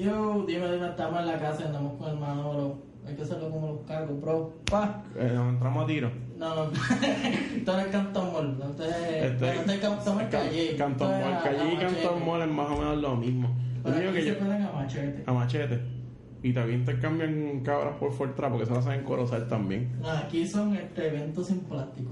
[0.00, 2.78] Yo, dime, dime, estamos en la casa, andamos con el Manolo.
[3.06, 4.52] Hay que hacerlo como los cargos, bro.
[4.70, 5.02] Pa.
[5.16, 6.10] Eh, nos entramos a tiro.
[6.38, 6.62] No, no.
[7.56, 8.58] Esto no es Cantón Mall.
[8.70, 8.96] Esto es.
[8.96, 10.76] Este, bueno, esto es Cantón Mall Calle.
[10.76, 12.26] Cantón Mall, Calle y Cantón.
[12.26, 13.48] Mall es más o menos lo mismo.
[13.48, 15.24] Lo Pero único aquí que se yo, pueden a machete.
[15.26, 15.80] a machete.
[16.42, 19.92] Y también intercambian cabras por Fortra porque se las saben corozar también.
[20.00, 22.10] No, aquí son este, eventos sin plástico.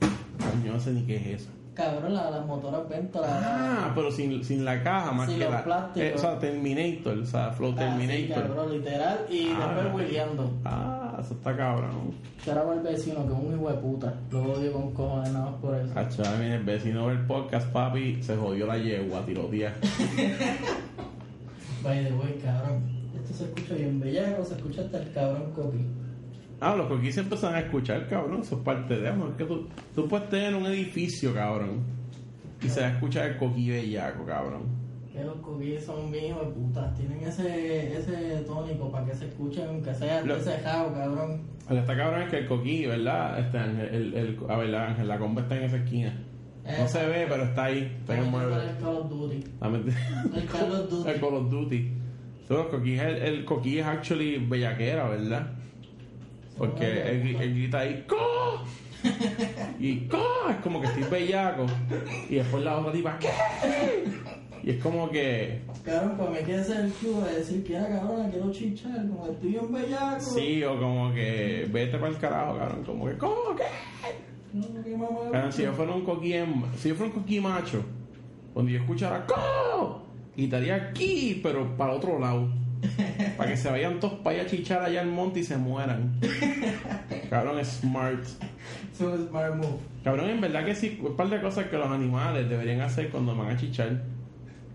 [0.00, 1.50] Coño, no sé ni qué es eso.
[1.74, 3.86] Cabrón, la- las motoras Vento, la.
[3.86, 5.64] Ah, pero sin, sin la caja más Sin que los la.
[5.64, 6.02] plásticos.
[6.02, 8.46] eh, o sea, Terminator, o sea, Flow Ah, sí, Terminator.
[8.46, 9.18] cabrón, literal.
[9.30, 9.72] Y Ah.
[9.74, 10.50] después Williando.
[10.66, 12.12] Ah, eso está cabrón.
[12.46, 14.14] Era para el vecino, que es un hijo de puta.
[14.30, 15.92] Lo odio con cojones nada más por eso.
[15.96, 19.74] Ah, chaval, el vecino del podcast, papi, se jodió la yegua, tirotía.
[21.82, 22.82] By the way, cabrón.
[23.16, 25.78] Esto se escucha bien bellaco, se escucha hasta el cabrón coqui.
[26.62, 28.40] Ah, los coquis se empiezan a escuchar, cabrón.
[28.42, 29.30] Eso es parte de amor.
[29.30, 31.80] Es que tú, tú puedes tener un edificio, cabrón.
[32.62, 34.80] Y se va a escuchar el coquí bellaco, cabrón.
[35.12, 36.94] Que los coquis son bien hijos de puta.
[36.94, 41.42] Tienen ese, ese tónico para que se escuchen, aunque sea Lo- desejado, cabrón.
[41.68, 43.38] Lo que está cabrón es que el coquí, ¿verdad?
[43.40, 46.14] Este Ángel, el, el, a ver, la Ángel, la comba está en esa esquina.
[46.78, 47.92] No se ve, pero está ahí.
[48.00, 48.54] Está en el mueble.
[48.54, 49.44] el Call of Duty.
[50.36, 51.10] El Call of Duty.
[51.10, 51.92] El Call of Duty.
[52.46, 55.50] So, los coquí es el, el coquí es actually bellaquera, ¿verdad?
[56.58, 58.62] Porque él, él grita ahí, ¡Co!
[59.80, 60.22] Y ¡Co!
[60.50, 61.66] Es como que estoy bellaco.
[62.28, 63.30] Y después la otra tipa, ¿qué?
[64.62, 68.30] Y es como que, Cabrón, pues me queda ese el de decir que era cabrón,
[68.30, 70.20] quiero chichar, como que estoy bien bellaco.
[70.20, 72.84] sí, o como que, vete para el carajo, cabrón.
[72.84, 73.56] Como que, ¿cómo?
[73.56, 74.56] ¿Qué?
[74.56, 75.30] No, qué mamá.
[75.32, 76.34] Cabrón, si yo fuera un coquí,
[76.76, 77.82] si yo fuera un coquí macho,
[78.54, 80.02] cuando yo escuchara ¡Co!
[80.36, 82.48] Gritaría aquí, pero para otro lado.
[83.36, 86.12] Para que se vayan todos para allá a chichar allá al monte y se mueran.
[87.30, 88.24] Cabrón, es smart.
[88.94, 89.78] Smart move.
[90.04, 93.36] Cabrón, en verdad que sí, un par de cosas que los animales deberían hacer cuando
[93.36, 94.02] van a chichar,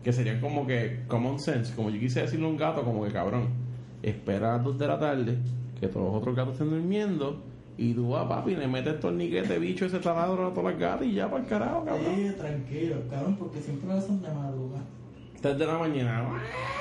[0.04, 3.12] que serían como que common sense, como yo quise decirle a un gato, como que
[3.12, 3.50] cabrón,
[4.02, 5.38] espera a las 2 de la tarde,
[5.80, 7.44] que todos los otros gatos estén durmiendo,
[7.78, 11.14] y tú vas, papi, le metes torniquete, bicho, ese taladro a todas las gatas y
[11.14, 12.16] ya para el carajo, cabrón.
[12.16, 14.84] Sí, tranquilo, cabrón, porque siempre lo hacen de madrugada.
[15.42, 16.24] 3 de la mañana,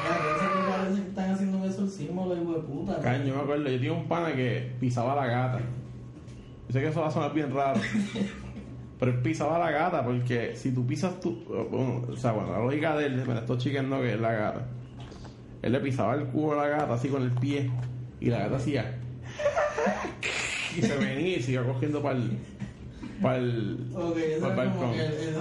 [0.02, 3.00] que parece que están haciendo un exorcismo los hijos de puta.
[3.00, 5.58] caño, yo me acuerdo, yo tenía un pana que pisaba la gata.
[5.58, 7.80] Yo sé que eso va a sonar bien raro.
[8.98, 12.60] Pero él pisaba la gata porque si tú pisas tú, bueno, o sea, bueno, la
[12.60, 14.66] lógica de él, mira, estos chicken no que es la gata.
[15.60, 17.70] Él le pisaba el culo a la gata así con el pie
[18.20, 18.98] y la gata hacía
[20.76, 22.38] y se venía y se iba cogiendo para el
[23.22, 24.90] para el Ok, eso Para el balcón.
[24.94, 25.36] el, el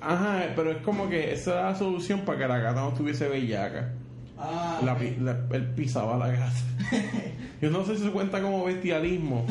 [0.00, 3.28] ajá, pero es como que esa era la solución para que la gata no estuviese
[3.28, 3.92] bellaca.
[4.38, 6.52] Ah, La la- él pisaba la gata.
[7.60, 9.44] Yo no sé si se cuenta como bestialismo,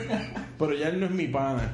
[0.58, 1.72] pero ya él no es mi pana.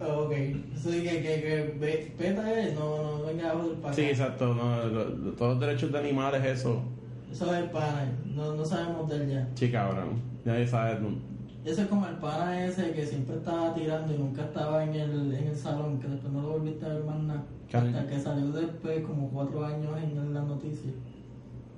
[0.00, 3.94] Ok, eso que, que, que peta es, no, no venga abajo del pana.
[3.94, 4.54] Sí, exacto.
[4.54, 6.82] No, lo- lo- todos los derechos de animales, eso.
[7.30, 9.48] Eso es el pana, no, no sabemos de él ya.
[9.54, 10.20] Sí, cabrón.
[10.44, 10.98] Nadie sabe.
[11.00, 11.29] no.
[11.64, 15.34] Eso es como el pana ese que siempre estaba tirando y nunca estaba en el,
[15.34, 17.44] en el salón, que después no lo volviste a ver más nada.
[17.72, 20.94] Hasta que salió después, como cuatro años en las noticias.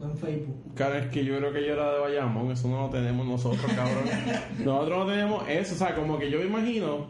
[0.01, 0.57] En Facebook.
[0.75, 3.65] Cara, es que yo creo que yo era de Bayamón, eso no lo tenemos nosotros,
[3.73, 4.05] cabrón.
[4.65, 7.07] nosotros no tenemos eso, o sea, como que yo me imagino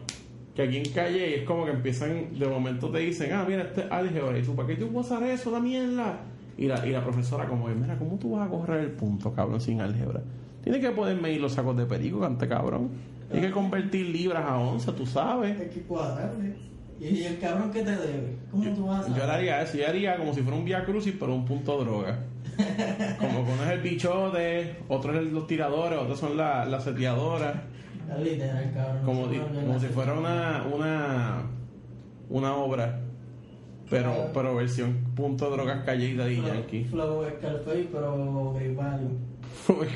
[0.55, 3.81] que aquí en calle es como que empiezan, de momento te dicen, ah, mira, este
[3.81, 6.19] es álgebra, y tú, ¿para qué tú vas a usar eso, la mierda?
[6.55, 9.33] Y la, y la profesora como que, mira, ¿cómo tú vas a correr el punto,
[9.33, 10.21] cabrón, sin álgebra?
[10.63, 12.89] Tienes que poder medir los sacos de perico, cante cabrón.
[13.31, 15.59] Tienes que convertir libras a onza, tú sabes.
[15.59, 16.55] Hay que cuadrarle.
[16.99, 19.87] Y, y el cabrón que te debe, ¿cómo tú vas a Yo haría eso, yo
[19.87, 22.19] haría como si fuera un via crucis, pero un punto droga.
[23.19, 27.55] Como que uno es el bichote, otro es los tiradores, otros son la- las seteadoras.
[28.15, 29.03] Es Literal, cabrón.
[29.05, 31.41] Como, di- como si la- fuera una, una,
[32.29, 32.99] una obra,
[33.89, 34.29] pero, Claro.
[34.33, 36.83] pero versión punto drogas calle de Flow- Yankee.
[36.85, 39.17] Flow Scarface, pero Value.
[39.67, 39.87] Voy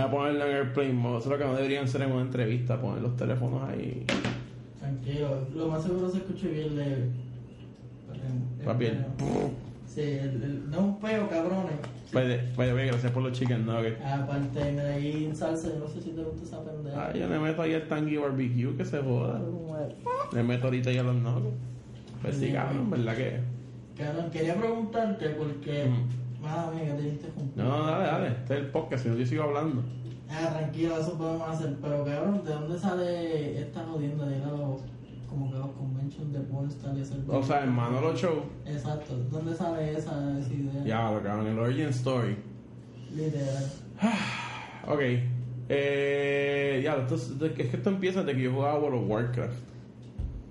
[0.00, 1.18] a ponerlo en airplane mode.
[1.18, 4.04] Eso es lo que no deberían ser en una entrevista, poner los teléfonos ahí.
[4.80, 7.08] Tranquilo, lo más seguro se escucha bien leve.
[8.64, 9.04] Papi, el-
[9.86, 11.72] Sí, el, el- no es un peo, cabrones.
[12.12, 14.00] Vaya, gracias por los chicken nuggets.
[14.04, 17.08] Aparte, me da ahí en salsa, yo no sé si te gusta esa pendeja.
[17.08, 19.40] Ah, yo le meto ahí el tangy barbecue que se joda.
[20.32, 21.56] Le meto ahorita ya los nuggets.
[22.22, 23.40] Pues sí, cabrón, ¿verdad que?
[23.96, 25.84] Cabrón, quería preguntarte porque.
[25.88, 26.21] Mm.
[26.42, 27.52] Te interrumpí.
[27.56, 28.28] No, no, dale, dale.
[28.28, 29.82] Este es el podcast, si no yo sigo hablando.
[30.28, 31.76] Ah, tranquilo, eso podemos hacer.
[31.80, 34.80] Pero cabrón, ¿de dónde sale esta jodienda de los.
[35.28, 37.18] como que los conventions de pornstar y hacer.
[37.28, 38.42] O sea, en Manolo Show.
[38.66, 40.84] Exacto, ¿dónde sale esa, esa idea?
[40.84, 42.36] Ya, lo cabrón, el origin story.
[43.14, 43.64] Literal.
[44.84, 45.00] Ok.
[45.68, 49.58] Eh, ya, entonces, es que esto empieza desde que yo jugaba World of Warcraft.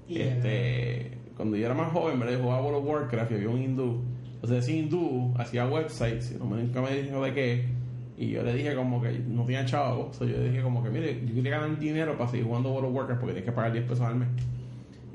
[0.08, 2.18] Y Este, cuando yo era más joven.
[2.22, 4.02] Yo jugaba World of Warcraft y había un hindú
[4.42, 7.66] O sea, ese hindú hacía websites, y no me, nunca me dijo de qué.
[8.18, 10.10] Y yo le dije como que no tenía chavo.
[10.10, 12.72] O sea, yo le dije como que, mire, yo quería ganar dinero para seguir jugando
[12.72, 14.28] World of Warcraft porque tienes que pagar 10 pesos al mes.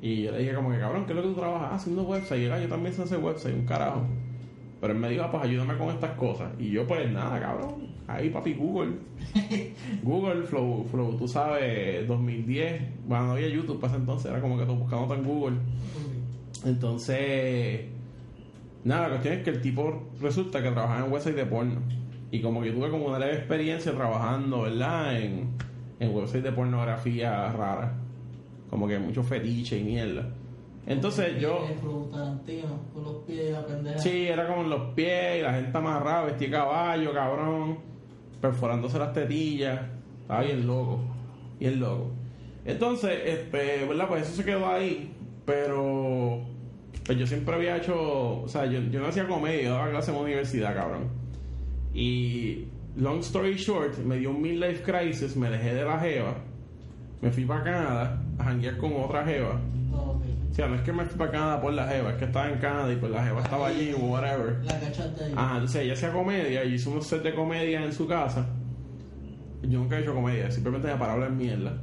[0.02, 1.68] Y yo le dije como que, cabrón, ¿qué es lo que tú trabajas?
[1.72, 2.40] Ah, haciendo website.
[2.42, 4.02] Y él, "Ah, yo también sé hacer website, un carajo.
[4.80, 6.50] Pero él me dijo, ah, pues ayúdame con estas cosas.
[6.58, 7.86] Y yo, pues nada, cabrón.
[8.08, 8.92] Ahí, papi, Google.
[10.02, 12.82] Google, Flow, Flow, tú sabes, 2010.
[13.08, 15.56] Bueno, no había YouTube para ese entonces, era como que tú buscando en Google.
[16.64, 17.86] Entonces,
[18.86, 21.80] nada, la cuestión es que el tipo resulta que trabajaba en website de porno.
[22.30, 25.20] Y como que tuve como una leve experiencia trabajando, ¿verdad?
[25.20, 25.50] En,
[26.00, 27.94] en website de pornografía rara.
[28.70, 30.28] Como que mucho fetiche y mierda.
[30.86, 31.66] Entonces yo...
[31.80, 33.98] Flow Tarantino, con los pies y la pendeja.
[33.98, 37.78] Sí, era como en los pies y la gente amarrada, vestía caballo, cabrón,
[38.40, 39.80] perforándose las tetillas.
[40.22, 41.00] Estaba bien loco,
[41.58, 42.10] bien loco.
[42.64, 44.06] Entonces, este, ¿verdad?
[44.08, 45.12] Pues eso se quedó ahí,
[45.44, 46.40] pero
[47.06, 50.10] pues yo siempre había hecho, o sea, yo, yo no hacía comedia, yo daba clase
[50.10, 51.08] en la universidad, cabrón.
[51.94, 52.66] Y,
[52.96, 56.34] long story short, me dio un midlife crisis, me dejé de la jeva,
[57.22, 59.60] me fui para Canadá a janguear con otra jeva.
[60.50, 62.48] O sea, no es que me fui para Canadá por la jeva, es que estaba
[62.50, 64.58] en Canadá y pues la jeva estaba allí o whatever.
[64.64, 65.32] La cachaste ahí.
[65.36, 68.46] Ajá, entonces ella hacía comedia y hizo unos set de comedia en su casa.
[69.62, 71.78] Yo nunca he hecho comedia, simplemente me paraba en mierda.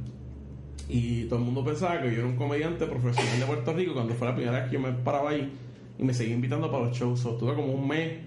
[0.90, 4.14] Y todo el mundo pensaba que yo era un comediante profesional de Puerto Rico cuando
[4.14, 5.52] fue la primera vez que yo me paraba ahí
[5.98, 7.20] y me seguí invitando para los shows.
[7.20, 8.20] So, estuve como un mes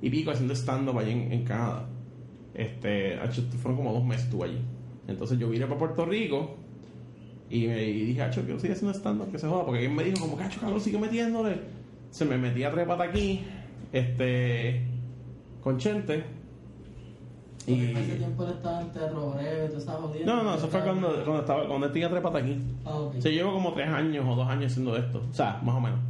[0.00, 1.88] y pico haciendo stand-up allí en, Canadá.
[2.54, 4.58] Este, hacho, fueron como dos meses estuve allí.
[5.06, 6.56] Entonces yo vine para Puerto Rico
[7.50, 9.64] y, me, y dije, Hacho, quiero seguir haciendo stand-up, que se joda.
[9.64, 11.56] Porque alguien me dijo, como, Cacho, Carlos, sigue metiéndole.
[12.10, 13.40] Se me metía tres patas aquí,
[13.92, 14.82] este,
[15.60, 16.24] con Chente.
[17.70, 17.90] Porque Y.
[17.90, 20.34] en ese tiempo él estaba en terror breve, tú estabas jodiendo.
[20.36, 22.58] No, no, eso fue cuando, cuando estaba, cuando tenía tres patas aquí.
[22.84, 23.14] Ah, ok.
[23.16, 25.22] O sea, llevo como tres años o dos años haciendo esto.
[25.30, 26.00] O sea, más o menos.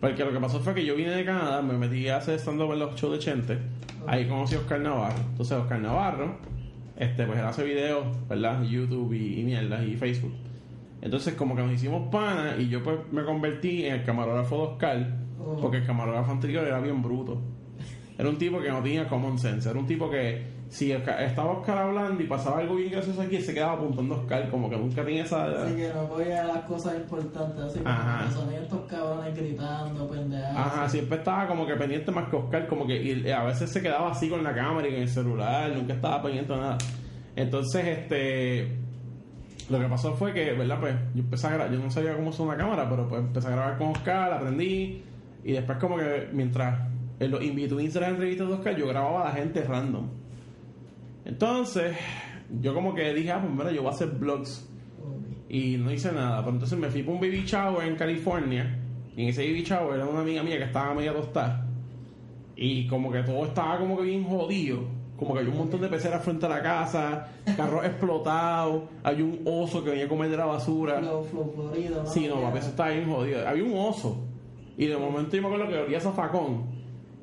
[0.00, 2.72] Porque lo que pasó fue que yo vine de Canadá, me metí a hacer stand-up
[2.72, 3.58] en los shows de Chente.
[4.06, 5.20] Ahí conocí a Oscar Navarro.
[5.30, 6.36] Entonces, Oscar Navarro,
[6.96, 8.62] este, pues él hace videos, ¿verdad?
[8.64, 10.34] YouTube y, y mierda, y Facebook.
[11.00, 14.62] Entonces, como que nos hicimos pana y yo pues me convertí en el camarógrafo de
[14.62, 15.06] Oscar.
[15.40, 15.56] Oh.
[15.60, 17.40] Porque el camarógrafo anterior era bien bruto.
[18.18, 19.68] Era un tipo que no tenía common sense.
[19.68, 20.42] Era un tipo que
[20.72, 24.18] si Oscar- estaba Oscar hablando y pasaba algo bien gracioso aquí, se quedaba apuntando a
[24.20, 24.48] Oscar.
[24.48, 25.44] Como que nunca tenía esa...
[25.64, 28.24] Así que no voy a las cosas importantes, así como Ajá.
[28.26, 30.56] que son estos cabrones gritando, pendejadas.
[30.56, 33.82] Ajá, siempre estaba como que pendiente más que Oscar, como que y a veces se
[33.82, 36.78] quedaba así con la cámara y con el celular, nunca estaba pendiente de nada.
[37.36, 38.74] Entonces, este,
[39.68, 40.80] lo que pasó fue que, ¿verdad?
[40.80, 43.48] Pues yo empecé a grabar, yo no sabía cómo usar una cámara, pero pues empecé
[43.48, 45.02] a grabar con Oscar, aprendí,
[45.44, 46.80] y después como que mientras
[47.20, 50.21] en los in-betweens de las entrevistas de Oscar, yo grababa a la gente random.
[51.24, 51.96] Entonces,
[52.60, 54.68] yo como que dije, ah, pues mira, yo voy a hacer vlogs
[55.48, 56.40] y no hice nada.
[56.40, 58.78] Pero entonces me fui para un baby shower en California.
[59.14, 61.66] Y en ese baby shower era una amiga mía que estaba media tostada.
[62.56, 64.80] Y como que todo estaba como que bien jodido.
[65.16, 69.40] Como que había un montón de peceras frente a la casa, carros explotados, había un
[69.44, 70.98] oso que venía a comer de la basura.
[70.98, 72.10] Flow, flow, Florida, ¿no?
[72.10, 73.46] Sí, no, papi, eso estaba bien jodido.
[73.46, 74.24] Había un oso.
[74.76, 76.71] Y de momento yo me acuerdo que olía a zafacón.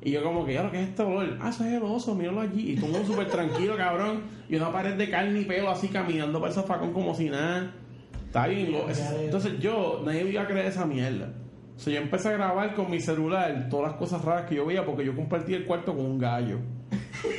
[0.02, 1.36] Y yo como que, ya lo que es este olor?
[1.40, 2.72] Ah, eso es el oso, míralo allí.
[2.72, 4.22] Y todo mundo súper tranquilo, cabrón.
[4.48, 7.74] Y una pared de carne y pelo así caminando para el zafacón como si nada.
[8.26, 8.74] Está bien.
[9.20, 11.32] Entonces yo, nadie me iba a creer esa mierda.
[11.76, 14.66] O sea, yo empecé a grabar con mi celular todas las cosas raras que yo
[14.66, 16.58] veía porque yo compartí el cuarto con un gallo.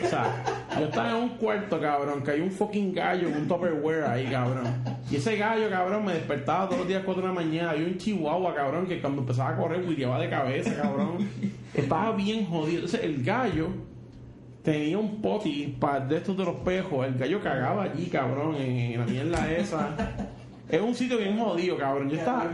[0.03, 3.47] O sea, yo estaba en un cuarto, cabrón, que hay un fucking gallo en un
[3.47, 4.65] Tupperware ahí, cabrón.
[5.09, 7.71] Y ese gallo, cabrón, me despertaba todos los días a 4 de la mañana.
[7.71, 11.27] Había un chihuahua, cabrón, que cuando empezaba a correr, guiaba de cabeza, cabrón.
[11.73, 12.75] Estaba bien jodido.
[12.75, 13.67] Entonces, el gallo
[14.63, 17.05] tenía un poti para de estos de los pejos.
[17.05, 19.89] El gallo cagaba allí, cabrón, en, en la mierda esa.
[20.69, 22.09] Es un sitio bien jodido, cabrón.
[22.09, 22.49] Yo estaba...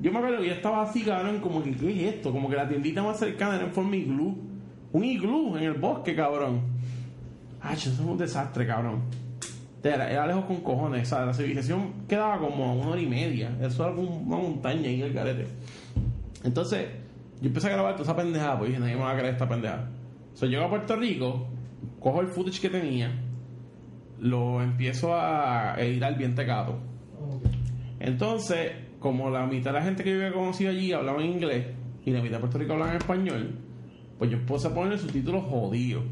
[0.00, 2.30] Yo me acuerdo que yo estaba así, cabrón, como que, ¿qué es esto?
[2.30, 4.36] Como que la tiendita más cercana era en forma iglú.
[4.92, 6.60] Un iglú en el bosque, cabrón.
[7.64, 9.02] Ay, eso es un desastre, cabrón.
[9.82, 11.10] Era, era lejos con cojones.
[11.10, 13.56] O sea, la civilización quedaba como a una hora y media.
[13.60, 15.46] Eso era como una montaña ahí en el garete.
[16.44, 16.88] Entonces,
[17.40, 19.48] yo empecé a grabar toda esa pendejada, pues dije, nadie me va a creer esta
[19.48, 19.90] pendejada.
[20.34, 21.48] O sea, llego a Puerto Rico,
[22.00, 23.10] cojo el footage que tenía,
[24.20, 26.72] lo empiezo a editar bien tecato.
[27.18, 27.46] Ok.
[28.00, 31.66] Entonces, como la mitad de la gente que yo había conocido allí hablaba en inglés
[32.04, 33.58] y la mitad de Puerto Rico hablaba en español,
[34.18, 36.04] pues yo puse a poner subtítulos jodidos.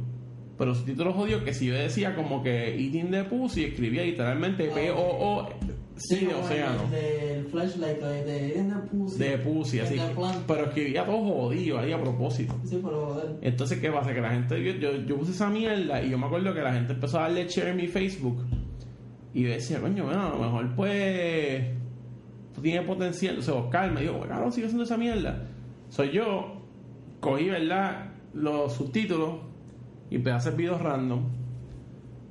[0.62, 4.74] Pero subtítulos jodidos que si yo decía como que eating the pussy, escribía literalmente Ah,
[4.76, 5.48] P-O-O,
[5.96, 6.84] sí, de océano.
[6.84, 8.24] el Del flashlight, de,
[8.62, 9.18] de, pussy.
[9.18, 9.96] De pussy, así.
[9.96, 10.02] de.
[10.46, 12.54] Pero escribía todo jodido ahí a propósito.
[12.64, 13.38] Sí, pero joder.
[13.42, 14.14] Entonces, ¿qué pasa?
[14.14, 16.72] Que la gente, yo, yo, yo puse esa mierda y yo me acuerdo que la
[16.74, 18.44] gente empezó a darle share en mi Facebook.
[19.34, 21.64] Y yo decía, coño, bueno, a lo mejor pues.
[22.54, 23.36] Tú tienes potencial.
[23.36, 25.42] O sea, Oscar me dijo, claro, sigue haciendo esa mierda.
[25.88, 26.62] Soy yo.
[27.18, 28.12] cogí, ¿verdad?
[28.32, 29.50] Los subtítulos
[30.12, 31.24] y empecé a hacer videos random.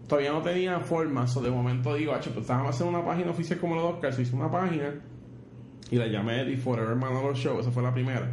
[0.08, 3.60] Todavía no tenía forma, so de momento digo, pues vamos a hacer una página oficial
[3.60, 5.02] como los Oscars, hice una página
[5.90, 8.32] y la llamé The Forever Manolo Show, esa fue la primera.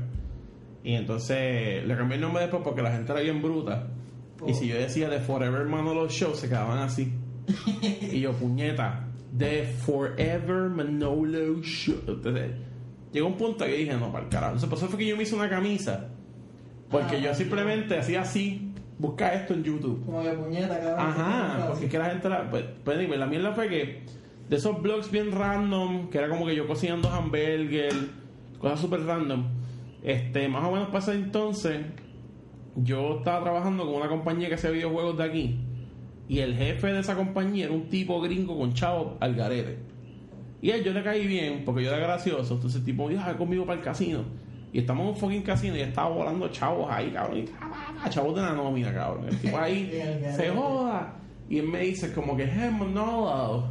[0.84, 3.86] Y entonces le cambié el nombre después porque la gente era bien bruta.
[4.46, 7.10] Y si yo decía The Forever Manolo Show, se quedaban así.
[8.12, 12.02] y yo, puñeta, The Forever Manolo Show.
[12.06, 12.50] Entonces,
[13.14, 14.52] llegó un punto que dije, no, para el carajo.
[14.52, 16.10] Entonces, por eso fue que yo me hice una camisa.
[16.90, 18.67] Porque Ah, yo simplemente hacía así,
[18.98, 20.04] busca esto en YouTube.
[20.04, 20.98] Como que puñeta, cabrón.
[20.98, 24.02] Ajá, porque es que la gente la, pues, pues, la mierda fue que
[24.48, 27.92] de esos blogs bien random, que era como que yo cocinando hamburger,
[28.58, 29.44] cosas súper random,
[30.02, 31.80] este, más o menos pasa entonces,
[32.76, 35.60] yo estaba trabajando con una compañía que hacía videojuegos de aquí,
[36.28, 39.78] y el jefe de esa compañía era un tipo gringo con chavo al garete.
[40.60, 43.12] Y a él yo le caí bien, porque yo era gracioso, entonces el tipo me
[43.12, 44.24] dijo, "Ah, conmigo para el casino.
[44.72, 47.38] Y estamos en un fucking casino y estaba volando chavos ahí, cabrón.
[47.38, 49.28] Y, ah, ah, ah, chavos de la nómina, cabrón.
[49.28, 49.90] El tipo ahí
[50.36, 51.14] se joda.
[51.48, 53.68] Y él me dice como que, hey Manolo,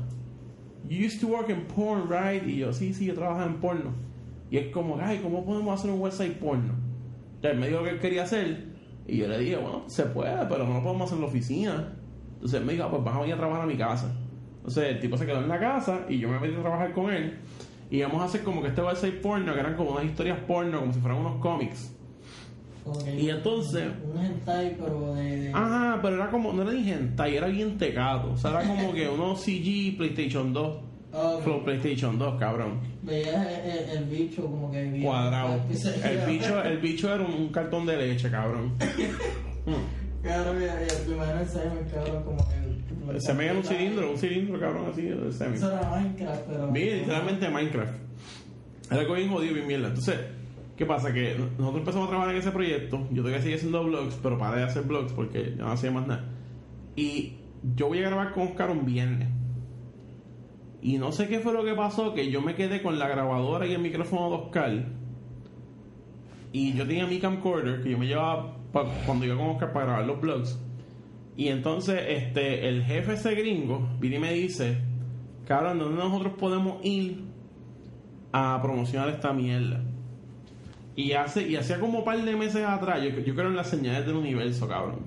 [0.88, 2.48] you used to work in porn, right?
[2.48, 3.92] Y yo, sí, sí, yo trabajaba en porno.
[4.50, 6.74] Y es como, ay, ¿cómo podemos hacer un website porno?
[7.36, 8.66] Entonces él me dijo que él quería hacer.
[9.06, 11.94] Y yo le dije, bueno, se puede, pero no lo podemos hacer en la oficina.
[12.34, 14.12] Entonces él me dijo, pues vas a venir a trabajar a mi casa.
[14.58, 17.12] Entonces el tipo se quedó en la casa y yo me metí a trabajar con
[17.12, 17.38] él.
[17.90, 20.80] Y íbamos a hacer como que este website porno, que eran como unas historias porno,
[20.82, 21.94] como si fueran unos cómics.
[23.18, 25.24] Y entonces- Un hentai, pero de.
[25.42, 28.32] de Ajá, pero era como, no era ni hentai, era bien tecado.
[28.34, 30.78] O sea, era como que unos CG PlayStation 2.
[31.14, 31.44] Ok.
[31.44, 32.80] Flow PlayStation 2, cabrón.
[33.02, 35.56] Veías el, el- el bicho como que bien- Cuadrado.
[36.04, 38.74] El bicho, el bicho era un, un cartón de leche, cabrón.
[39.66, 39.72] Mm.
[40.24, 42.56] Cabrón, el el primero el semen, cabrón, como que.
[43.14, 45.56] el- Se me un cilindro, un cilindro, cabrón, así, de semi.
[45.56, 46.72] Eso era Minecraft, pero.
[46.72, 47.94] Vi literalmente Minecraft.
[48.92, 49.88] Era algo bien jodido, bien mierda.
[49.90, 50.20] Entonces,
[50.76, 51.14] ¿qué pasa?
[51.14, 53.08] Que nosotros empezamos a trabajar en ese proyecto.
[53.12, 56.08] Yo todavía seguí haciendo vlogs, pero paré de hacer vlogs porque ya no hacía más
[56.08, 56.26] nada.
[56.96, 57.34] Y
[57.76, 59.30] yo voy a grabar con Oscar un viernes.
[60.82, 63.66] Y no sé qué fue lo que pasó, que yo me quedé con la grabadora
[63.66, 64.86] y el micrófono de Oscar.
[66.52, 68.57] Y yo tenía mi camcorder que yo me llevaba
[69.06, 70.60] cuando iba con Oscar para grabar los vlogs.
[71.36, 74.78] Y entonces este el jefe ese gringo viene y me dice,
[75.46, 77.24] cabrón, ¿dónde nosotros podemos ir
[78.32, 79.84] a promocionar esta mierda?
[80.96, 83.70] Y hace y hacía como un par de meses atrás, yo, yo creo en las
[83.70, 85.02] señales del universo, cabrón.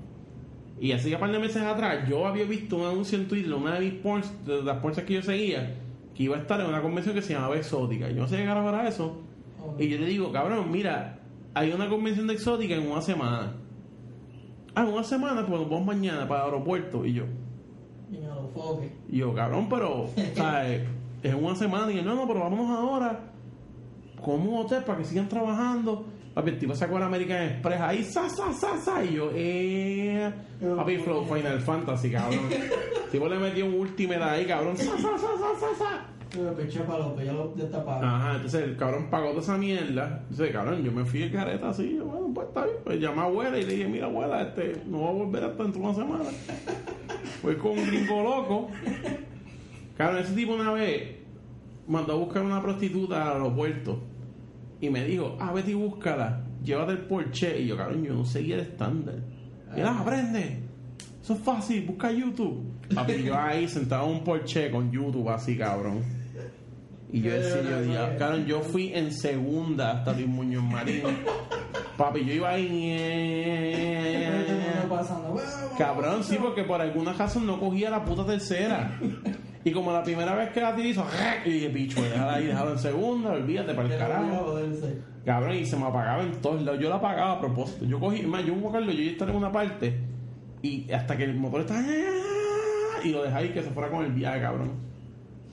[0.79, 3.75] Y hacía un par de meses atrás, yo había visto un anuncio en Twitter, una
[3.75, 5.75] de mis porns, de las porns que yo seguía,
[6.15, 8.09] que iba a estar en una convención que se llamaba Exótica.
[8.09, 9.21] Yo no sé llegar para eso.
[9.61, 9.81] Ok.
[9.81, 11.19] Y yo le digo, cabrón, mira,
[11.53, 13.53] hay una convención de exótica en una semana.
[14.75, 17.05] Ah, en una semana, pues nos vamos mañana para el aeropuerto.
[17.05, 17.25] Y yo,
[18.11, 18.17] Y
[18.53, 18.91] foque.
[19.09, 20.83] yo, cabrón, pero, ¿sabes?
[21.23, 21.91] Es una semana.
[21.91, 23.19] Y yo, no, no, pero vámonos ahora.
[24.23, 26.05] Con un hotel para que sigan trabajando.
[26.33, 29.03] Papi, el tipo sacó la American Express ahí, sa, sa, sa, sa.
[29.03, 30.31] Y yo, eh.
[30.77, 32.39] Papi, Flow Final Fantasy, cabrón.
[33.05, 34.77] El tipo le metió un Ultimate ahí, cabrón.
[34.77, 36.05] Sa, sa, sa, sa, sa, sa.
[36.33, 38.15] Los ya lo destapaba.
[38.15, 40.21] Ajá, entonces el cabrón pagó toda esa mierda.
[40.29, 41.97] Entonces, cabrón, yo me fui de careta así.
[41.97, 42.77] Yo, bueno, pues está bien.
[42.85, 45.63] Pues llamé a abuela y le dije, mira, abuela, este, no va a volver hasta
[45.63, 46.29] dentro de una semana.
[47.41, 48.69] Fui con un gringo loco.
[49.97, 51.15] Cabrón, ese tipo una vez
[51.87, 53.99] mandó a buscar una prostituta al aeropuerto.
[54.79, 56.43] Y me dijo, ah, vete y búscala.
[56.63, 57.59] Llévate el Porsche.
[57.59, 59.15] Y yo, cabrón, yo no seguía el estándar.
[59.75, 60.59] Y él, ah, aprende.
[61.21, 62.63] Eso es fácil, busca YouTube.
[62.95, 66.20] Papi, yo ahí sentado en un Porsche con YouTube así, cabrón.
[67.13, 71.01] Y yo decía, yo, "Diablo, cabrón, yo fui en segunda hasta Luis Muñoz Marín.
[71.97, 72.89] Papi, yo iba ahí.
[72.89, 75.29] Después todo el mundo eh, pasando.
[75.29, 78.97] "Bueno, Cabrón, sí, porque por alguna razón no cogía la puta tercera.
[79.63, 81.05] Y como la primera vez que la tiré hizo.
[81.45, 84.59] Y dije, bicho, déjala ahí, déjala en segunda, olvídate para el carajo.
[85.25, 86.79] Cabrón, y se me apagaba en todos lados.
[86.81, 87.85] Yo la apagaba a propósito.
[87.85, 89.99] Yo cogí, más, yo un yo ya estaba en una parte.
[90.63, 91.83] Y hasta que el motor estaba.
[93.03, 94.90] Y lo dejé ahí que se fuera con el viaje, cabrón.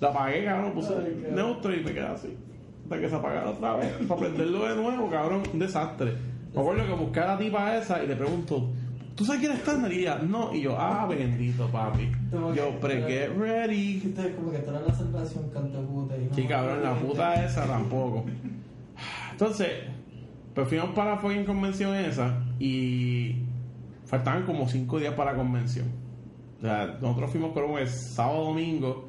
[0.00, 2.37] La apagué, cabrón, puse Ay, neutro y me quedé así.
[2.85, 3.93] Hasta que se apagara otra vez.
[4.09, 6.14] Para prenderlo de nuevo, cabrón, un desastre.
[6.55, 8.71] Me acuerdo que busqué a la tipa esa y le pregunto,
[9.14, 9.93] ¿tú sabes quién es estándar?
[9.93, 10.55] Y ella, no.
[10.55, 12.09] Y yo, ah, bendito, papi.
[12.55, 13.95] Yo, pre get ready.
[13.95, 16.17] Dijiste como que trae la celebración cante puta.
[16.17, 18.25] y no- Sí, cabrón, la puta esa tampoco.
[19.33, 19.69] Entonces,
[20.55, 23.37] pues fuimos para la fucking convención esa y
[24.07, 25.87] faltaban como cinco días para la convención.
[26.59, 29.09] O sea, nosotros fuimos creo que sábado domingo,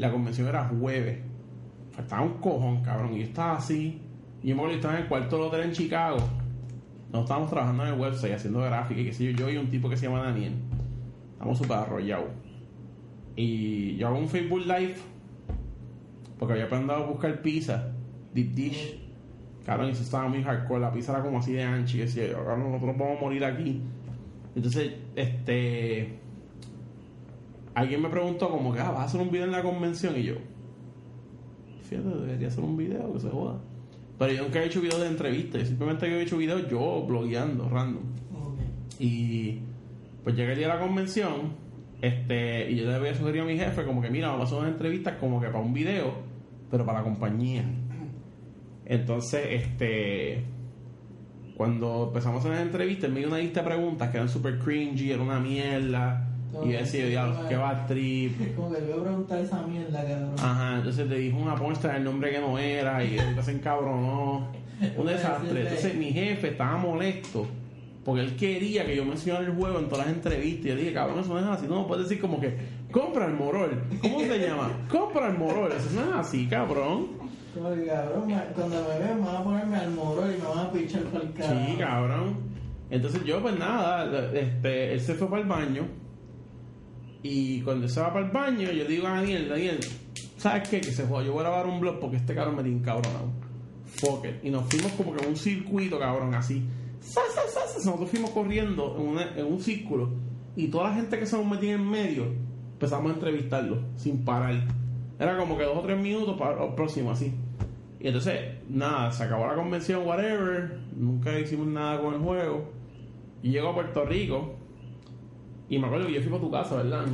[0.00, 1.18] la convención era jueves.
[1.92, 3.12] Faltaba un cojón, cabrón.
[3.12, 4.00] Y yo estaba así.
[4.42, 6.16] Y yo estaba en el cuarto del hotel en Chicago.
[7.12, 9.32] Nos estábamos trabajando en el website, haciendo gráfica y qué sé yo.
[9.32, 10.54] Yo y un tipo que se llama Daniel.
[11.32, 12.30] Estamos súper arrollados.
[13.36, 14.94] Y yo hago un Facebook Live
[16.38, 17.92] porque había aprendido a buscar pizza,
[18.32, 18.98] deep dish.
[19.66, 20.80] Cabrón, y eso estaba muy hardcore.
[20.80, 21.98] La pizza era como así de ancha.
[21.98, 23.82] Y decía, cabrón, nosotros vamos a morir aquí.
[24.56, 26.19] Entonces, este.
[27.74, 30.16] Alguien me preguntó, como que, ah, vas a hacer un video en la convención.
[30.16, 30.34] Y yo,
[31.82, 33.60] fíjate, debería hacer un video que se joda.
[34.18, 35.68] Pero yo nunca he hecho videos de entrevistas.
[35.68, 38.02] Simplemente he hecho videos yo blogueando, random.
[38.98, 39.60] Y
[40.22, 41.54] pues llegué el día de la convención,
[42.02, 44.58] este, y yo le había sugerido a mi jefe como que mira, vamos a hacer
[44.58, 46.14] unas entrevistas como que para un video,
[46.70, 47.64] pero para la compañía.
[48.84, 50.44] Entonces, este
[51.60, 54.58] cuando empezamos a hacer las entrevistas, me dio una lista de preguntas que eran super
[54.58, 56.29] cringy, era una mierda.
[56.64, 58.56] Y decía, diablo, qué va trip.
[58.56, 60.34] Como que le voy a preguntar esa mierda, cabrón.
[60.38, 64.48] Ajá, entonces le dijo una pornstar el nombre que no era y después se encabronó.
[64.96, 65.62] Un desastre.
[65.62, 67.46] Entonces mi jefe estaba molesto
[68.04, 70.66] porque él quería que yo mencionara el juego en todas las entrevistas.
[70.66, 71.66] Y yo dije, cabrón, eso no es así.
[71.68, 72.56] No, puedes decir como que,
[72.90, 73.82] compra el morol.
[74.00, 74.70] ¿Cómo se llama?
[74.90, 75.70] compra el morol.
[75.72, 77.08] Eso no es así, cabrón.
[77.54, 80.66] Como que, cabrón, cuando me vean me van a ponerme al moro y me van
[80.66, 81.66] a pichar por el carajo.
[81.66, 82.36] Sí, cabrón.
[82.90, 85.82] Entonces yo, pues nada, este, él se fue para el baño.
[87.22, 89.78] Y cuando se va para el baño, yo digo a Daniel, Daniel,
[90.38, 90.80] ¿sabes qué?
[90.80, 93.30] Que se joda, yo voy a grabar un blog porque este cabrón me tiene encabronado.
[93.84, 94.44] Fuck it.
[94.44, 96.62] Y nos fuimos como que en un circuito, cabrón, así.
[97.84, 100.10] Nosotros fuimos corriendo en, una- en un círculo.
[100.56, 102.24] Y toda la gente que se nos metía en medio,
[102.72, 104.66] empezamos a entrevistarlo, sin parar.
[105.18, 107.32] Era como que dos o tres minutos para el próximo, así.
[108.00, 110.78] Y entonces, nada, se acabó la convención, whatever.
[110.96, 112.70] Nunca hicimos nada con el juego.
[113.42, 114.54] Y llego a Puerto Rico.
[115.70, 117.06] Y me acuerdo que yo fui para tu casa, ¿verdad?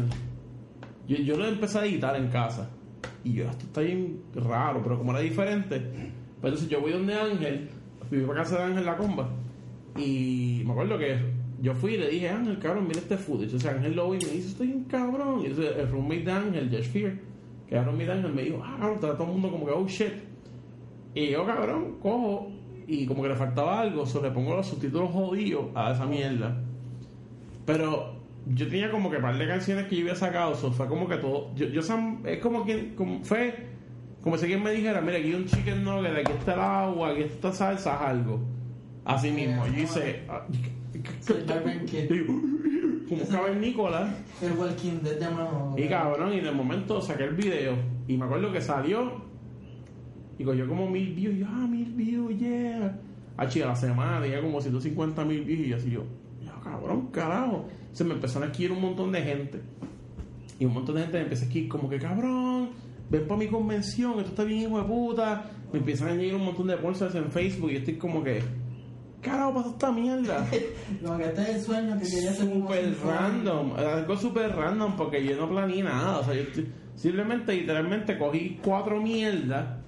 [1.06, 2.70] Yo, yo lo empecé a editar en casa.
[3.22, 5.78] Y yo, esto está bien raro, pero como era diferente.
[6.40, 7.68] Pues entonces yo voy donde Ángel.
[8.08, 9.28] Fui para casa de Ángel La Comba.
[9.96, 11.18] Y me acuerdo que
[11.60, 13.44] yo fui y le dije, Ángel, cabrón, mira este footage.
[13.44, 15.42] Entonces Ángel lo vi y me dice, estoy un cabrón.
[15.42, 17.12] Y entonces el roommate de Ángel, Josh Fear,
[17.68, 19.86] que era roommate de Ángel, me dijo, ah, está todo el mundo como que, oh
[19.86, 20.14] shit.
[21.14, 22.48] Y yo, cabrón, cojo
[22.86, 26.62] y como que le faltaba algo, se le pongo los subtítulos jodidos a esa mierda.
[27.66, 28.15] Pero
[28.46, 31.16] yo tenía como que par de canciones que yo había sacado, so fue como que
[31.16, 31.54] todo.
[31.54, 31.82] Yo, yo
[32.24, 33.76] es como que como fue
[34.26, 37.10] como si alguien me dijera, mira, aquí hay un chicken nugget, aquí está el agua,
[37.10, 38.40] aquí está salsa, haz algo.
[39.04, 40.22] Así mismo, yo hice.
[40.28, 40.44] ah.
[43.08, 44.14] Como cavernícola.
[44.42, 45.84] El Walking Dead de.
[45.84, 47.76] Y cabrón, y de momento saqué el video.
[48.08, 49.12] Y me acuerdo que salió.
[50.38, 51.36] Y cogió como mil views.
[51.36, 52.98] Y yo, ah, mil views, yeah.
[53.36, 55.68] Ah, chica, la semana tenía como 150 mil views.
[55.68, 56.02] Y así yo,
[56.44, 57.68] ya, cabrón, carajo.
[57.96, 59.60] Se me empezaron a escribir un montón de gente.
[60.58, 62.68] Y un montón de gente me empezó a escribir como que, cabrón,
[63.08, 65.50] ven para mi convención, esto está bien hijo de puta.
[65.72, 67.70] Me empiezan a añadir un montón de bolsas en Facebook.
[67.70, 68.42] Y yo estoy como que,
[69.22, 70.46] carajo, pasó esta mierda.
[71.02, 75.24] Como que este es el sueño que quería hacer Super random, algo super random porque
[75.24, 76.18] yo no planeé nada.
[76.18, 79.78] O sea, yo estoy- simplemente, literalmente cogí cuatro mierdas,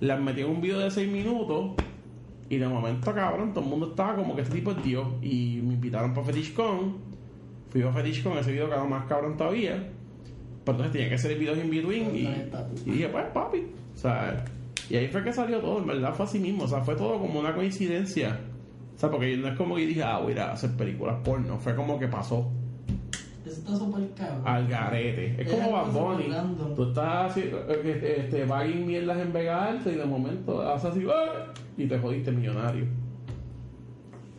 [0.00, 1.72] las metí en un video de seis minutos
[2.48, 5.06] y de momento, cabrón, todo el mundo estaba como que este tipo es Dios.
[5.20, 7.13] Y me invitaron para FetishCon.
[7.74, 9.72] Fui a FetishCon, ese video quedó más cabrón todavía.
[10.64, 12.28] Pero entonces tenía que hacer videos in between y,
[12.86, 13.66] y dije, pues papi.
[13.92, 14.44] O sea,
[14.88, 16.64] y ahí fue que salió todo, en verdad fue así mismo.
[16.64, 18.38] O sea, fue todo como una coincidencia.
[18.94, 21.16] O sea, porque no es como que dije, ah, voy a ir a hacer películas
[21.24, 21.58] porno.
[21.58, 22.48] Fue como que pasó
[23.44, 24.42] Eso está súper cabrón.
[24.44, 25.42] al garete.
[25.42, 26.32] Es Es como Bad Bunny.
[26.76, 30.92] Tú estás así, eh, este, este, bagging mierdas en Vega Alta y de momento haces
[30.92, 31.52] así, ¡ah!
[31.76, 32.84] y te jodiste millonario.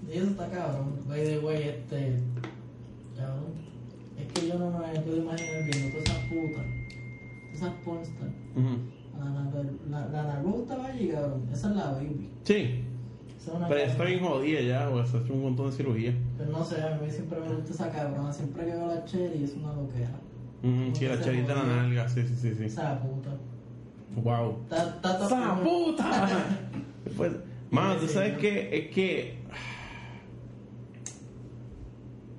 [0.10, 1.00] Y eso está cabrón.
[1.10, 2.18] By the way, este.
[4.36, 6.66] Que yo no me puedo imaginar viendo todas esas putas.
[7.46, 8.30] Todas esas pornstar.
[9.90, 11.50] La, la, Naruto estaba allí, cabrón.
[11.52, 12.30] Esa es la baby.
[12.44, 12.84] Sí,
[13.38, 15.78] Esa es una pero está bien jodida ya, o se ha hecho un montón de
[15.78, 16.14] cirugía.
[16.38, 18.34] Pero no sé, a mí siempre me gusta esa cabrona.
[18.34, 20.20] Siempre que veo la Cherry es una loquera.
[20.94, 22.56] Sí, la cherita de la nalga, sí, sí, sí.
[22.56, 22.64] sí.
[22.66, 23.30] Esa puta.
[24.24, 24.58] Wow.
[24.64, 26.30] Está, está ¡Esa puta!
[27.16, 27.34] Pues,
[27.70, 29.38] mano, tú sabes que es que.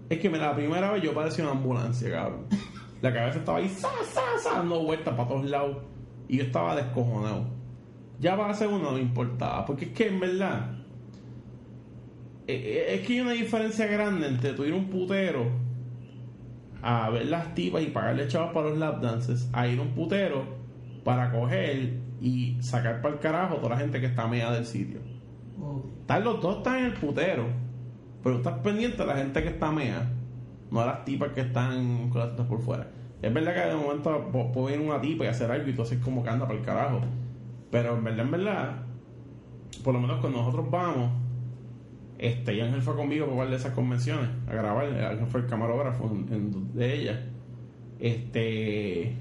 [0.09, 2.47] Es que mira, la primera vez yo parecía una ambulancia, cabrón.
[3.03, 5.79] La cabeza estaba ahí, sa, sa, sa, dando vueltas para todos lados.
[6.29, 7.45] Y yo estaba descojonado.
[8.19, 9.65] Ya para la segunda no me importaba.
[9.67, 10.79] Porque es que en verdad.
[12.47, 12.55] eh,
[12.89, 15.51] eh, Es que hay una diferencia grande entre tú ir a un putero
[16.83, 19.89] a ver las tipas y pagarle chavos para los lap dances, a ir a un
[19.95, 20.45] putero
[21.05, 25.01] para coger y sacar para el carajo toda la gente que está media del sitio.
[26.01, 27.47] Están los dos están en el putero,
[28.27, 30.05] pero estás pendiente de la gente que está media,
[30.73, 32.89] no a las tipas que están con las tetas por fuera.
[33.23, 36.01] Es verdad que de momento puede venir una tipa y hacer algo y tú haces
[36.01, 37.03] como que anda para el carajo.
[37.71, 38.77] Pero en verdad, en verdad,
[39.85, 41.13] por lo menos cuando nosotros vamos,
[42.19, 46.07] este, y Ángel fue conmigo para de esas convenciones, a grabar, Ángel fue el camarógrafo
[46.13, 47.27] en- de ella.
[48.01, 49.15] Este,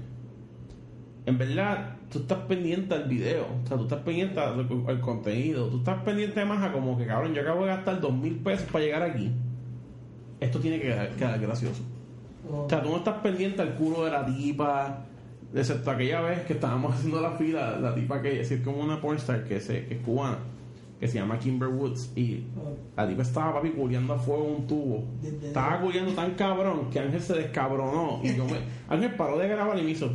[1.26, 5.68] en verdad, tú estás pendiente al video, o sea, tú estás pendiente al, al contenido,
[5.68, 8.70] tú estás pendiente más a como que, cabrón, yo acabo de gastar dos mil pesos
[8.70, 9.32] para llegar aquí.
[10.40, 11.82] Esto tiene que quedar, gracioso.
[12.50, 15.04] O sea, tú no estás pendiente al culo de la tipa,
[15.54, 19.44] excepto aquella vez que estábamos haciendo la fila, la tipa que es como una pornstar
[19.44, 20.38] que, se, que es cubana,
[21.00, 22.44] que se llama Kimber Woods, y
[22.96, 25.04] la tipa estaba papi culiando a fuego un tubo.
[25.42, 28.20] Estaba culiando tan cabrón que Ángel se descabronó.
[28.22, 30.10] Y yo me, Ángel paró de grabar y me hizo.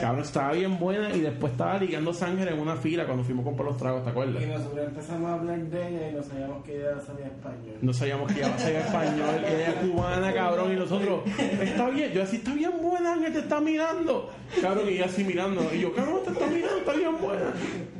[0.00, 3.48] Cabrón, estaba bien buena y después estaba ligando sangre en una fila cuando fuimos a
[3.48, 4.42] comprar los tragos, ¿te acuerdas?
[4.42, 7.76] Y nosotros empezamos a hablar de ella y no sabíamos que ella sabía español.
[7.82, 11.20] No sabíamos que ella sabía español, que ella es cubana, cabrón, y nosotros,
[11.60, 14.30] está bien, yo así, está bien buena, Ángel, te está mirando.
[14.60, 17.52] Cabrón, y ella así mirando, y yo, cabrón, te está mirando, está bien buena.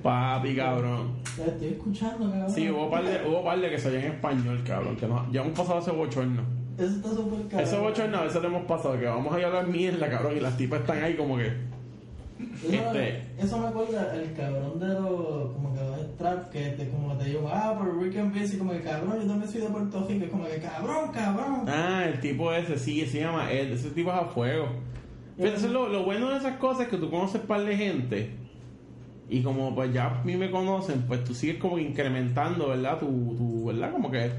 [0.02, 1.12] Papi, cabrón.
[1.38, 2.50] La estoy escuchando, cabrón.
[2.50, 5.56] Sí, hubo par de, hubo par de que sabían español, cabrón, que no, ya hemos
[5.56, 6.42] pasado ese bochorno.
[6.76, 7.60] Eso está súper cabrón.
[7.60, 10.40] Ese bochorno veces lo hemos pasado, que vamos a ir a hablar mierda, cabrón, y
[10.40, 11.46] las tipas están ahí como que...
[11.46, 16.88] Eso, Este- eso me acuerda el cabrón de los como que los trap que te,
[16.88, 19.68] como te digo, ah, por Rick and Busy, como que cabrón, yo también soy de
[19.68, 21.64] Puerto Rico, y como que cabrón, cabrón.
[21.68, 24.66] Ah, el tipo ese, sí, se llama Ed, ese tipo es a fuego.
[25.36, 27.76] Pero eso es lo, lo bueno de esas cosas es que tú conoces par de
[27.76, 28.30] gente
[29.28, 32.98] y como pues ya a mí me conocen, pues tú sigues como incrementando, ¿verdad?
[32.98, 33.92] Tu, tu, ¿verdad?
[33.92, 34.30] Como que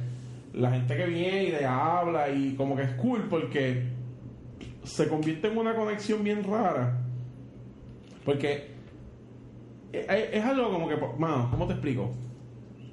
[0.55, 3.83] la gente que viene y te habla y como que es cool porque
[4.83, 7.01] se convierte en una conexión bien rara.
[8.23, 8.71] Porque
[9.91, 12.11] es, es algo como que, mano, ¿cómo te explico?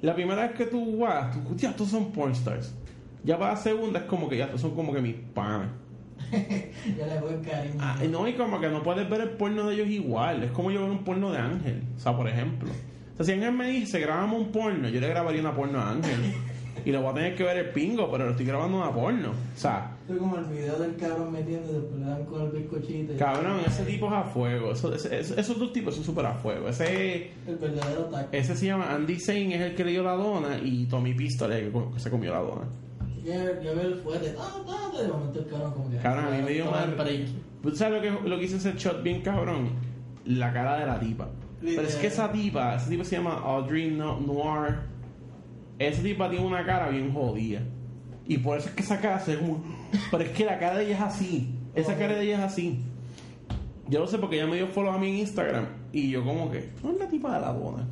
[0.01, 2.75] La primera vez que tú vas, tú, ya, estos son pornstars.
[3.23, 5.69] Ya para la segunda es como que ya estos son como que mis panas.
[6.31, 7.75] ya le voy cariño.
[7.79, 10.43] Ah, no, y como que no puedes ver el porno de ellos igual.
[10.43, 11.83] Es como yo ver un porno de Ángel.
[11.95, 12.69] O sea, por ejemplo.
[13.13, 15.91] O sea, si Ángel me dice, grabamos un porno, yo le grabaría una porno a
[15.91, 16.33] Ángel.
[16.85, 19.29] y le voy a tener que ver el pingo, pero le estoy grabando una porno.
[19.31, 22.49] O sea, Estoy como el video del cabrón metiendo y después le dan con el
[22.51, 23.13] bizcochito.
[23.17, 24.71] cabrón, ese tipo es a fuego.
[24.73, 26.67] Eso- ese- ese- esos dos tipos son súper a fuego.
[26.67, 28.27] Ese, El verdadero taco.
[28.31, 31.51] ese se llama Andy Zane, es el que le dio la dona, y Tommy Pistol
[31.53, 32.63] es el que, se comió la dona.
[33.23, 33.31] Yo,
[33.63, 35.97] yo veo el fuerte, ah, ah, de momento el cabrón como que.
[35.97, 36.95] Cabrón, a mí me dio mal.
[37.61, 39.69] ¿Tú sabes lo que, lo que hizo ese shot bien cabrón?
[40.25, 41.29] La cara de la tipa.
[41.61, 44.79] Pero es que esa tipa, esa tipa se llama Audrey No- Noir.
[45.79, 47.61] Esa tipa tiene una cara bien jodida.
[48.25, 49.63] Y por eso es que esa cara se como.
[50.11, 51.55] Pero es que la cara de ella es así.
[51.75, 52.79] Esa cara de ella es así.
[53.89, 55.65] Yo lo sé porque ella me dio follow a mí en Instagram.
[55.91, 57.87] Y yo, como que, no es la tipa de la dona.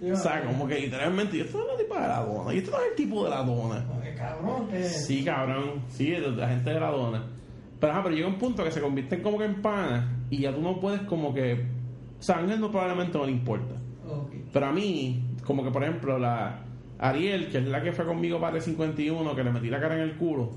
[0.00, 2.54] Yo, O sea, como que literalmente, yo, esto no es la tipa de la dona.
[2.54, 3.86] Y esto no es el tipo de la dona.
[4.02, 4.84] que cabrón, que.
[4.84, 5.82] Sí, cabrón.
[5.88, 7.24] Sí, la gente de la dona.
[7.78, 10.54] Pero, ajá, pero llega un punto que se convierten como que en panas y ya
[10.54, 11.66] tú no puedes como que...
[12.18, 13.74] O sea, a Ángel no probablemente no le importa.
[14.06, 14.34] Ok.
[14.52, 16.62] Pero a mí, como que por ejemplo, la
[17.00, 19.94] Ariel, que es la que fue conmigo para el 51, que le metí la cara
[19.96, 20.50] en el culo.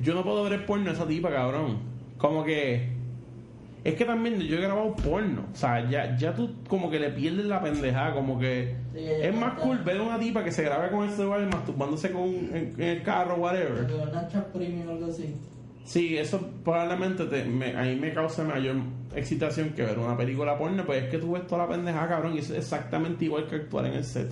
[0.00, 1.78] Yo no puedo ver el porno de esa tipa, cabrón.
[2.16, 2.96] Como que...
[3.82, 5.46] Es que también yo he grabado porno.
[5.52, 8.14] O sea, ya, ya tú como que le pierdes la pendejada.
[8.14, 8.76] Como que...
[8.92, 9.62] Sí, es más está.
[9.62, 12.82] cool ver a una tipa que se graba con el celular masturbándose con, en, en
[12.82, 13.86] el carro, whatever.
[14.52, 15.34] Premium o algo así.
[15.84, 18.76] Sí, eso probablemente te, me, a mí me causa mayor
[19.14, 22.34] excitación que ver una película porno, pues es que tú ves toda la pendejada, cabrón,
[22.34, 24.30] y es exactamente igual que actuar en el set.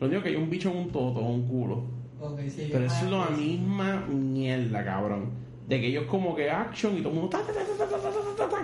[0.00, 1.82] Lo único que hay un bicho en un toto, un culo.
[2.20, 5.30] Okay, sí, Pero es la misma mierda, cabrón.
[5.66, 7.38] De que ellos como que action y todo el mundo...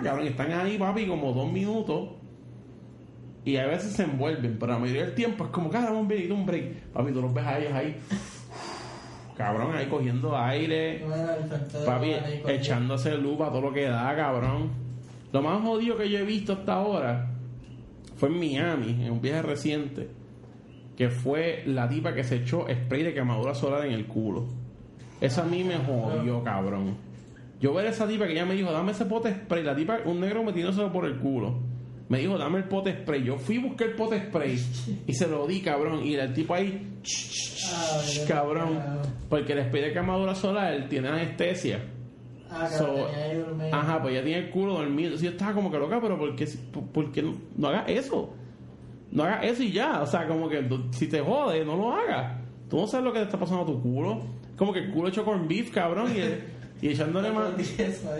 [0.03, 2.09] Cabrón, están ahí, papi, como dos minutos.
[3.43, 6.31] Y a veces se envuelven, pero la mayoría del tiempo es como, cada un break,
[6.31, 6.91] un break.
[6.93, 7.95] Papi, tú los ves a ellos ahí,
[9.37, 11.05] cabrón, ahí cogiendo aire.
[11.85, 12.13] Papi,
[12.47, 14.71] echándose luz a todo lo que da, cabrón.
[15.31, 17.31] Lo más jodido que yo he visto hasta ahora
[18.15, 20.24] fue en Miami, en un viaje reciente
[20.95, 24.45] que fue la tipa que se echó spray de quemadura solar en el culo.
[25.21, 26.95] Eso a mí me jodió, cabrón.
[27.59, 29.63] Yo ver a esa tipa que ella me dijo, dame ese pote spray.
[29.63, 31.55] La tipa, un negro metiéndoselo por el culo.
[32.09, 33.23] Me dijo, dame el pote spray.
[33.23, 34.59] Yo fui busqué el pote spray
[35.07, 36.03] y se lo di, cabrón.
[36.05, 36.99] Y el tipo ahí,
[37.67, 38.79] Ah, ya, cabrón.
[39.29, 41.79] Porque el spray de quemadura solar tiene anestesia.
[42.49, 43.07] Ah, So.
[43.71, 45.17] Ajá, pues ya tiene el culo dormido.
[45.17, 48.33] Yo estaba como que loca, pero ¿por qué, por, por qué no, no hagas eso?
[49.15, 50.01] No hagas eso y ya.
[50.01, 52.39] O sea, como que si te jode, no lo hagas.
[52.69, 54.21] Tú no sabes lo que te está pasando a tu culo.
[54.57, 56.43] Como que el culo hecho con beef, cabrón, y, el-
[56.81, 57.51] y echándole más.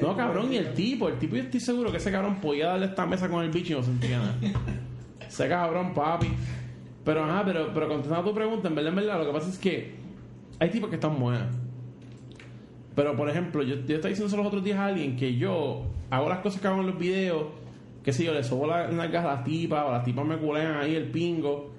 [0.02, 2.88] No, cabrón, y el tipo, el tipo, yo estoy seguro que ese cabrón podía darle
[2.88, 4.36] esta mesa con el bicho y no sentía nada.
[5.28, 6.28] ese cabrón, papi.
[7.04, 9.50] Pero ajá, pero, pero contestando a tu pregunta, en verdad, en verdad, lo que pasa
[9.50, 9.96] es que
[10.60, 11.54] hay tipos que están buenas.
[12.96, 16.30] Pero, por ejemplo, yo, yo estaba diciendo los otros días a alguien que yo hago
[16.30, 17.48] las cosas que hago en los videos,
[18.06, 20.78] que sé yo, le sobo la nalgas a las tipas, o las tipas me culean
[20.78, 21.74] ahí el pingo,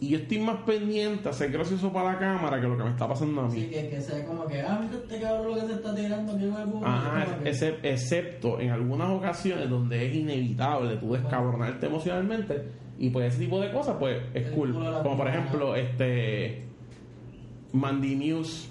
[0.00, 2.90] y yo estoy más pendiente a ser gracioso para la cámara que lo que me
[2.90, 3.52] está pasando a mí.
[3.60, 6.36] Sí, que, que sea como que, ah, mira este cabrón lo que se está tirando,
[6.36, 6.80] que huevo.
[6.84, 7.48] Ajá, que-
[7.84, 12.64] excepto en algunas ocasiones donde es inevitable tú descabronarte emocionalmente
[12.98, 14.74] y pues ese tipo de cosas pues es El cool.
[14.74, 16.64] Como por ejemplo este
[17.72, 18.68] Mandy Muse.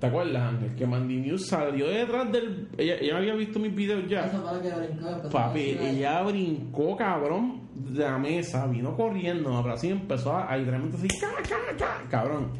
[0.00, 0.74] ¿Te acuerdas Ángel?
[0.76, 2.68] Que Mandy salió detrás del...
[2.78, 4.26] Ella, ella había visto mis videos ya.
[4.26, 9.88] Eso para que brincó, Papi, ella brincó, cabrón, de la mesa, vino corriendo, pero así
[9.88, 12.50] empezó a, a literalmente así, ca, ca, ca, cabrón.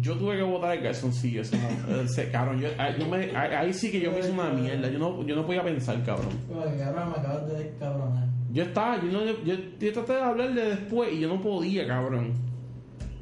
[0.00, 1.58] Yo tuve que botar el calzoncillo ese
[2.04, 2.60] ese, cabrón.
[2.60, 4.88] Yo, ahí, yo me- ahí- ahí sí que yo me hice una mierda.
[4.88, 6.28] Yo no, yo no podía pensar, cabrón.
[6.48, 8.28] Como que cabrón, me acabas de descabronar.
[8.52, 12.34] Yo estaba, yo, no, yo, yo traté de hablarle después y yo no podía, cabrón.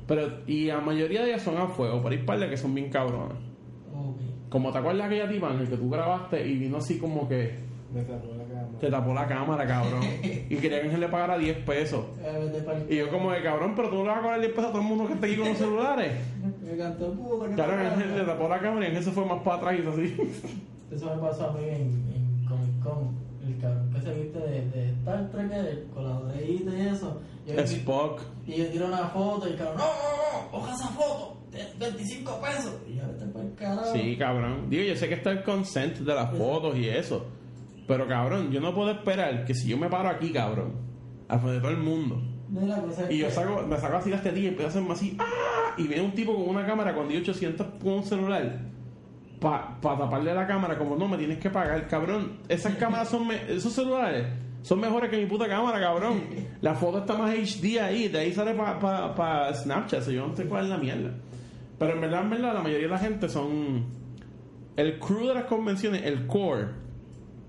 [0.09, 2.75] Pero, y la mayoría de ellas son a fuego, pero hay par de que son
[2.75, 3.37] bien cabronas.
[4.49, 7.55] Como te acuerdas aquella tipa en el que tú grabaste y vino así como que
[7.93, 8.69] Me tapó la cámara.
[8.81, 10.01] te tapó la cámara, cabrón.
[10.23, 12.07] y quería que Ángel le pagara 10 pesos.
[12.89, 14.73] Y yo como de cabrón, pero tú no le vas a cobrar 10 pesos a
[14.73, 16.13] todo el mundo que está aquí con los celulares.
[16.65, 19.43] Me cantó puta que Claro, Ángel le tapó la cámara y Ángel se fue más
[19.43, 20.17] para atrás y así.
[20.91, 21.83] Eso me pasó a mí en,
[22.15, 23.29] en Comic Con.
[23.47, 27.21] El cabrón que se viste de, de Star Trek, el colaboradorita y eso.
[27.57, 28.21] Yo, Spock.
[28.47, 31.65] y yo tiro una foto y el cabrón, no, no, no, coja esa foto, de
[31.79, 32.75] 25 pesos.
[32.87, 33.93] Y yo, vete por el carajo.
[33.93, 34.69] Sí, cabrón.
[34.71, 37.27] Digo, yo sé que está el consent de las fotos y eso.
[37.87, 40.73] Pero cabrón, yo no puedo esperar que si yo me paro aquí, cabrón,
[41.29, 42.23] al frente de todo el mundo,
[43.11, 45.75] y yo saco, me saco así la estetilla y empiezo a hacerme así, ¡ah!
[45.79, 48.61] Y viene un tipo con una cámara con 1800 con un celular
[49.41, 52.39] para taparle la cámara, como no, me tienes que pagar, cabrón.
[52.49, 54.27] Esas cámaras son, me- esos celulares
[54.63, 56.23] son mejores que mi puta cámara, cabrón.
[56.61, 60.27] La foto está más HD ahí, de ahí sale para pa, pa Snapchat, so yo
[60.27, 61.15] no sé cuál es la mierda.
[61.79, 63.87] Pero en verdad, en verdad, la mayoría de la gente son.
[64.77, 66.69] El crew de las convenciones, el core,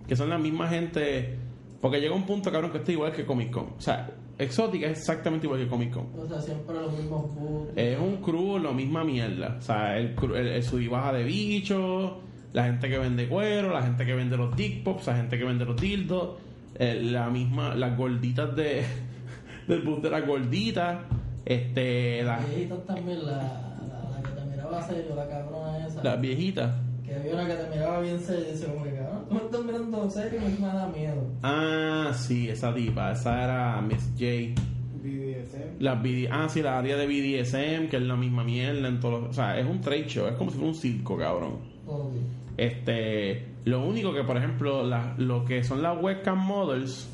[0.08, 1.38] que son la misma gente.
[1.82, 3.74] Porque llega un punto, cabrón, que está igual que Comic Con.
[3.78, 6.08] O sea, Exótica es exactamente igual que Comic Con.
[6.18, 7.72] O sea, siempre los mismos boots.
[7.76, 9.58] Es un crew, lo misma mierda.
[9.60, 12.14] O sea, el, el, el sub y baja de bichos,
[12.54, 15.44] la gente que vende cuero, la gente que vende los dick pops, la gente que
[15.46, 16.38] vende los dildos,
[16.80, 18.84] eh, la misma, las gorditas de
[19.68, 21.00] del bus de las gorditas,
[21.46, 26.04] este, las, viejitas también, la, la, la que te miraba serio, la cabrona esa.
[26.04, 26.72] las viejitas.
[27.06, 29.42] Que había una que te miraba bien serio y dice como que cabrón, tú me
[29.42, 31.24] estás mirando serio y me da miedo.
[31.44, 34.62] Ah, sí, esa tipa, esa era Miss J.
[35.02, 35.80] BDSM.
[35.80, 39.22] Las BD ah, sí, la área de BDSM, que es la misma mierda en todos
[39.22, 41.54] los- O sea, es un trade show, es como si fuera un circo, cabrón.
[41.88, 42.20] Obvio.
[42.58, 47.10] Este, lo único que, por ejemplo, la- lo que son las webcam models,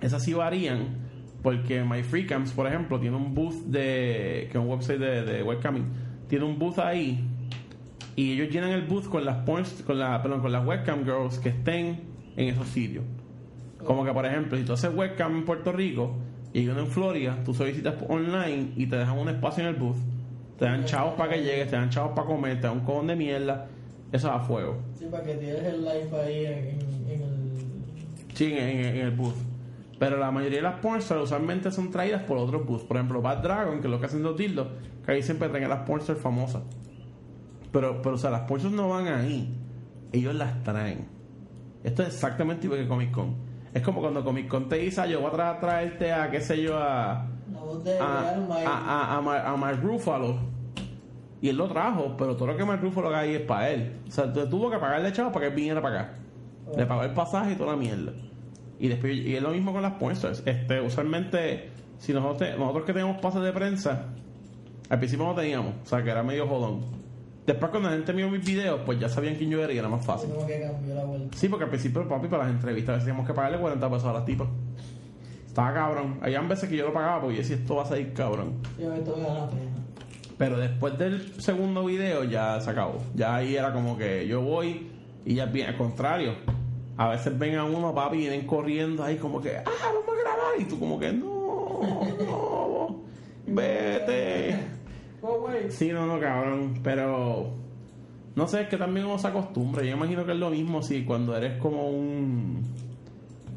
[0.00, 1.08] esas sí varían,
[1.42, 5.86] porque MyFreeCams, por ejemplo, tiene un booth de, que es un website de, de webcamming,
[6.28, 7.24] tiene un booth ahí
[8.16, 11.38] y ellos llenan el booth con las porns- con la, perdón, con las webcam girls
[11.38, 12.00] que estén
[12.36, 13.04] en esos sitios.
[13.84, 16.14] Como que, por ejemplo, si tú haces webcam en Puerto Rico
[16.52, 19.96] y uno en Florida, tú solicitas online y te dejan un espacio en el booth.
[20.58, 23.06] Te dan chavos para que llegues, te dan chavos para comer, te dan un cojón
[23.06, 23.68] de mierda.
[24.12, 24.76] Eso es a fuego.
[24.98, 26.52] Sí, para que tires el live ahí en,
[27.10, 28.34] el.
[28.34, 29.34] Sí, en, en- en el booth.
[29.98, 32.84] Pero la mayoría de las pornstars usualmente son traídas por otros booths.
[32.84, 34.66] Por ejemplo, Bad Dragon, que es lo que hacen los dildos,
[35.04, 36.62] que ahí siempre traen a las pornstars famosas.
[37.72, 39.54] Pero, pero, o sea, las pornstars no van ahí.
[40.12, 41.06] Ellos las traen.
[41.84, 43.34] Esto es exactamente igual que Comic Con.
[43.72, 46.40] Es como cuando Comic Con te dice, "Ah, yo voy a tra- traerte a, qué
[46.40, 47.26] sé yo, a...
[47.84, 48.34] De a,
[48.66, 50.36] a, a, a Mark Ruffalo.
[51.42, 53.96] Y él lo trajo, pero todo lo que Mark Ruffalo haga ahí es para él.
[54.06, 56.12] O sea, tú- tuvo que pagarle chavo para que él viniera para acá.
[56.76, 58.12] Le pagó el pasaje y toda la mierda.
[58.78, 60.42] Y después y es lo mismo con las pornstars.
[60.46, 64.06] Este, usualmente, si nosotros, nosotros que tenemos pases de prensa,
[64.88, 66.80] al principio no teníamos, o sea que era medio jodón.
[67.46, 69.88] Después cuando la gente vio mis videos, pues ya sabían quién yo era y era
[69.88, 70.30] más fácil.
[71.34, 74.04] Sí, porque al principio, papi, para las entrevistas a veces teníamos que pagarle 40 pesos
[74.04, 74.48] a las tipas.
[75.46, 76.18] Estaba cabrón.
[76.22, 78.54] Habían veces que yo lo pagaba porque yo decía, esto va a salir cabrón.
[78.76, 79.48] Sí, esto pena.
[80.40, 82.96] Pero después del segundo video ya se acabó.
[83.14, 84.90] Ya ahí era como que yo voy
[85.26, 86.32] y ya bien, al contrario.
[86.96, 90.22] A veces ven a uno, papi, y vienen corriendo ahí como que, ah, vamos a
[90.22, 90.58] grabar.
[90.58, 91.80] Y tú como que, no,
[92.24, 93.02] no,
[93.48, 94.58] vete.
[95.68, 96.80] Sí, no, no, cabrón.
[96.82, 97.52] Pero,
[98.34, 99.82] no sé, es que también uno se acostumbra.
[99.82, 102.64] Yo imagino que es lo mismo si cuando eres como un,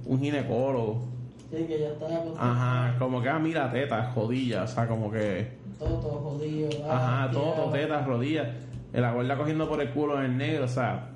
[0.05, 1.12] un ginecólogo.
[1.53, 2.51] Sí, que ya está acostumbrado.
[2.51, 4.71] Ajá, como que, ah, mira, tetas, jodillas.
[4.71, 5.51] O sea, como que...
[5.77, 6.69] Todo, todo jodido.
[6.89, 7.71] Ajá, ah, todo, tirado.
[7.71, 8.47] tetas, rodillas.
[8.91, 11.09] La gorda cogiendo por el culo en el negro, o sea,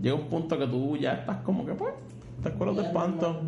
[0.00, 1.92] llega un punto que tú ya estás como que, pues,
[2.42, 3.40] te cueros de espanto.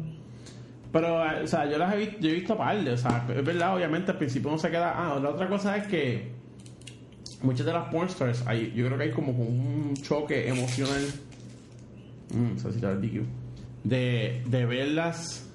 [0.91, 3.25] Pero, eh, o sea, yo las he visto, yo he visto par de, o sea,
[3.29, 4.95] es verdad, obviamente al principio uno se queda.
[4.97, 6.33] Ah, la otra cosa es que
[7.43, 11.03] muchas de las pornstars, hay, yo creo que hay como un choque emocional.
[12.35, 13.25] Mm, se necesita el DQ.
[13.85, 15.52] De, de verlas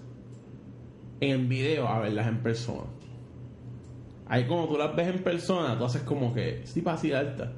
[1.19, 2.85] en video a verlas en persona.
[4.27, 7.53] Ahí como tú las ves en persona, tú haces como que, sí pasa así alta.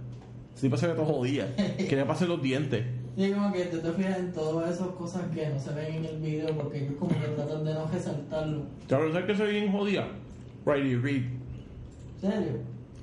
[0.53, 1.55] Sí pasa que todo jodía.
[1.55, 2.85] ¿Qué le pasa en los dientes?
[3.17, 6.05] Y como que tú te fijas en todas esas cosas que no se ven en
[6.05, 8.61] el video porque ellos como que tratan de no resaltarlo.
[8.87, 10.07] Cabrón, ¿sabes que se ve bien jodida?
[10.65, 11.23] Riley Reid.
[12.21, 12.51] ¿En serio?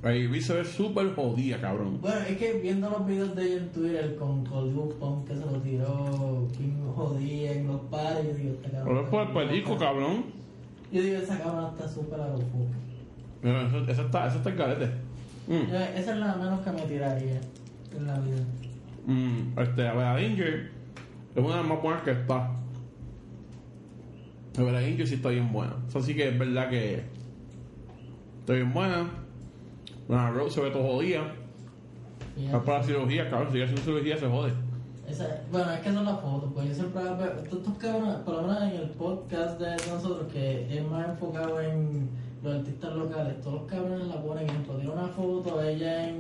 [0.03, 1.99] Riley Reid se ve súper jodida, cabrón.
[2.01, 5.41] Bueno, es que viendo los videos de ella en Twitter con Hollywood Pump que se
[5.41, 8.85] lo tiró, Kim jodía en los pares, yo digo, cabrón.
[8.85, 10.25] Pero es por el pelico, cabrón.
[10.93, 12.39] Yo digo, esa cabrona está súper a lo.
[13.43, 14.87] Mira, Eso, eso está, eso está el garete.
[15.49, 15.71] Mm.
[15.71, 17.41] Yo- Esa es la menos que me tiraría
[17.97, 18.43] en la vida.
[19.07, 20.71] Mm, este, Abela Danger
[21.35, 22.51] es una de las más buenas que está.
[24.59, 25.75] Abela Danger sí está bien buena.
[25.89, 27.03] Eso sí que es verdad que
[28.41, 29.07] está bien buena.
[30.09, 31.33] Lana Rose se ve todo jodida.
[32.37, 33.49] Es para la cirugía, cabrón.
[33.49, 34.53] Si sigue haciendo cirugía se jode.
[35.09, 37.03] Esa- bueno, es que son las fotos, pues yo siempre
[37.45, 42.09] estos cabrones, por lo menos en el podcast de nosotros, que es más enfocado en
[42.43, 46.17] los artistas locales, todos los cabrones la ponen, ejemplo, tiene una foto, ella en,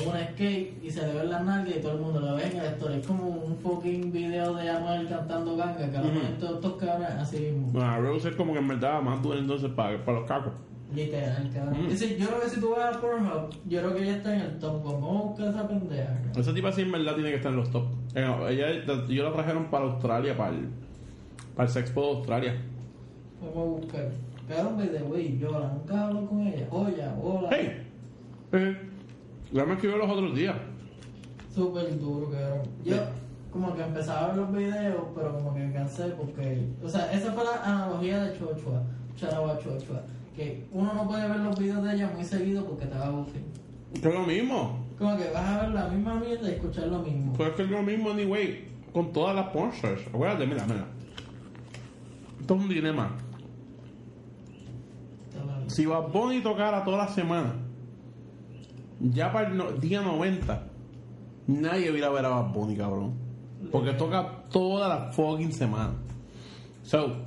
[0.00, 2.46] en una skate y se le ve la nalga y todo el mundo lo ve
[2.46, 2.94] en el story.
[2.94, 6.18] Es como un fucking video de Anuel cantando ganga, que lo Ujú.
[6.18, 7.78] ponen todos estos cabrones así mismo.
[7.78, 10.52] Lana Rose es como que en verdad más dura entonces para, para los cacos.
[10.96, 11.86] Literal, cabrón.
[11.86, 11.90] Mm.
[11.90, 14.58] Yo creo que si tú vas a Pornhub, yo creo que ella está en el
[14.58, 16.06] top, vamos a buscar esa pendeja.
[16.06, 16.32] cabrón.
[16.40, 17.84] Esa tipa sí en verdad tiene que estar en los top.
[18.14, 20.68] Eh, Ella, yo la trajeron para Australia, para el,
[21.54, 22.54] para el Sexpo de Australia.
[23.42, 24.08] Vamos a buscar.
[24.48, 26.66] Cabrón, by the way, Yola, nunca hablo con ella.
[26.70, 27.48] Oye, hola.
[27.52, 27.86] ¡Hey!
[28.52, 28.76] Eh,
[29.52, 30.56] ya me escribió los otros días.
[31.54, 32.62] Súper duro, cabrón.
[32.84, 32.96] Yo
[33.52, 36.66] como que empezaba a ver los videos, pero como que me cansé porque...
[36.82, 38.82] O sea, esa fue la analogía de Chochua.
[39.16, 40.02] Charaba Chochua.
[40.36, 43.08] Que uno no puede ver los videos de ella muy seguido porque te va a
[43.08, 43.42] aburrir.
[43.94, 44.84] Es lo mismo.
[44.98, 47.32] Como que vas a ver la misma mierda y escuchar lo mismo.
[47.32, 50.06] Pues es que es lo mismo, anyway, con todas las sponsors.
[50.08, 50.86] Acuérdate, mira, mira.
[52.40, 53.16] Esto es un dilema.
[55.68, 57.54] Si Bad Bunny tocara toda la semana,
[59.00, 60.68] ya para el no- día 90,
[61.46, 63.14] nadie viera a ver a Bad Bunny, cabrón.
[63.72, 65.94] Porque toca toda la fucking semana.
[66.82, 67.25] So,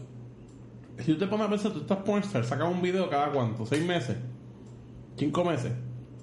[0.99, 3.85] si tú te pones a pensar, tú estás pornstar, sacas un video cada cuánto, seis
[3.85, 4.17] meses,
[5.17, 5.71] cinco meses.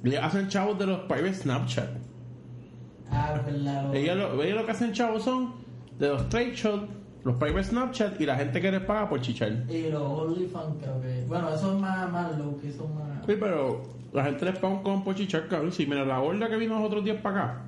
[0.03, 1.89] Le hacen chavos de los private Snapchat.
[3.11, 3.55] Ah, es
[3.95, 5.55] Ellos lo, ellos lo que hacen chavos son
[5.99, 6.85] de los trade shots,
[7.25, 9.65] los private Snapchat y la gente que les paga por chichar.
[9.69, 11.25] Y los OnlyFans creo que...
[11.27, 13.25] Bueno, eso es más, más low, que son más...
[13.27, 15.73] Sí, pero la gente les paga un con por chichar, cabrón.
[15.73, 17.62] Si mira, la gorda que vino los otros días para acá,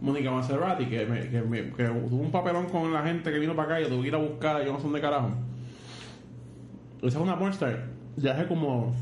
[0.00, 3.54] Mónica Maserati, que, me, que, me- que tuvo un papelón con la gente que vino
[3.56, 5.30] para acá y yo tuve que ir a buscar, yo no sé dónde carajo.
[7.02, 8.94] Esa es una pornstar ya hace como,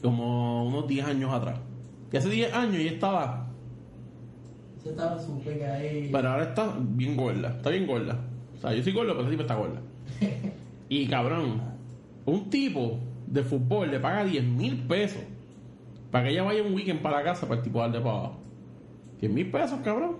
[0.00, 1.58] como unos 10 años atrás.
[2.12, 3.46] Y hace 10 años ella estaba
[4.82, 6.08] Se estaba súper ahí...
[6.12, 8.18] Pero ahora está bien gorda, está bien gorda.
[8.56, 9.80] O sea, yo soy gordo, pero ese tipo está gorda.
[10.88, 11.62] Y cabrón,
[12.26, 15.22] un tipo de fútbol le paga 10 mil pesos
[16.10, 18.36] para que ella vaya un weekend para la casa para el tipo darle para abajo.
[19.20, 20.16] 10 mil pesos, cabrón.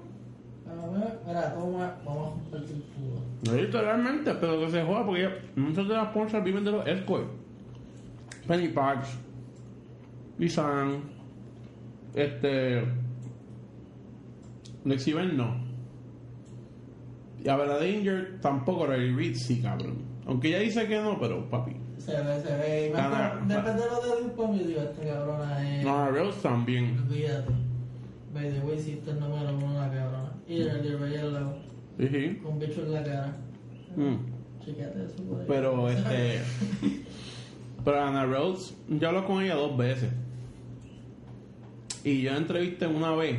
[0.66, 3.21] A ver, mira, toma, vamos a compartir el fútbol.
[3.44, 7.28] No literalmente, pero que se joda porque muchas de las sponsors viven de los escorts.
[8.46, 9.18] Penny Parks,
[12.14, 12.82] este.
[14.84, 15.72] Lexi no.
[17.44, 19.98] Y a Bella Danger tampoco, Riley Reid sí, cabrón.
[20.26, 21.76] Aunque ella dice que no, pero papi.
[21.98, 22.88] Se ve, se ve.
[22.88, 25.84] Y Después de lo de Dupont, yo digo, esta cabrona es.
[25.84, 26.98] No, Rose también.
[26.98, 27.52] Olvídate.
[28.32, 30.32] By the way, hiciste el número uno la cabrona.
[30.46, 31.56] Y el de Ray al lado,
[32.42, 33.36] Con bicho en la cara.
[33.96, 34.14] Mm.
[34.66, 35.46] Eso por ahí.
[35.48, 36.38] Pero este.
[37.84, 40.10] Pero Ana Rose, yo hablo con ella dos veces.
[42.04, 43.38] Y yo la entrevisté una vez.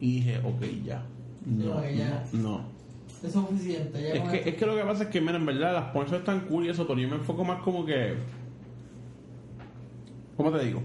[0.00, 1.04] Y dije, ok, ya.
[1.46, 2.24] No, ok, ya.
[2.32, 2.74] no, no.
[3.22, 4.02] Es suficiente.
[4.02, 5.88] Ya Es que, esto- es que lo que pasa es que, mira, en verdad las
[5.90, 8.14] sponsors están cool y eso, pero yo me enfoco más como que.
[10.36, 10.82] ¿Cómo te digo?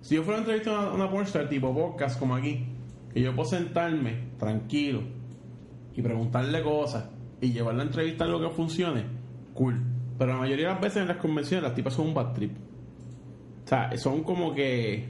[0.00, 2.64] Si yo fuera a entrevistar a una, una pornstar tipo podcast como aquí,
[3.12, 5.02] que yo puedo sentarme tranquilo
[5.98, 7.06] y preguntarle cosas
[7.40, 9.02] y llevar la entrevista a lo que funcione,
[9.52, 9.82] cool.
[10.16, 12.52] Pero la mayoría de las veces en las convenciones las tipas son un bad trip.
[13.64, 15.08] O sea, son como que.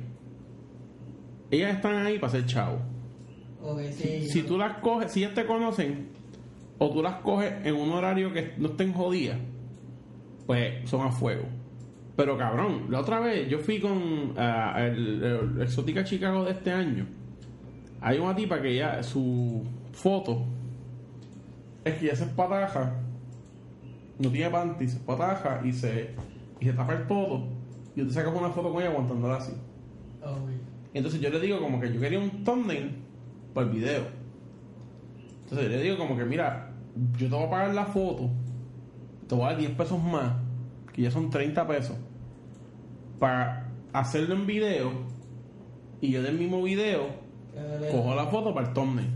[1.50, 2.78] Ellas están ahí para ser chavo.
[3.92, 4.28] Sí.
[4.30, 6.08] Si tú las coges, si ellas te conocen,
[6.78, 9.38] o tú las coges en un horario que no estén jodidas,
[10.46, 11.44] pues son a fuego.
[12.16, 16.72] Pero cabrón, la otra vez yo fui con ah, el, el Exótica Chicago de este
[16.72, 17.06] año.
[18.00, 19.62] Hay una tipa que ya su
[19.92, 20.46] foto
[21.88, 22.94] es que ya se espataja,
[24.18, 26.14] no tiene panty, se espataja y se,
[26.60, 27.48] y se tapa el todo.
[27.94, 29.52] Y tú sacas una foto con ella aguantándola así.
[30.22, 30.50] Ok.
[30.94, 32.96] Entonces yo le digo como que yo quería un thumbnail
[33.54, 34.04] para el video.
[35.42, 36.70] Entonces yo le digo como que mira,
[37.16, 38.30] yo te voy a pagar la foto,
[39.28, 40.32] te voy a dar 10 pesos más,
[40.92, 41.96] que ya son 30 pesos,
[43.18, 44.92] para hacerlo en video
[46.00, 47.06] y yo del mismo video
[47.90, 49.08] cojo la foto para el thumbnail.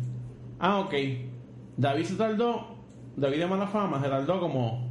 [0.59, 0.95] Ah, ok.
[1.83, 2.77] David se tardó,
[3.17, 4.89] David de mala fama se tardó como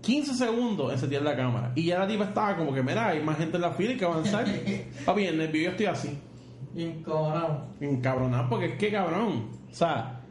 [0.00, 1.70] 15 segundos en setear la cámara.
[1.76, 3.96] Y ya la tipa estaba como que, mira, hay más gente en la fila y
[3.96, 4.44] que avanzar.
[5.06, 6.18] Papi, en el video estoy así.
[6.74, 7.68] Incomodado.
[7.80, 9.48] Encabronado, porque es que cabrón.
[9.70, 10.22] O sea,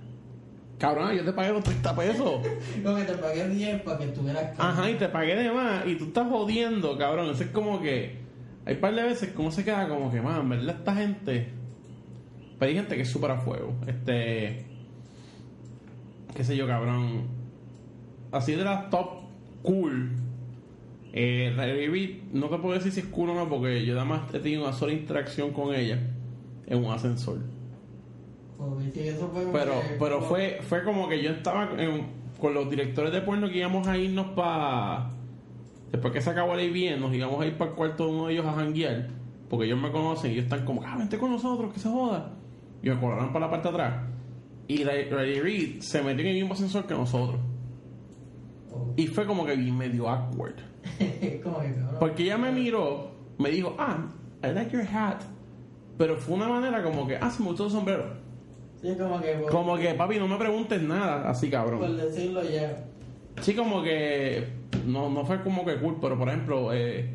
[0.77, 2.41] cabrón, yo te pagué los 30 pesos.
[2.83, 5.87] Como que te pagué 10 para que estuvieras Ajá, y te pagué de más.
[5.87, 7.29] Y tú estás jodiendo, cabrón.
[7.29, 8.25] Eso es como que.
[8.65, 10.75] Hay un par de veces uno se queda como que, man, ¿verdad?
[10.79, 11.53] Esta gente.
[12.59, 13.73] Pero hay gente que es súper a fuego.
[13.87, 14.74] Este.
[16.35, 17.23] Qué sé yo, cabrón.
[18.31, 19.07] Así de las top
[19.63, 20.11] cool.
[21.13, 24.33] Eh, Reid, no te puedo decir si es cool o no, porque yo nada más
[24.33, 25.99] he tenido una sola interacción con ella
[26.67, 27.37] en un ascensor.
[28.95, 32.07] Eso fue Pero, que- pero fue, fue como que yo estaba en-
[32.39, 35.09] con los directores de porno que íbamos a irnos para.
[35.91, 38.27] Después que se acabó el bien, nos íbamos a ir para el cuarto de uno
[38.27, 39.07] de ellos a janguear.
[39.49, 42.33] Porque ellos me conocen y ellos están como, ah, vente con nosotros, que se joda.
[42.83, 43.93] Y me colaron para la parte de atrás.
[44.67, 47.39] Y Riley Reid se metió en el mismo ascensor que nosotros.
[48.71, 48.93] Oh.
[48.95, 50.55] Y fue como que bien medio awkward.
[51.43, 51.97] como que cabrón.
[51.99, 54.07] Porque ella me miró, me dijo, ah,
[54.43, 55.21] I like your hat.
[55.97, 58.05] Pero fue una manera como que, ah, se me gustó el sombrero.
[58.81, 61.97] Sí, como que por, Como que, papi, no me preguntes nada, así por cabrón.
[61.97, 62.85] decirlo ya.
[63.41, 64.47] Sí, como que
[64.85, 67.09] no, no fue como que cool, pero por ejemplo, eh,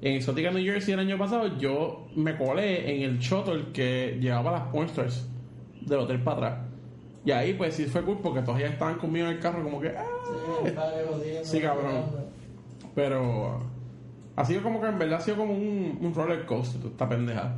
[0.00, 4.52] en Exotica New Jersey el año pasado, yo me colé en el shuttle que llevaba
[4.52, 5.28] las pornstars
[5.80, 6.71] del hotel para atrás.
[7.24, 9.80] Y ahí, pues sí fue cool porque todos ya estaban conmigo en el carro, como
[9.80, 10.04] que, ah.
[10.24, 11.44] Sí, el padre jodiendo.
[11.44, 12.04] Sí, cabrón.
[12.94, 13.60] Pero
[14.36, 17.56] ha sido como que en verdad ha sido como un, un roller coaster, esta pendeja.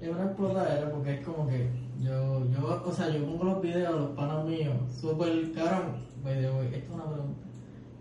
[0.00, 1.68] Es una explotadera porque es como que
[2.00, 6.10] yo, yo, o sea, yo pongo los videos, los panos míos, súper cabrón.
[6.24, 7.40] By the way, esto es una pregunta.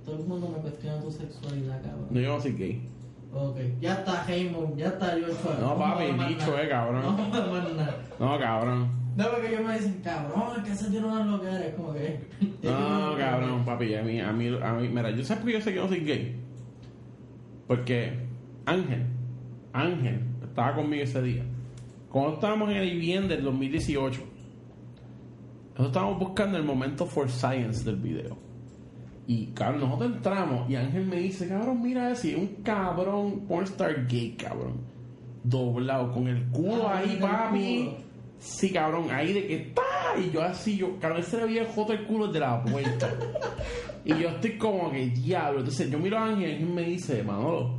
[0.06, 2.08] Todo el mundo me cuestiona tu sexualidad, cabrón.
[2.10, 2.90] No, yo no soy gay.
[3.32, 5.58] Ok, ya está Heyman, ya está Joshua.
[5.60, 7.02] No, papi, bicho, eh, cabrón.
[7.04, 7.96] No nada.
[8.18, 8.90] No, cabrón.
[9.20, 11.94] No, porque ellos me dicen, cabrón, que ese tío no es lo que eres, como
[11.94, 12.20] que.
[12.64, 15.62] No, cabrón, papi, a mí, a mí, a mí, mira, yo sé por qué yo
[15.62, 16.36] sé que yo no soy gay.
[17.68, 18.14] Porque
[18.66, 19.06] Ángel,
[19.74, 21.44] Ángel, estaba conmigo ese día.
[22.10, 24.22] Cuando estábamos en el IBM del 2018,
[25.72, 28.38] nosotros estábamos buscando el momento for science del video.
[29.28, 34.32] Y, cabrón, nosotros entramos y Ángel me dice, cabrón, mira ese, un cabrón pornstar gay,
[34.38, 34.78] cabrón.
[35.44, 37.86] Doblado, con el culo Ah, ahí, papi.
[37.86, 38.09] culo.
[38.40, 39.82] Sí, cabrón, ahí de que está.
[40.18, 43.14] Y yo así, yo, cabrón, ese le había el joto el culo de la puerta.
[44.06, 45.60] y yo estoy como que diablo.
[45.60, 47.78] Entonces yo miro a Ángel y me dice, Manolo,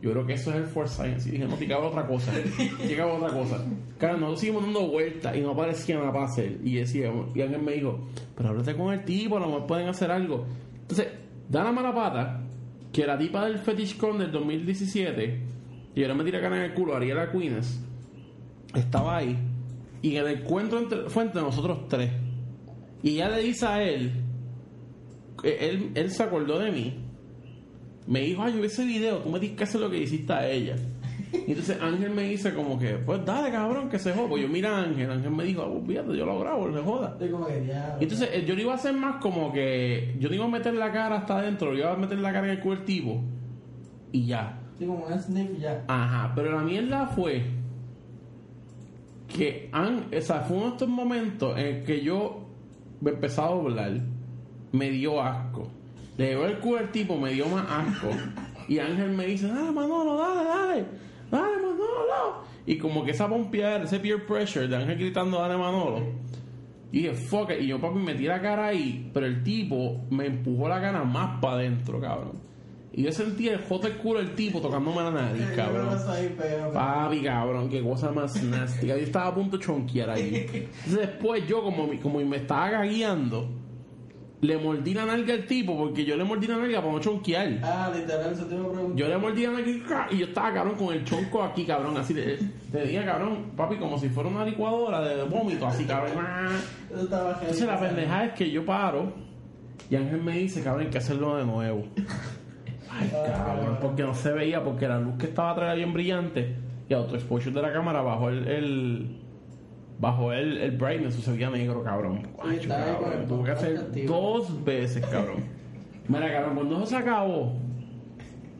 [0.00, 1.28] yo creo que eso es el Force Science.
[1.28, 2.32] Y dije, no, te cago otra cosa.
[2.86, 3.64] Te cago otra cosa.
[3.98, 6.58] Claro, nosotros seguimos dando vueltas y no parecía nada para hacer.
[6.62, 9.88] Y decíamos, y Ángel me dijo, pero háblate con el tipo, a lo mejor pueden
[9.88, 10.46] hacer algo.
[10.72, 11.08] Entonces,
[11.48, 12.44] da la mala pata
[12.92, 15.40] que la tipa del Fetish Con del 2017,
[15.94, 17.84] y ahora me tira cara en el culo, Ariela Queenes,
[18.74, 19.36] estaba ahí.
[20.02, 22.10] Y el encuentro entre- fue entre nosotros tres.
[23.02, 24.12] Y ella le dice a él,
[25.42, 26.94] que él, él se acordó de mí.
[28.06, 30.32] Me dijo, ay, yo vi ese video, tú me tienes que hacer lo que hiciste
[30.32, 30.76] a ella.
[31.30, 34.28] Y entonces Ángel me dice como que, pues dale cabrón, que se joda.
[34.28, 37.16] Pues yo mira a Ángel, Ángel me dijo, ah, fíjate, yo lo grabo, se joda.
[37.18, 37.26] Que.
[38.00, 40.48] Y entonces eh, yo le iba a hacer más como que, yo le iba a
[40.48, 43.22] meter la cara hasta adentro, le iba a meter la cara en el tipo.
[44.10, 44.58] Y ya.
[44.72, 45.84] Estoy como un sniff ya.
[45.86, 47.42] Ajá, pero la mierda fue
[49.28, 52.46] que han, o sea, fue uno de estos momentos en el que yo
[53.00, 53.92] me empecé a doblar,
[54.72, 55.68] me dio asco.
[56.16, 58.08] Le llevó el culo al tipo, me dio más asco.
[58.66, 60.84] Y Ángel me dice, dale Manolo, dale, dale,
[61.30, 62.42] dale Manolo.
[62.66, 66.02] Y como que esa pompeada, ese peer pressure de Ángel gritando, dale Manolo.
[66.90, 67.62] Y dije, fuck it.
[67.62, 71.40] Y yo, papi, metí la cara ahí, pero el tipo me empujó la cara más
[71.40, 72.47] para adentro, cabrón.
[72.92, 75.88] Y yo sentí el joto el culo del tipo tocándome la nariz, cabrón.
[76.72, 78.86] Papi, cabrón, qué cosa más nasty.
[78.86, 80.46] Yo estaba a punto de chonquear ahí.
[80.52, 83.48] Entonces después yo, como, como me estaba gagueando,
[84.40, 87.58] le mordí la nalga al tipo, porque yo le mordí la nalga para no chonquear.
[87.62, 88.96] Ah, literal, eso te iba a preguntar.
[88.96, 92.14] Yo le mordí la nalga y yo estaba, cabrón, con el chonco aquí, cabrón, así
[92.14, 92.38] de...
[92.70, 96.24] Te dije, cabrón, papi, como si fuera una licuadora de vómito, así, cabrón.
[96.90, 99.12] Entonces la pendeja es que yo paro
[99.90, 101.84] y Ángel me dice, cabrón, hay que hacerlo de nuevo.
[102.90, 106.56] Ay, cabrón, porque no se veía, porque la luz que estaba atrás era bien brillante
[106.88, 109.16] y auto exposure de la cámara bajó el, el
[109.98, 112.28] bajó el, el brightness, o se veía negro, cabrón.
[112.42, 114.14] Ay, con cabrón, tuve que hacer activo.
[114.14, 115.44] dos veces, cabrón.
[116.08, 117.52] Mira, cabrón, cuando eso se acabó,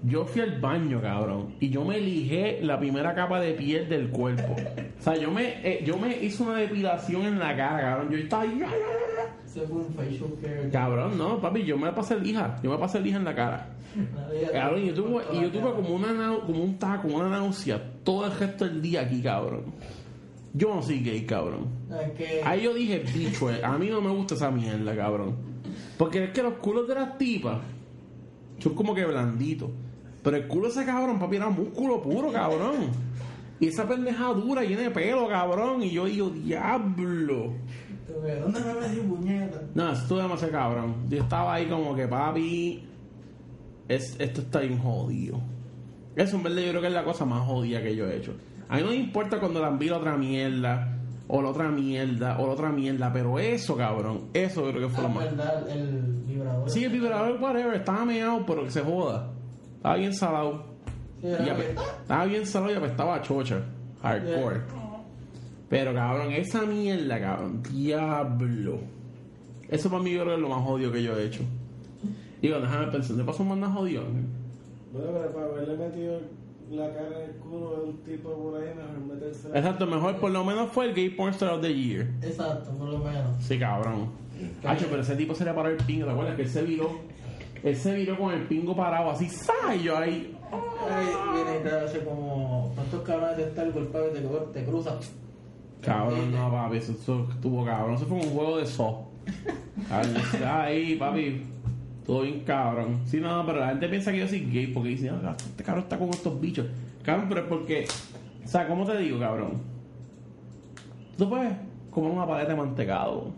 [0.02, 4.10] yo fui al baño, cabrón, y yo me lijé la primera capa de piel del
[4.10, 4.54] cuerpo.
[4.98, 8.10] O sea, yo me, eh, yo me hice una depilación en la cara, cabrón.
[8.10, 8.60] Yo estaba ahí,
[9.52, 10.70] Fue un facial care.
[10.70, 12.58] Cabrón, no, papi, yo me pasé lija.
[12.62, 13.68] Yo me pasé lija en la cara.
[14.52, 15.74] Cabrón, y yo tuve, por y yo la tuve cara.
[15.74, 19.64] como, una, como un taco, una náusea todo el resto del día aquí, cabrón.
[20.54, 21.68] Yo no soy gay, cabrón.
[22.44, 25.36] Ahí yo dije, bicho, eh, a mí no me gusta esa mierda, cabrón.
[25.96, 27.58] Porque es que los culos de las tipas
[28.58, 29.70] son como que blanditos.
[30.22, 32.90] Pero el culo de ese cabrón, papi, era músculo puro, cabrón.
[33.60, 35.82] Y esa pendeja dura llena de pelo, cabrón.
[35.82, 37.52] Y yo digo, diablo.
[38.08, 39.60] ¿Dónde me metí puñeta?
[39.74, 40.94] No, eso estuvo demasiado cabrón.
[41.08, 42.84] Yo estaba ahí como que, papi,
[43.88, 45.40] es, esto está bien jodido.
[46.16, 48.32] Eso en verdad yo creo que es la cosa más jodida que yo he hecho.
[48.68, 50.96] A mí no me importa cuando la envío la otra mierda,
[51.28, 54.94] o la otra mierda, o la otra mierda, pero eso, cabrón, eso yo creo que
[54.94, 55.24] fue lo Ah, más.
[55.24, 56.70] verdad, el vibrador.
[56.70, 59.30] Sí, el vibrador, whatever, estaba meado, pero que se joda.
[59.76, 60.64] Estaba bien salado.
[61.20, 63.60] Sí, Y estaba bien salado y apestaba a chocha.
[64.02, 64.60] Hardcore.
[65.68, 68.78] Pero cabrón, esa mierda, cabrón, diablo.
[69.68, 71.42] Eso para mí yo creo que es lo más jodido que yo he hecho.
[72.40, 74.04] Digo, déjame pensar, ¿te pasó más jodido?
[74.92, 76.20] Bueno, pero para haberle metido
[76.70, 80.30] la cara en el culo de un tipo por ahí, mejor meterse Exacto, mejor por
[80.30, 82.06] lo menos fue el Gay Porn Star of the Year.
[82.22, 83.42] Exacto, por lo menos.
[83.42, 84.10] Sí, cabrón.
[84.64, 86.36] Hacho, pero ese tipo se le paró el pingo, ¿te acuerdas?
[86.36, 86.90] Que él se viró.
[87.62, 89.74] Él se viró con el pingo parado así, ¡sa!
[89.74, 90.36] Y yo ahí.
[90.90, 92.72] Ahí viene y te hace como.
[92.74, 94.96] ¿Cuántos cabrones te está el golpeado y te, te cruza?
[95.82, 97.94] Cabrón, no, papi, eso, eso estuvo cabrón.
[97.94, 99.08] Eso fue un juego de so.
[100.44, 101.42] Ahí, papi,
[102.04, 103.00] todo bien cabrón.
[103.06, 105.84] Sí, no, pero la gente piensa que yo soy gay porque dicen, "Ah, este cabrón
[105.84, 106.66] está con estos bichos.
[107.02, 107.86] Cabrón, pero es porque,
[108.44, 109.52] o sea, ¿cómo te digo, cabrón?
[111.16, 111.52] Tú puedes
[111.90, 113.30] comer una paleta de mantecado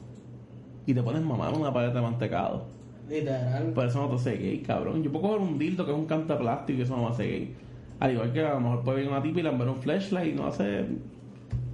[0.86, 2.66] y te pones mamar una paleta de mantecado.
[3.08, 3.72] Literal.
[3.72, 5.02] Por eso no te hace gay, cabrón.
[5.02, 7.24] Yo puedo coger un dildo que es un canta plástico y eso no me hace
[7.24, 7.54] gay.
[7.98, 10.32] Al igual que a lo mejor puede venir una tipa y le enviar un flashlight
[10.32, 10.86] y no hace,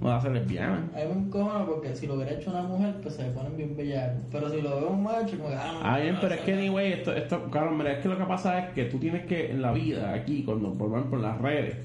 [0.01, 0.89] no lesbiana.
[0.93, 3.75] A mí me encojona porque si lo hubiera hecho una mujer, pues se ponen bien
[3.75, 4.21] bellacos.
[4.31, 5.55] Pero si lo veo un macho, como que.
[5.55, 7.99] Ah, no, Ah, bien, no, pero no, es que, anyway, esto, esto, claro, mira, es
[7.99, 10.91] que lo que pasa es que tú tienes que, en la vida, aquí, cuando, por
[10.91, 11.77] ejemplo, en las redes,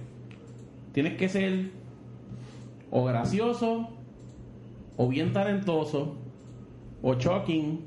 [0.92, 1.70] tienes que ser
[2.90, 3.88] o gracioso,
[4.98, 6.14] o bien talentoso,
[7.02, 7.80] o shocking,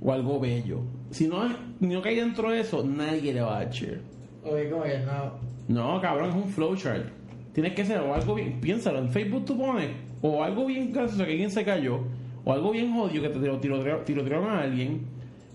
[0.00, 0.80] o algo bello.
[1.10, 4.00] Si no, es- no cae dentro de eso, nadie le va a cheer.
[4.44, 5.32] Oye, como que no.
[5.66, 7.06] No, cabrón, es un flowchart.
[7.54, 9.90] Tienes que ser o algo bien, piénsalo, en Facebook tú pones,
[10.20, 12.00] o algo bien gracioso que alguien se cayó,
[12.44, 15.06] o algo bien jodido que te tiro- tiro- tirotearon a alguien,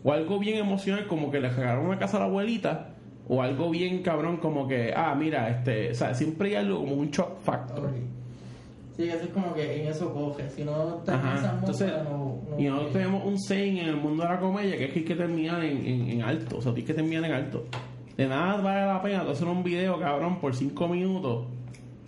[0.03, 2.91] o algo bien emocional como que le regalaron una casa a la abuelita,
[3.27, 6.95] o algo bien cabrón como que, ah, mira, este, o sea, siempre hay algo como
[6.95, 7.91] un shock factor.
[8.95, 10.49] Sí, eso es como que en eso coge.
[10.49, 11.11] Si no te
[11.59, 12.59] entonces, no, no.
[12.59, 15.05] y nosotros tenemos un saying en el mundo de la comedia que es que hay
[15.05, 17.65] que terminar en, en, en alto, o sea, tienes que terminar en alto.
[18.17, 21.45] De nada vale la pena tú hacer un video, cabrón, por cinco minutos.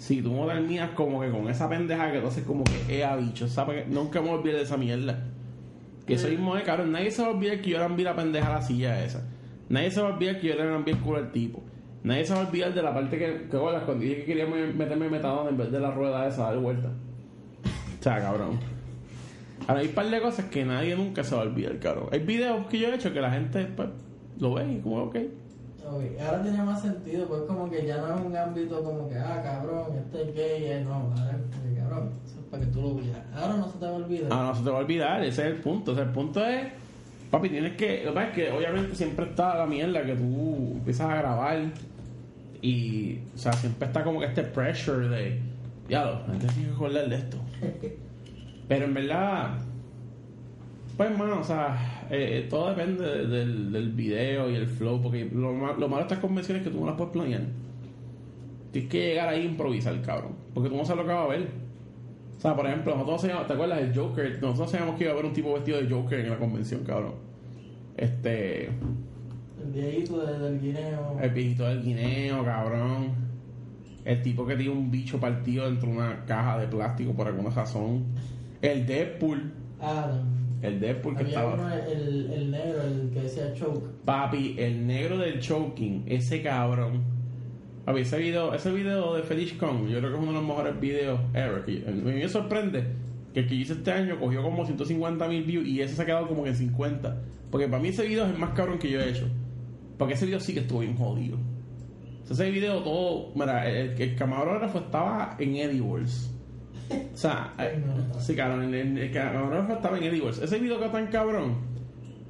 [0.02, 3.08] Si tú no terminas como que con esa pendeja que tú haces como que, eh,
[3.20, 3.88] bicho, ¿sabes?
[3.88, 5.28] Nunca me olvidé de esa mierda.
[6.08, 6.92] Que eso mismo es, cabrón.
[6.92, 9.24] Nadie se va a olvidar que yo le envié la pendeja a la silla esa.
[9.70, 11.62] Nadie se va a olvidar que yo le envié el culo al tipo.
[12.04, 14.48] Nadie se va a olvidar de la parte que, que bueno, cuando dije que quería
[14.48, 16.90] me- meterme metadona en vez de la rueda esa, dar vuelta.
[18.00, 18.60] O sea, cabrón.
[19.68, 22.08] Ahora hay un par de cosas que nadie nunca se va a olvidar, cabrón.
[22.12, 23.90] Hay videos que yo he hecho que la gente pues,
[24.40, 25.18] lo ve y como, ok.
[26.24, 29.42] Ahora tiene más sentido, pues como que ya no es un ámbito como que, ah,
[29.44, 32.96] cabrón, este es gay, no, ahora es que, cabrón, eso es para que tú lo
[32.96, 33.18] veas.
[33.36, 34.30] Ahora no se te va a olvidar.
[34.32, 35.92] Ah, no se te va a olvidar, ese es el punto.
[35.92, 36.68] O sea, el punto es,
[37.30, 38.04] papi, tienes que.
[38.06, 41.60] Lo que pasa es que obviamente siempre está la mierda que tú empiezas a grabar
[42.62, 45.40] y, o sea, siempre está como que este pressure de,
[45.90, 47.38] ya lo, tiene que acordar de esto.
[48.68, 49.58] Pero en verdad,
[51.08, 55.26] pues, hermano, o sea, eh, todo depende de- del, del video y el flow, porque
[55.34, 57.42] lo, lo malo de estas convenciones es que tú no las puedes planear.
[58.72, 61.28] Tienes que llegar ahí e improvisar, cabrón, porque tú no sabes lo que va a
[61.28, 61.48] ver.
[62.38, 64.40] O sea, por ejemplo, nosotros sabíamos, ¿te acuerdas del Joker?
[64.42, 67.14] Nosotros sabíamos que iba a haber un tipo vestido de Joker en la convención, cabrón.
[67.98, 68.66] Este.
[68.66, 71.18] El viejito de- del guineo.
[71.22, 73.10] El viejito del guineo, cabrón.
[74.06, 77.50] El tipo que tiene un bicho partido dentro de una caja de plástico por alguna
[77.52, 78.06] razón.
[78.62, 79.52] El Deadpool.
[79.80, 80.24] Adam.
[80.62, 81.80] El Deadpool que Había uno, estaba.
[81.88, 83.84] el, el negro, el que decía choke.
[84.06, 87.04] Papi, el negro del choking, ese cabrón.
[87.86, 90.48] Papi, ese video, ese video de Feliz Con, yo creo que es uno de los
[90.48, 91.64] mejores videos ever.
[91.88, 92.86] A mí me sorprende
[93.34, 96.06] que el que hice este año cogió como 150 mil views y ese se ha
[96.06, 97.22] quedado como que en 50.
[97.50, 99.28] Porque para mí ese video es el más cabrón que yo he hecho.
[99.98, 101.38] Porque ese video sí que estuvo bien jodido.
[102.24, 103.32] Sea, ese video todo.
[103.36, 106.32] Mira, el, el camarógrafo estaba en Edibles.
[107.14, 108.20] O sea, eh, no.
[108.20, 110.38] sí, cabrón, el, el camarógrafo estaba en Edibles.
[110.40, 111.72] Ese video quedó tan cabrón.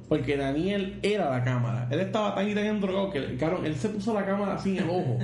[0.08, 1.88] Porque Daniel era la cámara.
[1.90, 4.84] Él estaba tan y tan endrogado que, cabrón, él se puso la cámara así en
[4.84, 5.18] el ojo.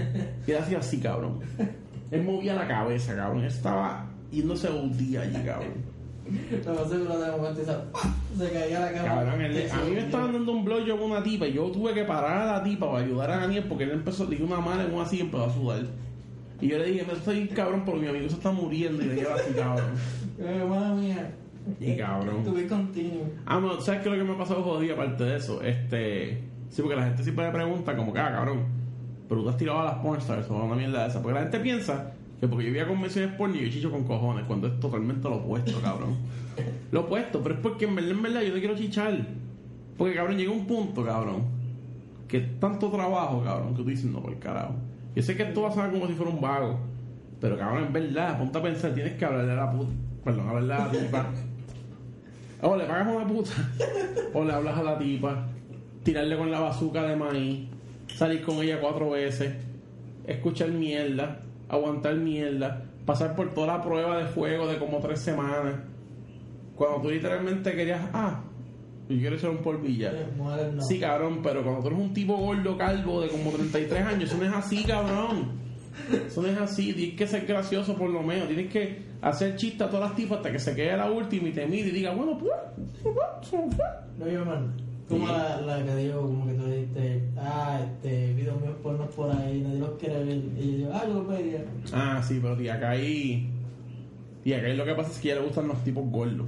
[0.47, 1.41] Y él hacía así, cabrón.
[2.11, 3.41] Él movía la cabeza, cabrón.
[3.41, 5.99] Él estaba yéndose un día allí, cabrón.
[6.65, 9.09] Lo más seguro de momento se, se caía la cama.
[9.09, 11.93] Cabrón, él- a mí me estaban dando un blowjob con una tipa y yo tuve
[11.95, 14.61] que parar a la tipa para ayudar a Daniel porque él empezó, le dio una
[14.61, 15.81] mano en una así y empezó a sudar.
[16.61, 19.15] Y yo le dije, me estoy cabrón porque mi amigo se está muriendo y le
[19.17, 19.91] lleva así, cabrón.
[20.69, 21.35] Madre mía.
[21.81, 22.45] Y cabrón.
[22.45, 23.27] Tuve continuo.
[23.47, 25.63] Ah, no, ¿sabes qué es lo que me ha pasado jodido aparte de eso?
[25.63, 26.43] Este.
[26.71, 28.65] Sí, porque la gente siempre me pregunta, como que, ah, cabrón,
[29.29, 31.23] pero tú has tirado a las pornstars o una mierda de esa.
[31.23, 34.05] Porque la gente piensa que porque yo voy a convenciones porno y yo chicho con
[34.05, 36.17] cojones, cuando es totalmente lo opuesto, cabrón.
[36.93, 39.27] lo opuesto, pero es porque en verdad, en verdad, yo no quiero chichar.
[39.97, 41.43] Porque, cabrón, llega un punto, cabrón,
[42.29, 44.75] que tanto trabajo, cabrón, que tú dices, no, por carajo.
[45.15, 46.79] Yo sé que esto va a sonar como si fuera un vago,
[47.41, 49.93] pero, cabrón, en verdad, ponte a pensar, tienes que hablarle a la puta.
[50.25, 51.27] Perdón, hablarle a la tipa.
[52.61, 53.53] O le pagas a una puta,
[54.35, 55.47] o le hablas a la tipa,
[56.03, 57.69] tirarle con la bazuca de maíz,
[58.13, 59.55] salir con ella cuatro veces,
[60.27, 61.39] escuchar mierda,
[61.69, 65.77] aguantar mierda, pasar por toda la prueba de fuego de como tres semanas.
[66.75, 68.41] Cuando tú literalmente querías, ah,
[69.09, 70.13] yo quiero echar un polvilla.
[70.37, 70.83] No.
[70.83, 74.37] Sí, cabrón, pero cuando tú eres un tipo gordo, calvo, de como 33 años, eso
[74.39, 75.53] no es así, cabrón.
[76.27, 76.93] Eso no es así.
[76.93, 78.47] Tienes que ser gracioso por lo menos.
[78.49, 81.53] Tienes que hacer chistes a todas las tipas hasta que se quede la última y
[81.53, 82.53] te mire y diga, bueno, pues,
[84.19, 84.73] No, yo, man.
[85.09, 85.33] Como Sí.
[85.33, 89.61] la, la que dijo, como que tú dijiste, ah, este, videos míos pornos por ahí,
[89.63, 90.37] nadie los quiere ver.
[90.59, 91.65] Y yo, ah, yo lo pediría.
[91.95, 93.49] Ah, sí, pero tía Kai.
[94.45, 96.47] Tía Kai lo que pasa es que a ella le gustan los tipos gordos.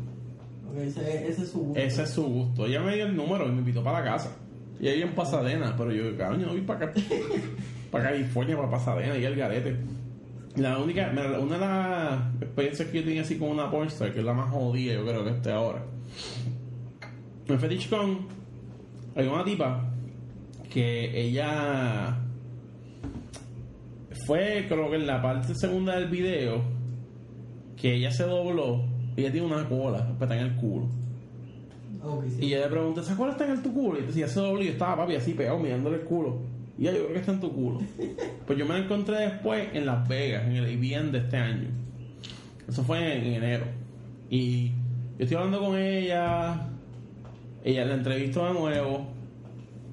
[0.76, 1.80] Ese, ese es su gusto.
[1.80, 2.66] Ese es su gusto.
[2.66, 4.36] Ella me dio el número y me invitó para la casa.
[4.80, 7.00] Y ahí en Pasadena, pero yo, cabrón, yo no voy para acá.
[7.90, 9.76] para California, para Pasadena y el garete.
[10.56, 14.24] La única, una de las experiencias que yo tenía así con una pornstar, que es
[14.24, 15.84] la más jodida, yo creo que esté ahora.
[17.46, 18.26] En Fetish Con
[19.14, 19.92] hay una tipa
[20.72, 22.16] que ella
[24.26, 26.62] fue, creo que en la parte segunda del video,
[27.76, 28.84] que ella se dobló
[29.20, 30.88] y ella tiene una cola, está en el culo.
[32.30, 32.46] Sí.
[32.46, 33.98] Y yo le pregunté, ¿esa cola está en el tu culo?
[33.98, 36.38] Y decía, se dobló y yo estaba papi así pegado mirándole el culo.
[36.78, 37.80] Y ella, yo creo que está en tu culo.
[38.46, 41.68] pues yo me la encontré después en Las Vegas, en el ABN de este año.
[42.66, 43.66] Eso fue en, en enero.
[44.30, 46.68] Y yo estoy hablando con ella,
[47.62, 49.06] ella la entrevistó de nuevo.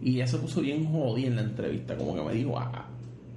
[0.01, 2.86] Y ella se puso bien jodida en la entrevista, como que me dijo, ah,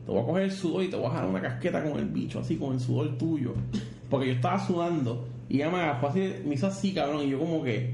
[0.07, 2.05] te voy a coger el sudor y te voy a dejar una casqueta con el
[2.05, 3.55] bicho, así con el sudor tuyo.
[4.09, 7.39] Porque yo estaba sudando y ella me agarró así, me hizo así, cabrón, y yo
[7.41, 7.93] como que,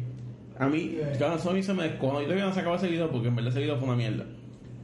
[0.59, 2.21] a mí, cabrón, eso a mí se me descojonó.
[2.21, 4.27] Yo todavía no sacaba ese video porque en verdad ese video fue una mierda.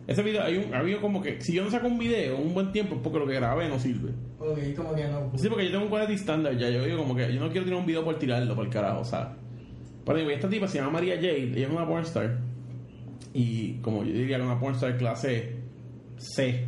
[0.07, 2.73] Ese video, hay un, había como que, si yo no saco un video un buen
[2.73, 4.13] tiempo es porque lo que grabé no sirve.
[4.39, 5.31] Ok, como que no.
[5.37, 6.71] Sí, porque yo tengo un quality standard ya.
[6.71, 9.01] Yo digo como que yo no quiero tirar un video por tirarlo, por el carajo,
[9.01, 9.37] o sea.
[10.07, 12.39] Pero digo, esta tipa se llama María Jade, ella es una pornstar.
[13.35, 15.57] Y como yo diría una pornstar clase
[16.17, 16.67] C.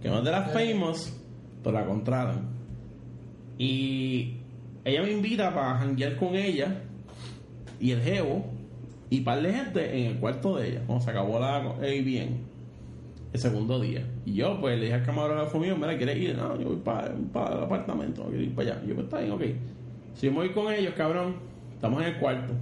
[0.00, 1.20] Que no es de las famous,
[1.62, 2.50] pero la contratan.
[3.58, 4.41] Y
[4.84, 6.82] ella me invita para janguear con ella
[7.80, 8.46] y el jevo
[9.10, 12.52] y par de gente en el cuarto de ella, cuando se acabó la ABN
[13.32, 14.06] el segundo día.
[14.26, 16.36] Y yo, pues, le dije al camarógrafo mío, mira, ¿quieres ir?
[16.36, 18.86] No, yo voy para, el apartamento, quiero ir para allá.
[18.86, 19.42] Yo, pues, está bien, ok.
[20.14, 21.36] Si yo me voy con ellos, cabrón,
[21.74, 22.52] estamos en el cuarto.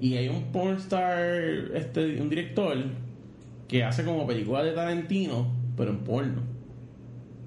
[0.00, 1.20] Y hay un pornstar,
[1.74, 2.76] este, un director,
[3.66, 6.42] que hace como películas de Tarantino, pero en porno.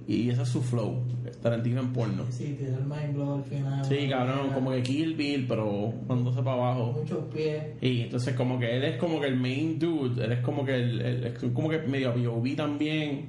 [0.08, 1.02] Y ese es su flow,
[1.44, 2.24] Tarantino en porno.
[2.30, 3.86] Sí, tiene el mind blow al final.
[3.86, 6.94] Sí, cabrón, como que Kill Bill, pero mandándose para abajo.
[6.98, 7.62] Muchos pies.
[7.82, 10.74] Y entonces como que él es como que el main dude, él es como que
[10.76, 13.26] el, el- es como que medio POV también.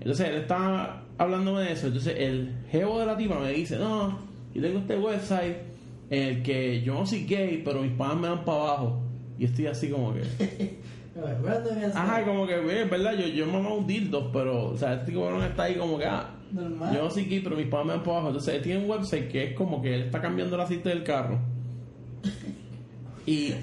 [0.00, 1.86] Entonces él está hablándome de eso.
[1.86, 4.18] Entonces el jevo de la tipa me dice, no,
[4.54, 5.56] yo tengo este website
[6.10, 9.02] en el que yo no soy gay, pero mis padres me dan para abajo.
[9.38, 10.22] Y estoy así como que...
[11.94, 14.94] Ajá, como que, ve, es verdad, yo, yo me mamo un dildo, pero, o sea,
[14.94, 16.94] este cabrón está ahí como que, ah, normal.
[16.94, 18.28] yo soy gay, pero mis padres me dan para abajo.
[18.28, 21.02] Entonces él tiene un website que es como que él está cambiando el aceite del
[21.02, 21.38] carro.
[23.26, 23.54] Y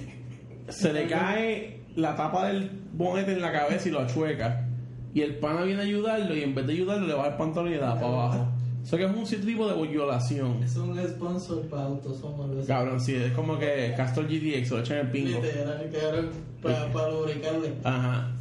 [0.69, 4.65] se le cae la tapa del bonete en la cabeza y lo achueca.
[5.13, 7.69] Y el pana viene a ayudarlo y en vez de ayudarlo le baja el pantalón
[7.71, 8.47] y le da para abajo.
[8.87, 10.63] Eso que es un tipo de violación.
[10.63, 12.65] Es un sponsor para autos, somos los.
[12.65, 15.41] Cabrón, sí, es como que Castor GTX, lo echan en el pingo.
[15.41, 16.29] Literal, cabrón,
[16.61, 17.73] para, para lubricarle.
[17.83, 18.31] Ajá.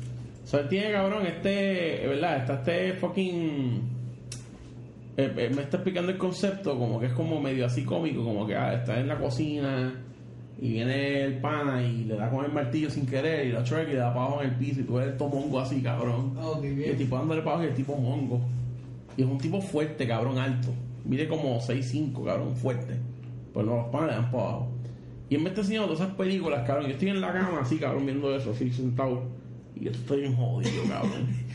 [0.53, 2.37] Él tiene, cabrón, este, ¿verdad?
[2.37, 3.83] Está este fucking...
[5.17, 8.47] eh, eh, me está explicando el concepto como que es como medio así cómico, como
[8.47, 10.01] que ah, está en la cocina
[10.61, 13.83] y viene el pana y le da con el martillo sin querer y la choca
[13.83, 16.39] y le da para abajo en el piso y tú eres todo mongo así, cabrón.
[16.41, 18.41] Oh, qué Y el tipo dándole para abajo y el tipo mongo.
[19.17, 20.69] Y es un tipo fuerte, cabrón, alto.
[21.05, 22.95] Mide como 6'5, cabrón, fuerte.
[23.53, 24.73] Pues los panes le dan para abajo.
[25.29, 26.87] Y él me está enseñando todas esas películas, cabrón.
[26.87, 29.25] Yo estoy en la cama así, cabrón, viendo eso, así sentado.
[29.75, 31.29] Y yo estoy bien jodido, cabrón.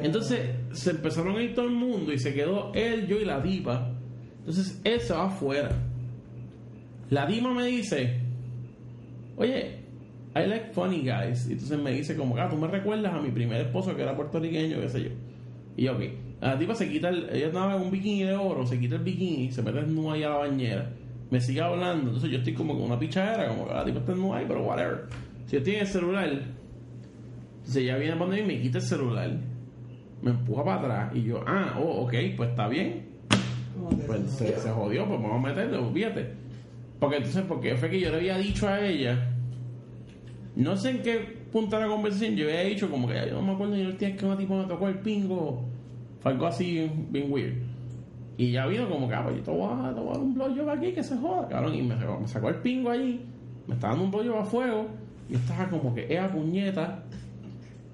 [0.00, 3.42] Entonces se empezaron a ir todo el mundo y se quedó él, yo y la
[3.42, 3.90] tipa.
[4.38, 5.70] Entonces él se va afuera.
[7.10, 8.20] La Dima me dice,
[9.36, 9.78] oye,
[10.36, 11.48] I like funny guys.
[11.48, 14.14] Y entonces me dice como, ah, tú me recuerdas a mi primer esposo que era
[14.14, 15.10] puertorriqueño, qué sé yo.
[15.76, 16.02] Y yo, ok.
[16.40, 19.02] La tipa se quita el, ella estaba en un bikini de oro, se quita el
[19.02, 20.90] bikini, se mete desnuda ahí a la bañera,
[21.30, 24.12] me sigue hablando, entonces yo estoy como con una pichadera, como que la tipa está
[24.12, 25.06] desnuda ahí, pero whatever.
[25.46, 28.84] Si yo estoy en el celular, entonces ella viene a poner y me quita el
[28.84, 29.30] celular,
[30.22, 33.06] me empuja para atrás, y yo, ah, oh, ok, pues está bien,
[34.06, 36.34] pues se- se, jodió, pues vamos a meterle, olvídate.
[37.00, 39.32] Porque entonces, porque fue que yo le había dicho a ella,
[40.56, 41.18] no sé en qué
[41.52, 43.96] punto de la conversación, yo había dicho como que yo no me acuerdo ni el
[43.98, 45.64] día que una tipo me tocó el pingo,
[46.20, 47.54] fue algo así bien weird.
[48.36, 50.20] Y ya vino como que, ah, pues yo te voy a, te voy a dar
[50.20, 51.74] un blowjob aquí que se joda, cabrón.
[51.74, 53.20] Y me, me sacó el pingo allí,
[53.66, 54.86] me estaba dando un blowjob a fuego,
[55.28, 57.02] y estaba como que, esa puñeta,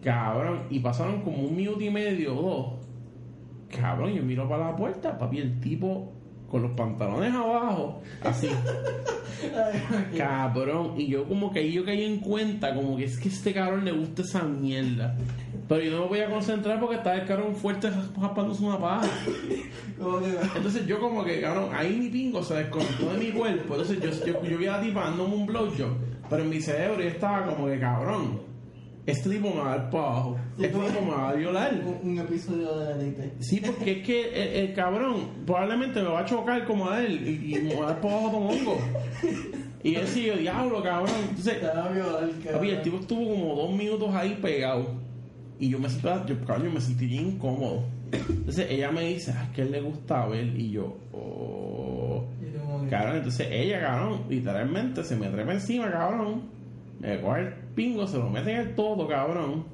[0.03, 0.64] cabrón.
[0.68, 2.72] Y pasaron como un minuto y medio o dos.
[3.75, 6.12] Cabrón, yo miro para la puerta, papi, el tipo
[6.55, 8.48] con los pantalones abajo, así,
[10.16, 10.94] cabrón.
[10.96, 13.84] Y yo como que ahí yo caí en cuenta, como que es que este cabrón
[13.84, 15.18] le gusta esa mierda.
[15.68, 19.11] Pero yo no me voy a concentrar porque estaba el cabrón fuerte raspándose una paja.
[20.55, 23.74] Entonces yo como que, cabrón, ahí mi pingo se desconectó de mi cuerpo.
[23.74, 25.90] Entonces yo, yo, yo vi a la tipa dándome un blowjob.
[26.30, 28.38] Pero en mi cerebro yo estaba como que, cabrón,
[29.07, 30.36] este tipo me va a dar para abajo.
[30.57, 31.74] Este tipo me va a violar.
[31.84, 33.32] un, un episodio de Elite.
[33.40, 34.28] Sí, porque es que
[34.62, 37.84] el, el cabrón probablemente me va a chocar como a él y, y me va
[37.84, 38.78] a dar para abajo como hongo.
[39.82, 41.11] Y él yo, diablo, cabrón.
[41.28, 42.52] Entonces, Te va a violar, cabrón.
[42.55, 44.86] papi, el tipo estuvo como dos minutos ahí pegado.
[45.59, 47.84] Y yo me sentí, yo, cabrón, yo me sentí bien incómodo.
[48.11, 50.46] Entonces ella me dice, ah, es que él le gusta ver.
[50.59, 52.24] Y yo, oh.
[52.88, 56.42] Cabrón, entonces ella, cabrón, literalmente se me trepa encima, cabrón.
[57.00, 59.64] Me coge pingo, se lo mete en el todo, cabrón.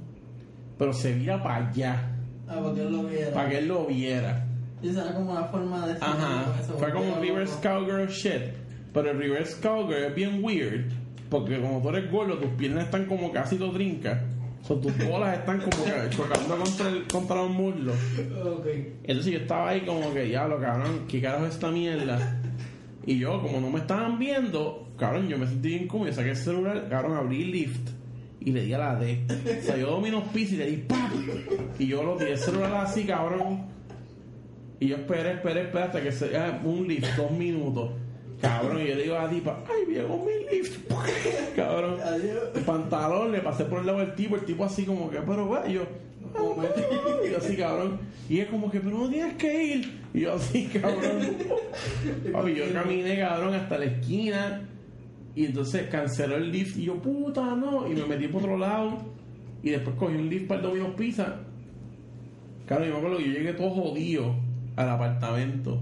[0.79, 2.17] Pero se vira para allá,
[2.49, 3.33] Ah, porque él lo viera.
[3.33, 4.47] para que él lo viera.
[4.83, 5.93] Y esa era como una forma de...
[6.01, 8.55] Ajá, eso, fue como un reverse cowgirl shit.
[8.93, 10.91] Pero el reverse cowgirl es bien weird.
[11.29, 14.21] Porque como tú eres gordo, tus piernas están como casi todo trincas.
[14.63, 17.97] O sea, tus bolas están como que chocando contra, el, contra los muslos.
[18.45, 18.67] Ok.
[19.05, 22.41] Entonces yo estaba ahí como que, diablo, cabrón, ¿qué carajo es esta mierda?
[23.07, 26.11] Y yo, como no me estaban viendo, cabrón, yo me sentí bien cómodo.
[26.11, 27.91] Yo saqué el celular, cabrón, abrí el lift
[28.39, 29.25] y le di a la D.
[29.29, 31.11] O sea, yo domino pisos y le di ¡pap!
[31.79, 33.65] Y yo lo di el celular así, cabrón.
[34.79, 37.91] Y yo esperé, esperé, esperé hasta que se ah, un lift, dos minutos.
[38.41, 40.79] Cabrón, y yo le digo a la tipa, ¡ay, llegó mi lift!
[41.57, 41.97] cabrón.
[42.03, 42.65] Adiós.
[42.65, 45.69] Pantalón, le pasé por el lado del tipo, el tipo así como que, pero va,
[45.69, 45.83] y yo,
[47.25, 47.99] y yo así, cabrón.
[48.29, 50.01] Y es como que, pero no tienes que ir.
[50.15, 51.37] Y yo así, cabrón.
[52.33, 54.63] Papi, yo caminé, cabrón, hasta la esquina.
[55.35, 56.77] Y entonces canceló el lift.
[56.77, 57.91] Y yo, puta, no.
[57.91, 58.99] Y me metí por otro lado.
[59.63, 61.41] Y después cogí un lift para el Domino's Pizza.
[62.67, 64.35] Claro, yo me acuerdo que yo llegué todo jodido
[64.77, 65.81] al apartamento.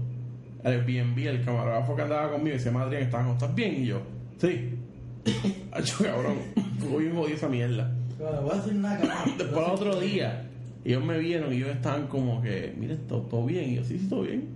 [0.63, 2.55] Al Airbnb, el camarógrafo que andaba conmigo.
[2.55, 3.83] Y dice, madre, que estás, ¿estás bien?
[3.83, 4.01] Y yo,
[4.37, 4.75] sí.
[5.71, 6.37] Hacho, cabrón.
[6.77, 7.95] Estuvo bien jodido esa mierda.
[8.17, 9.17] Bueno, voy a decir nada, cabrón.
[9.37, 10.49] Después al otro día,
[10.83, 13.69] ellos me vieron y ellos estaban como que, mire, todo, todo bien.
[13.71, 14.47] Y yo, sí, sí, todo bien.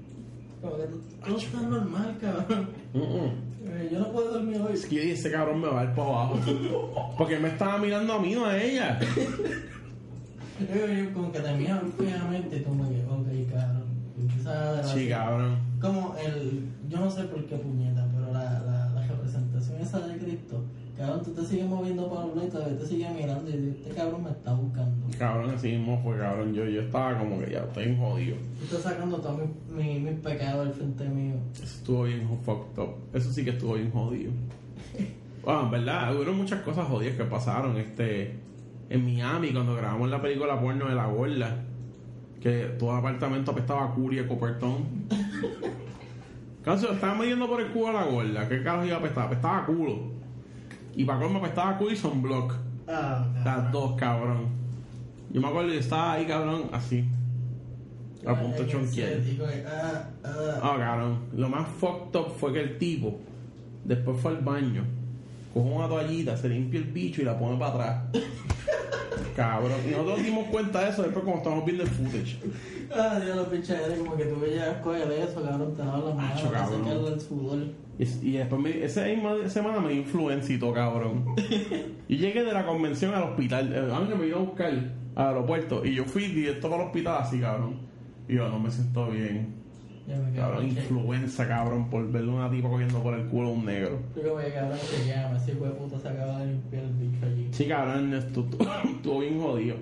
[0.64, 0.84] Como que
[1.26, 2.70] todo está normal, cabrón.
[2.94, 3.68] Mm, mm.
[3.68, 4.74] Eh, Yo no puedo dormir hoy.
[4.74, 6.40] Es que yo dije, ese cabrón me va a ir para abajo.
[7.18, 8.98] Porque me estaba mirando a mí, no a ella.
[10.60, 13.84] Yo, yo como que te miro fijamente me dices, ok, cabrón.
[14.86, 15.58] Sí, cabrón.
[15.82, 20.18] Como el, yo no sé por qué puñeta, pero la, la, la representación esa de
[20.18, 20.64] Cristo,
[20.98, 23.96] cabrón, tú te sigues moviendo para los lados y todavía te sigues mirando y este
[23.96, 25.08] cabrón me está buscando.
[25.18, 26.54] Cabrón, así mismo fue, cabrón.
[26.54, 28.38] Yo, yo estaba como que ya estoy jodido.
[28.60, 31.36] Tú estás sacando todos mis mi, mis pecados al frente mío.
[31.54, 32.96] Eso estuvo bien fucked up.
[33.14, 34.32] Eso sí que estuvo bien jodido.
[35.44, 38.34] Bueno, en verdad, hubo muchas cosas jodidas que pasaron este
[38.90, 41.58] en Miami cuando grabamos la película porno de la gorda.
[42.40, 44.86] Que todo el apartamento apestaba a curia y copertón.
[46.64, 48.48] Caso, estaba midiendo por el culo a la gorda.
[48.48, 49.26] ¿Qué carajo iba a apestar?
[49.26, 50.23] Apestaba a culo.
[50.96, 52.56] Y para colmo apestaba a culo y sunblock.
[52.88, 54.48] Ah, Las dos, cabrón.
[55.32, 57.06] Yo me acuerdo que estaba ahí, cabrón, así.
[58.26, 59.20] A punto chonquear.
[59.20, 60.60] Y como que, ah, ah.
[60.62, 61.20] Ah, cabrón.
[61.36, 63.20] Lo más fucked up fue que el tipo
[63.84, 64.84] después fue al baño,
[65.54, 68.24] coge una toallita, se limpia el bicho y la pone para atrás.
[69.36, 69.72] Cabrón.
[69.90, 72.40] Nosotros nos dimos cuenta de eso después cuando estábamos viendo el footage.
[72.96, 76.48] Ah, Dios, los pinches eres como que tú veías coger eso, cabrón, te manos, Macho,
[76.48, 76.84] te cabrón.
[76.86, 77.60] secas el sudor.
[77.98, 81.26] Y, y después me, esa misma semana me influencito, cabrón.
[82.10, 83.74] Yo llegué de la convención al hospital.
[83.74, 87.18] El ángel me iba a buscar al aeropuerto y yo fui directo para el hospital
[87.22, 87.80] así, cabrón.
[88.28, 89.63] Y yo no me siento bien.
[90.36, 93.66] Cabrón, que- influenza, cabrón, por verle a una tipa cogiendo por el culo a un
[93.66, 94.00] negro.
[94.16, 96.94] Yo como que cabrón se llama, ese hijo de puta se acaba de limpiar el
[96.94, 97.48] bicho allí.
[97.52, 99.76] Sí, cabrón, estu- estu- estuvo bien jodido.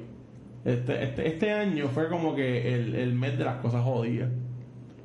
[0.63, 4.29] Este, este, este año fue como que el, el mes de las cosas jodidas.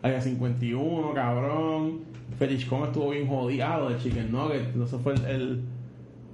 [0.03, 2.01] Área 51, cabrón.
[2.39, 4.67] Fetish Con estuvo bien jodido de Chicken Nugget.
[4.75, 5.61] Entonces fue el, el,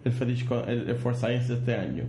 [0.04, 2.04] el Fetish el, el For Science de este año.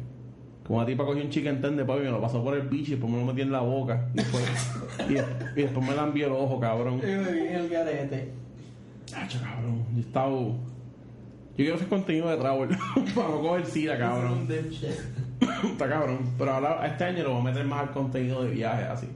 [0.65, 2.95] Como una tipa cogió un chicken tender, papi, me lo pasó por el bicho y
[2.95, 4.07] después me lo metí en la boca.
[4.13, 4.43] Y después,
[5.09, 5.13] y,
[5.59, 6.99] y después me la envió el ojo, cabrón.
[6.99, 8.31] Y me vi en el garete.
[9.15, 9.85] Hacho, cabrón.
[9.93, 10.29] Yo estaba.
[10.29, 10.57] Yo
[11.57, 12.69] quiero hacer contenido de travel
[13.15, 14.47] para no coger sida, cabrón.
[15.63, 16.19] Está cabrón.
[16.37, 19.07] Pero ahora este año lo voy a meter más al contenido de viaje, así.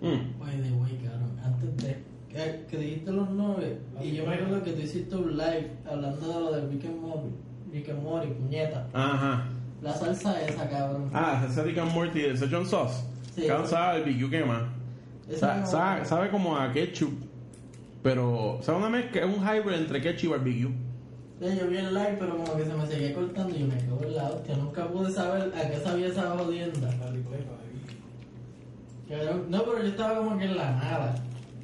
[0.00, 0.38] Mm.
[0.38, 1.96] By the way, cabrón, antes de
[2.28, 6.28] que, que dijiste los nueve, y yo me acuerdo que tú hiciste un live hablando
[6.28, 7.30] de lo del Rick and Morty,
[7.72, 8.88] Rick and Morty, puñeta.
[8.92, 9.48] Ajá.
[9.82, 11.10] La salsa esa, cabrón.
[11.14, 13.04] Ah, ese Rick and Morty de Szechuan Sauce.
[13.34, 13.46] Sí.
[13.46, 14.68] Cabrón, sabe BQ quema.
[15.28, 17.12] Esa Sa- sabe, sabe como a ketchup.
[18.02, 20.70] Pero, sabe una mezcla, es un hybrid entre ketchup y barbecue.
[21.40, 23.76] Sí, yo vi el live, pero como que se me seguía cortando y yo me
[23.76, 24.56] quedo en la hostia.
[24.56, 26.90] Nunca pude saber a qué sabía esa jodienda.
[29.08, 31.14] Cabrón, No, pero yo estaba como que en la nada.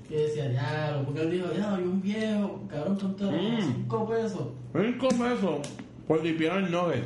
[0.09, 3.61] Y decía, ya, porque él dijo, ya, hay un viejo, cabrón, con todo, Mm.
[3.61, 4.43] 5 pesos.
[4.73, 5.69] Cinco pesos
[6.07, 7.05] por limpiar el nugget.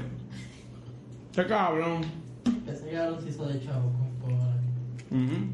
[1.39, 2.01] Qué cabrón.
[2.67, 4.65] Ese cabrón se hizo de chavo con cojones.
[5.09, 5.47] Ujú.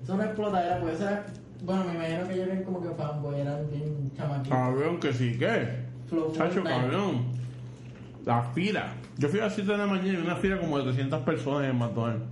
[0.00, 1.26] Eso no explotadera, pues esa.
[1.64, 4.56] Bueno, me imagino que ellos eran como que fanboy, eran bien chamaquitos.
[4.56, 5.86] Cabrón, que sí, ¿qué?
[6.06, 7.32] Flow Chacho, cabrón.
[8.24, 8.94] La fila.
[9.16, 11.68] Yo fui a las 7 de la mañana y una fila como de 300 personas
[11.68, 12.24] en McDonald's.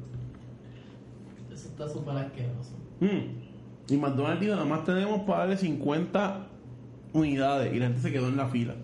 [1.53, 2.71] Eso está súper asqueroso.
[3.01, 3.93] Mm.
[3.93, 6.47] Y McDonald's dijo, nada más tenemos para darle 50
[7.13, 7.75] unidades.
[7.75, 8.77] Y la gente se quedó en la fila.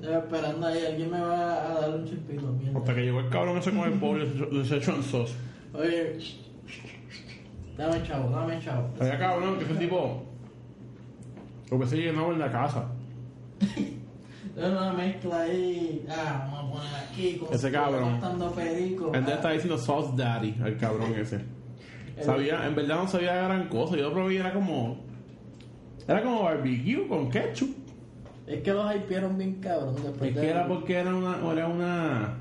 [0.00, 2.46] Esperando ahí, alguien me va a dar un chispito.
[2.52, 2.78] mierda.
[2.78, 5.34] Hasta que llegó el cabrón ese con el pollo de Szechuan sauce.
[5.74, 6.18] Oye,
[7.76, 8.88] dame chavo, dame chavo.
[9.00, 10.22] Oye, cabrón, que ese tipo...
[11.70, 12.86] Lo que se llenaba en la casa.
[14.56, 16.04] Una mezcla ahí.
[16.08, 17.36] Ah, vamos a poner aquí.
[17.38, 18.20] Como Ese cabrón.
[19.14, 21.40] Él Ah, está diciendo sauce daddy, el cabrón ese.
[22.22, 23.96] Sabía, en verdad no sabía gran cosa.
[23.96, 24.98] Yo lo probé y era como...
[26.08, 27.76] Era como barbecue con ketchup.
[28.48, 31.52] Es que los hypearon bien cabrón después Es de- que era porque era una...
[31.52, 32.34] Era una...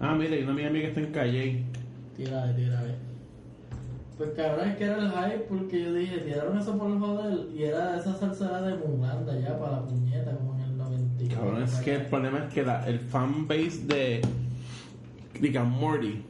[0.00, 1.64] Ah, mira, hay una amiga mía que está en Calle.
[2.16, 2.94] Tira, tira, ve.
[4.16, 7.46] Pues cabrón, es que era el hype porque yo dije, tiraron eso por el joder
[7.54, 11.34] y era esa salsa de Muganda ya para la puñeta, como en el 90.
[11.34, 14.20] Cabrón, es que el problema es que la- el fanbase de
[15.40, 16.22] Rick and Morty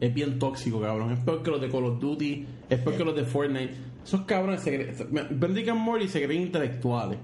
[0.00, 1.12] es bien tóxico, cabrón.
[1.12, 3.74] Es peor que los de Call of Duty, es peor que los de Fortnite.
[4.04, 7.18] Esos cabrones se creen, Rick and Morty y se creen intelectuales.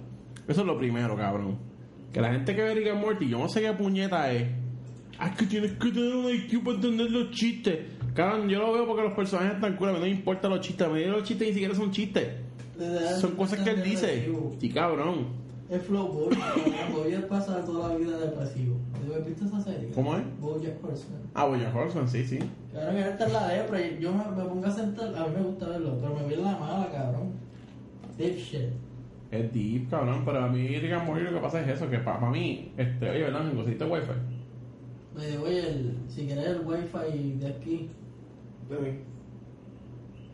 [0.49, 1.59] Eso es lo primero, cabrón.
[2.12, 4.49] Que la gente que ve Rick and Morty, yo no sé qué puñeta es.
[5.18, 7.78] Ah, es que tienes que tener un IQ para entender los chistes.
[8.14, 10.61] Cabrón, yo lo veo porque los personajes están cool, a mí no me importa los
[10.61, 10.87] chistes.
[10.87, 12.28] A mí los chistes ni siquiera son chistes.
[13.20, 14.33] Son cosas que él dice.
[14.59, 15.26] Sí, cabrón.
[15.68, 18.76] Es Flow Bojack, Bojack pasa toda la vida depresivo.
[19.07, 19.91] ¿Tú has visto esa serie?
[19.95, 20.23] ¿Cómo es?
[20.41, 21.21] Bojack Horseman.
[21.35, 22.39] Ah, Boya Horseman, sí, sí.
[22.39, 25.43] Él está en la depre y yo me, me pongo a sentar, a mí me
[25.43, 27.33] gusta verlo, pero me vi en la mala, cabrón.
[28.19, 28.71] Dipshit.
[29.31, 31.99] Es deep, cabrón, pero a mí Rick and Morty lo que pasa es eso, que
[31.99, 33.45] para mí, este, oye, ¿verdad?
[33.45, 34.13] Me conseguiste wifi.
[35.17, 37.89] Me digo, oye, el- si quieres el wifi de aquí,
[38.69, 39.01] Debe.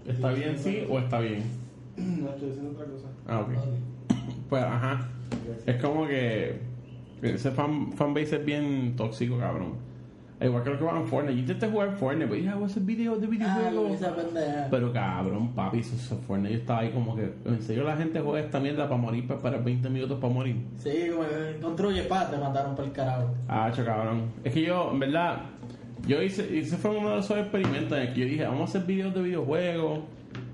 [0.07, 1.43] ¿Está bien sí o está bien?
[1.97, 3.07] No, estoy haciendo otra cosa.
[3.27, 3.49] Ah, ok.
[3.51, 4.19] ok.
[4.49, 5.09] Pues, ajá.
[5.67, 6.61] Es como que
[7.23, 9.75] ese fan, fanbase es bien tóxico, cabrón.
[10.39, 11.35] Igual que lo que van en Fortnite.
[11.35, 13.93] Yo intenté jugar Fortnite, pero dije, hago ese video de Ah, videojuegos.
[13.93, 14.69] esa pendeja.
[14.71, 16.53] Pero cabrón, papi, eso, eso Fortnite.
[16.53, 19.39] Yo estaba ahí como que, en serio la gente juega esta mierda para morir, para
[19.39, 20.57] esperar 20 minutos para morir.
[20.77, 20.91] Sí,
[21.63, 23.31] construye paz, te mandaron por el carajo.
[23.49, 24.25] Ah, cabrón.
[24.45, 25.41] Es que yo, en verdad,
[26.07, 28.65] yo hice, ese fue uno de esos experimentos en el que yo dije, vamos a
[28.65, 30.01] hacer videos de videojuegos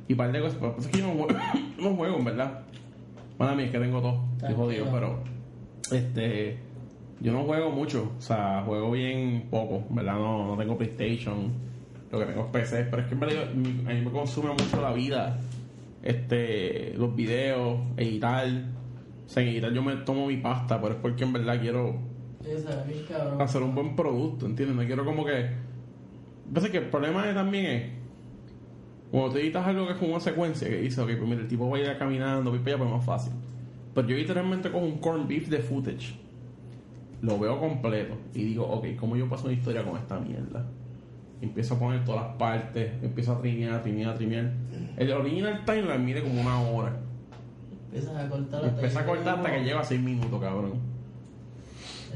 [0.07, 0.59] y par de cosas.
[0.61, 1.41] Pero es que yo no juego,
[1.83, 2.61] no juego en verdad.
[3.37, 5.19] Bueno, a mí es que tengo todo, estoy jodido, pero
[5.93, 6.57] este,
[7.21, 11.53] yo no juego mucho, o sea, juego bien poco, en verdad no, no tengo PlayStation,
[12.11, 13.51] lo que tengo es PC, pero es que en verdad yo-
[13.91, 15.39] a mí me consume mucho la vida,
[16.03, 21.01] este, los videos, editar, o sea, en editar yo me tomo mi pasta, pero es
[21.01, 21.95] porque en verdad quiero
[22.45, 22.85] Esa,
[23.39, 24.77] hacer un buen producto, ¿entiendes?
[24.77, 25.47] No quiero como que...
[26.53, 27.83] Pasa que el problema es también es...
[29.11, 31.49] Cuando tú editas algo que es como una secuencia, que dice, ok, pues mira, el
[31.49, 33.33] tipo va a ir caminando, voy para allá, pues es más fácil.
[33.95, 36.15] Pero yo literalmente cojo un corn beef de footage,
[37.21, 40.67] lo veo completo y digo, ok, ¿cómo yo paso una historia con esta mierda?
[41.41, 44.53] Empiezo a poner todas las partes, empiezo a trinear, trinear, trinear.
[44.97, 46.97] El original timeline mide como una hora.
[47.87, 50.73] Empiezas a cortar Empieza a cortar hasta que lleva 6 minutos, cabrón.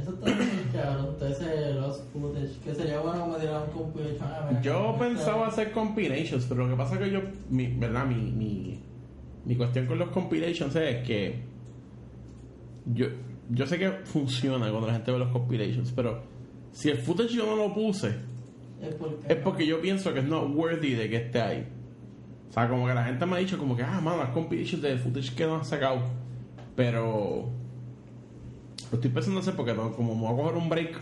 [0.00, 4.22] Eso está bien cabrón, ese Lost Footage, que sería bueno como tirar un compilation.
[4.30, 7.20] Ah, Yo esta- pensaba hacer compilations, pero lo que pasa es que yo,
[7.50, 8.06] mi, ¿verdad?
[8.06, 8.78] Mi, mi,
[9.44, 11.40] mi cuestión con los compilations es que
[12.94, 13.06] yo,
[13.50, 16.22] yo sé que funciona cuando la gente ve los compilations, pero
[16.72, 18.14] si el footage yo no lo puse,
[18.80, 21.66] Es porque, es porque yo pienso que es not worthy de que esté ahí.
[22.48, 24.82] O sea, como que la gente me ha dicho como que, ah, mano, las compilations
[24.82, 26.02] de footage que no han sacado.
[26.76, 27.48] Pero
[28.90, 31.00] lo estoy pensando hacer porque no- como me voy a coger un break,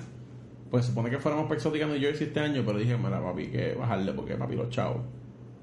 [0.70, 3.74] pues supone que fuéramos para Exotica New Jersey este año, pero dije, mira, papi, que
[3.74, 5.02] bajarle porque papi los chavos.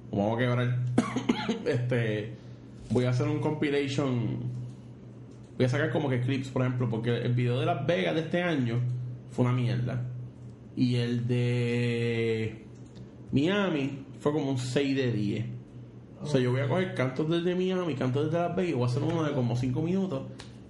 [0.10, 0.80] Como vamos a quebrar.
[1.66, 2.34] este
[2.92, 4.61] voy a hacer un compilation.
[5.58, 8.22] Voy a sacar como que clips, por ejemplo, porque el video de Las Vegas de
[8.22, 8.80] este año
[9.30, 10.10] fue una mierda.
[10.76, 12.66] Y el de
[13.32, 15.46] Miami fue como un 6 de 10.
[16.22, 18.84] O sea, yo voy a coger cantos desde Miami, cantos desde Las Vegas, y voy
[18.84, 20.24] a hacer uno de como 5 minutos.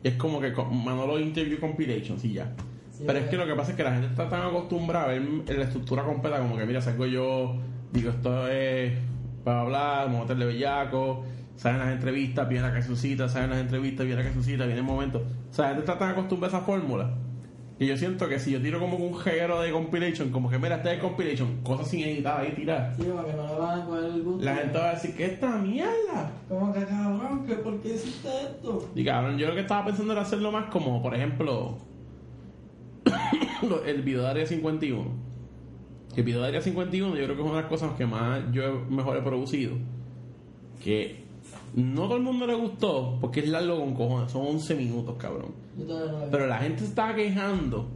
[0.03, 2.53] Y es como que Manolo Interview Compilations y ya.
[2.91, 5.07] Sí, Pero es que lo que pasa es que la gente está tan acostumbrada a
[5.09, 7.55] ver la estructura completa como que, mira, salgo yo,
[7.91, 8.93] digo, esto es
[9.43, 11.23] para hablar, vamos a meterle bellaco,
[11.61, 15.19] salen las entrevistas, viene la cancioncita, salen las entrevistas, viene la cancioncita, viene el momento.
[15.51, 17.13] O sea, la gente está tan acostumbrada a esa fórmula.
[17.77, 20.77] Y yo siento que si yo tiro como un jeguero de compilation, como que mira,
[20.77, 23.85] este es compilation, cosas sin editar ahí tirar, Sí, para que no le van a
[23.85, 24.43] coger el gusto.
[24.45, 26.31] la gente va a decir, ¿qué es esta mierda?
[26.49, 28.87] Como que cabrón, que ¿por qué hiciste esto?
[28.95, 31.77] Y cabrón, yo lo que estaba pensando era hacerlo más como, por ejemplo,
[33.67, 35.03] lo- el video de Área 51.
[36.15, 38.41] El video de Área 51 yo creo que es una de las cosas que más
[38.51, 39.73] yo mejor he producido.
[40.83, 41.23] Que
[41.75, 45.53] no todo el mundo le gustó porque es largo con cojones, son 11 minutos, cabrón.
[46.31, 47.87] Pero la gente estaba quejando.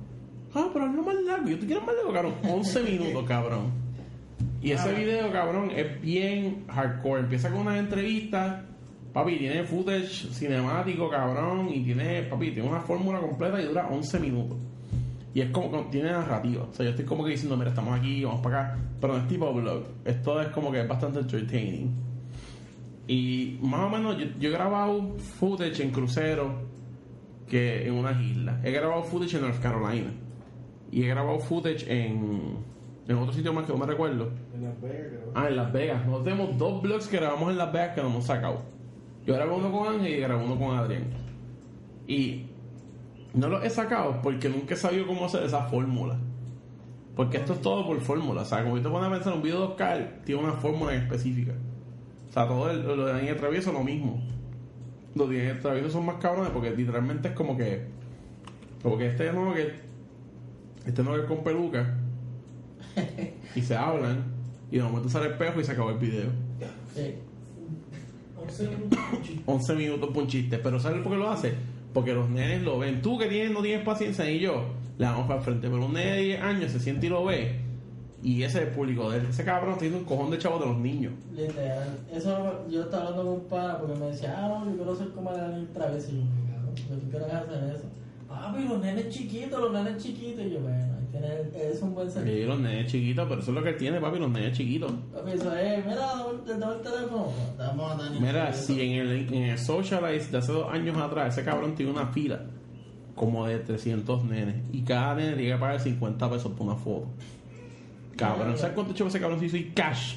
[0.54, 2.34] Ah, pero no más largo, yo te quiero más largo, cabrón.
[2.50, 3.72] 11 minutos, cabrón.
[4.62, 7.22] Y ese video, cabrón, es bien hardcore.
[7.22, 8.64] Empieza con unas entrevistas.
[9.14, 11.70] Papi, tiene footage cinemático, cabrón.
[11.74, 14.58] Y tiene, papi, tiene una fórmula completa y dura 11 minutos.
[15.34, 16.64] Y es como, como- tiene narrativa.
[16.64, 18.80] O sea, yo estoy como que diciendo, mira, estamos aquí, vamos para acá.
[19.00, 19.84] Pero no es tipo vlog.
[20.06, 21.92] Esto es como que es bastante entertaining.
[23.08, 26.66] Y más o menos, yo, yo he grabado footage en crucero
[27.48, 28.64] que en unas islas.
[28.64, 30.12] He grabado footage en North Carolina.
[30.92, 32.58] Y he grabado footage en,
[33.08, 34.32] en otro sitio más que no me recuerdo.
[34.54, 35.32] En Las Vegas, creo.
[35.36, 36.06] Ah, en Las Vegas.
[36.06, 38.62] Nosotros tenemos dos vlogs que grabamos en Las Vegas que no hemos sacado.
[39.26, 41.04] Yo grabé uno con Ángel y grabé uno con Adrián.
[42.08, 42.46] Y
[43.34, 46.18] no los he sacado porque nunca he sabido cómo hacer esa fórmula.
[47.16, 48.42] Porque esto es todo por fórmula.
[48.42, 50.94] O sea, como yo te pones a pensar, un video de Oscar tiene una fórmula
[50.94, 51.54] en específica.
[52.36, 54.22] O sea, todo el- lo de Daniel Travieso es lo mismo.
[55.16, 57.86] Los de Daniel Travieso son más cabrones porque literalmente es como que.
[58.84, 59.72] Como que este no que.
[60.86, 61.98] Este no que es con peluca.
[63.56, 64.26] y se hablan.
[64.70, 66.30] Y de momento sale el espejo y se acabó el video.
[66.94, 67.14] Sí.
[68.38, 69.42] 11 minutos, cuchi.
[69.46, 70.58] 11 minutos por un chiste.
[70.58, 71.54] Pero ¿sabes por qué lo hace?
[71.94, 73.02] Porque los nenes lo ven.
[73.02, 74.66] Tú que tienes, no tienes paciencia y yo,
[74.98, 75.70] le damos para el frente.
[75.70, 77.62] Pero un nene de 10 años se siente y lo ve.
[78.26, 79.28] Y ese es el público de él.
[79.30, 81.14] Ese cabrón tiene un cojón de chavos de los niños.
[81.36, 81.90] Literal.
[82.12, 85.10] Eso yo estaba hablando con un pana porque me decía, ah, no, yo quiero ser
[85.10, 86.10] como el travieso.
[86.12, 87.86] Y yo, cabrón, ¿por qué tú quieres hacer eso?
[88.28, 90.44] Papi, los nenes chiquitos, los nenes chiquitos.
[90.44, 90.96] Y yo, bueno,
[91.56, 92.40] es un buen servicio.
[92.42, 94.92] Y los nenes chiquitos, pero eso es lo que tiene, papi, los nenes chiquitos.
[95.14, 97.28] Papi, eso es, mira, dame el- teléfono.
[97.60, 98.20] Damos a Dani.
[98.20, 101.92] Mira, si en el, en el Socialize de hace dos años atrás, ese cabrón tiene
[101.92, 102.42] una fila
[103.14, 104.56] como de 300 nenes.
[104.74, 107.06] Y cada nene tiene que pagar 50 pesos por una foto.
[108.16, 110.16] Cabrón, ¿sabes cuánto chavo ese cabrón se hizo y cash?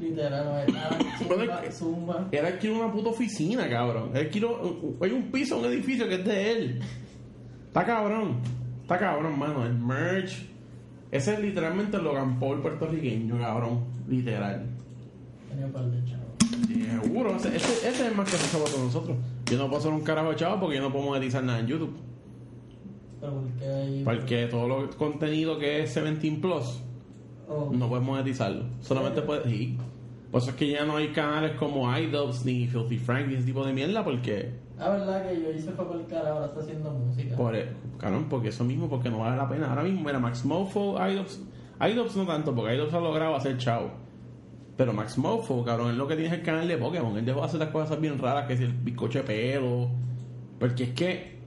[0.00, 0.98] Literal, no hay nada.
[1.28, 2.28] Bueno, Zumba.
[2.32, 4.10] Él alquiló una puta oficina, cabrón.
[4.14, 6.80] Él alquiló, hay un piso, un edificio que es de él.
[7.68, 8.36] Está cabrón.
[8.82, 9.64] Está cabrón, mano.
[9.66, 10.46] El merch.
[11.10, 13.84] Ese es literalmente el Logan Paul puertorriqueño, cabrón.
[14.08, 14.64] Literal.
[15.50, 17.02] Tenía un par de chavos.
[17.02, 17.36] Seguro.
[17.36, 19.16] Ese, ese- ese es el más que se chavo con nosotros.
[19.46, 21.66] Yo no puedo hacer un carajo de chavo porque yo no puedo monetizar nada en
[21.66, 21.94] YouTube.
[23.20, 24.02] Pero porque ahí.
[24.04, 26.80] Porque todo lo contenido que es 17 Plus
[27.48, 28.64] Oh, no puedes monetizarlo.
[28.80, 29.44] Solamente puedes.
[29.44, 29.76] Sí.
[30.30, 33.44] Por eso es que ya no hay canales como iDubbbz ni Filthy Frank ni ese
[33.44, 34.50] tipo de mierda porque.
[34.78, 37.36] La verdad que yo hice fue por el cara, ahora está haciendo música.
[37.36, 37.54] Por,
[37.98, 39.68] cabrón, porque eso mismo, porque no vale la pena.
[39.68, 41.40] Ahora mismo, mira, Max Mofo, iDubbbz,
[41.80, 43.90] iDubbbz no tanto, porque iDubbbz ha logrado hacer chavo.
[44.76, 47.16] Pero Max Mofo, cabrón, es lo que tiene es el canal de Pokémon.
[47.18, 49.90] Él dejó de hacer las cosas bien raras, que es el bizcocho de pelo.
[50.58, 51.38] Porque es que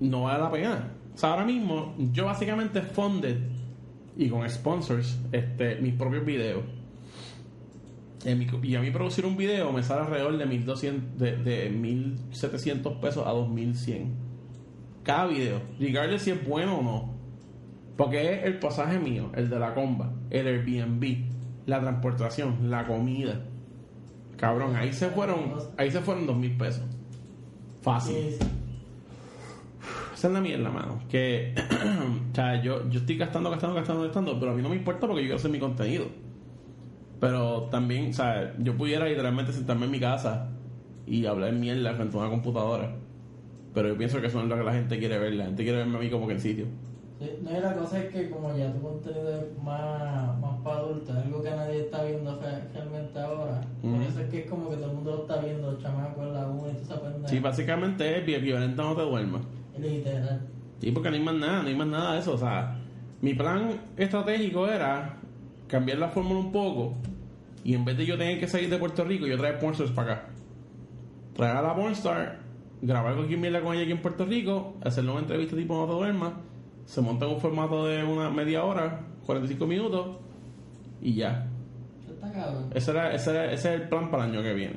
[0.00, 0.92] no vale la pena.
[1.12, 3.38] O sea, ahora mismo, yo básicamente funded
[4.16, 6.64] y con sponsors este, mis propios videos.
[8.62, 13.26] Y a mí producir un video me sale alrededor de 1200, de, de 1700 pesos
[13.26, 14.24] a 2100
[15.04, 17.14] cada video, regardless si es bueno o no.
[17.96, 21.26] Porque es el pasaje mío, el de la comba, el Airbnb,
[21.66, 23.44] la transportación, la comida.
[24.36, 26.82] Cabrón, ahí se fueron, ahí se fueron dos mil pesos.
[27.82, 28.16] Fácil.
[28.40, 28.46] Sí.
[30.24, 31.00] Esa es la mierda, mano.
[31.10, 31.52] Que,
[32.32, 35.00] o sea, yo, yo estoy gastando, gastando, gastando, gastando, pero a mí no me importa
[35.06, 36.06] porque yo quiero hacer mi contenido.
[37.20, 40.48] Pero también, o sea, yo pudiera literalmente sentarme en mi casa
[41.06, 42.90] y hablar mierda frente a una computadora.
[43.74, 45.34] Pero yo pienso que eso es lo que la gente quiere ver.
[45.34, 46.64] La gente quiere verme a mí como que en sitio.
[47.20, 50.76] Sí, No, y la cosa es que como ya tu contenido es más, más para
[50.78, 53.60] adultos, algo que nadie está viendo re- realmente ahora.
[53.82, 54.02] Por Ujú.
[54.04, 56.70] eso es que es como que todo el mundo lo está viendo, chamacos, la una
[56.70, 57.28] y toda esa pendeja.
[57.28, 59.42] Sí, básicamente es violenta no te duermas.
[59.78, 60.40] Literal.
[60.80, 62.34] Sí, porque no hay más nada, no hay más nada de eso.
[62.34, 62.76] O sea,
[63.20, 65.16] mi plan estratégico era
[65.68, 66.94] cambiar la fórmula un poco
[67.64, 70.12] y en vez de yo tener que salir de Puerto Rico, yo traer pornstars para
[70.12, 70.26] acá.
[71.34, 72.38] Traer a la pornstar,
[72.82, 75.92] grabar cualquier mierda con ella aquí en Puerto Rico, hacerle una entrevista tipo No te
[75.98, 76.32] duermas,
[76.84, 80.18] se monta en un formato de una media hora, 45 minutos
[81.00, 81.48] y ya.
[82.08, 82.70] Está cabrón.
[82.74, 84.76] Ese, era, ese, era- ese es el plan para el año que viene.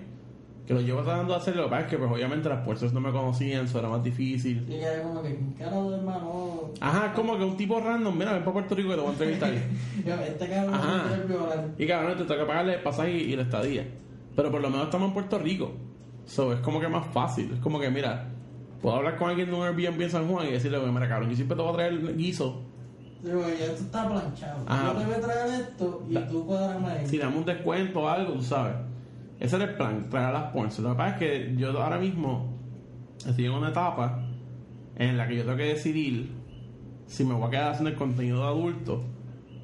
[0.68, 2.92] Que lo llevo tratando de hacer, lo que pasa es que pues obviamente las puertas
[2.92, 4.66] no me conocían, eso era más difícil.
[4.68, 6.72] Que era como que, cara de hermano?
[6.82, 9.14] Ajá, como que un tipo random, mira, ven para Puerto Rico que te voy a
[9.14, 9.54] entrevistar.
[10.28, 11.04] Este cabrón Ajá.
[11.78, 13.88] y cabrón, te toca pagarle el pasaje y, y la estadía.
[14.36, 15.72] Pero por lo menos estamos en Puerto Rico.
[16.26, 17.50] So, es como que más fácil.
[17.54, 18.28] Es como que, mira,
[18.82, 21.30] puedo hablar con alguien de un Airbnb en San Juan y decirle, "Oye, mira, cabrón,
[21.30, 22.62] yo siempre te voy a traer guiso.
[23.24, 24.64] Sí, güey, ya esto está planchado.
[24.68, 24.94] Ajá.
[24.94, 27.08] Yo te voy a traer esto y Da- tú cuadrarme.
[27.08, 28.74] Si damos un descuento o algo, tú sabes.
[29.40, 30.80] Ese era el plan, traer a las porns.
[30.80, 32.58] Lo que pasa es que yo ahora mismo
[33.28, 34.24] estoy en una etapa
[34.96, 36.32] en la que yo tengo que decidir
[37.06, 39.04] si me voy a quedar haciendo el contenido de adulto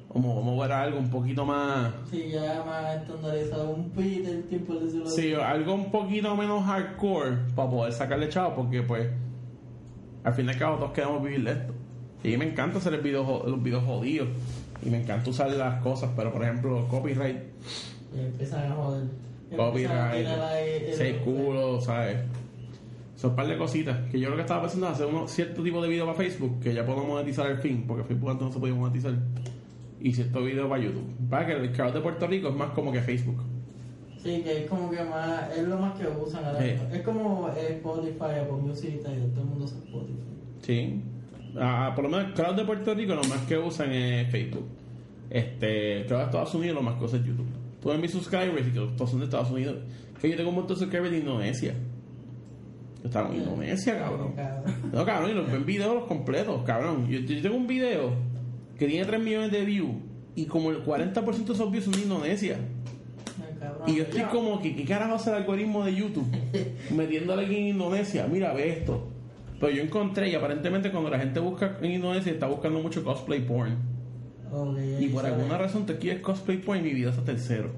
[0.08, 3.70] o me voy a mover a algo un poquito más Sí, ya más estandarizado.
[3.70, 8.28] Un pit el tiempo de decirlo Sí, algo un poquito menos hardcore para poder sacarle
[8.28, 9.08] chavo, porque pues
[10.22, 11.74] al fin y al cabo todos queremos vivir de esto.
[12.22, 14.28] Y me encanta hacer el video, jo- los videos jodidos
[14.82, 17.38] y me encanta usar las cosas, pero por ejemplo, copyright,
[18.16, 19.04] Y empiezan a joder.
[19.56, 20.26] Copyright,
[20.88, 22.16] el- seis culos, ¿sabes?
[23.16, 25.62] Son un par de cositas que yo lo que estaba pensando es hacer uno, cierto
[25.62, 28.52] tipo de video para Facebook que ya puedo monetizar al fin, porque Facebook antes no
[28.52, 29.14] se podía monetizar.
[30.00, 31.06] Y cierto video para YouTube.
[31.30, 33.42] Para que el crowd de Puerto Rico es más como que Facebook.
[34.18, 36.74] Sí, que es como que más, es lo más que usan ahora Sí.
[36.92, 40.18] Es como eh, Spotify, Apple Music y todo el mundo usa Spotify.
[40.62, 41.02] Sí.
[41.56, 44.66] Ah, por lo menos el crowd de Puerto Rico lo más que usan es Facebook.
[45.30, 47.46] Este, el crowd de Estados Unidos lo más que usa es YouTube.
[47.84, 49.76] Ves mis subscribers y que todos son de Estados Unidos.
[50.20, 51.74] Que yo tengo un montón de subscribers de Indonesia.
[53.02, 54.34] Yo estaba en Indonesia, cabrón.
[54.92, 57.06] No, cabrón, y los ven videos los completos, cabrón.
[57.08, 58.12] Yo, yo tengo un video
[58.78, 59.94] que tiene 3 millones de views
[60.34, 62.58] y como el 40% de esos views son de Indonesia.
[63.86, 66.26] Y yo estoy como que, ¿qué carajo hace el algoritmo de YouTube?
[66.94, 68.26] Metiéndole aquí en Indonesia.
[68.30, 69.08] Mira, ve esto.
[69.60, 73.40] Pero yo encontré, y aparentemente cuando la gente busca en Indonesia, está buscando mucho cosplay
[73.40, 73.93] porn.
[75.00, 77.70] Y por alguna razón te quieres cosplay porn y mi vida está tercero.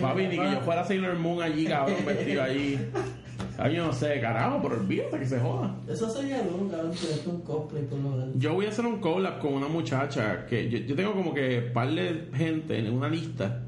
[0.00, 2.78] Papi, ni que yo fuera Sailor Moon allí, cabrón, vestido allí.
[3.58, 5.74] Ay, yo no sé, carajo, pero olvídate que se joda.
[5.88, 8.28] Eso sería duro, cabrón, tenerte un cosplay por lo menos.
[8.36, 11.62] Yo voy a hacer un collab con una muchacha que yo, yo tengo como que
[11.62, 13.62] par de gente en una lista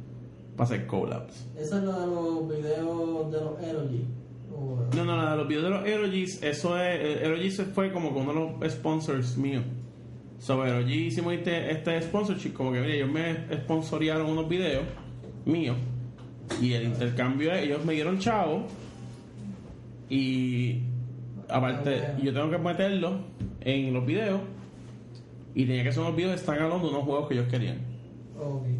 [0.57, 1.49] para hacer collabs.
[1.57, 4.05] Eso es lo de los videos de los Erogy.
[4.95, 8.41] No, no, no, los videos de los Erogis, eso es, Erogis fue como uno de
[8.63, 9.65] los sponsors míos.
[10.39, 14.85] Sobre Erogis hicimos este, este sponsorship, como que mira, ellos me sponsorearon unos videos
[15.45, 15.77] míos
[16.63, 18.67] y el intercambio, es- ellos me dieron chavo
[20.09, 20.81] y
[21.49, 23.19] aparte yo tengo que meterlo
[23.61, 24.41] en los videos
[25.55, 27.79] y tenía que ser unos videos standalone de unos juegos que ellos querían.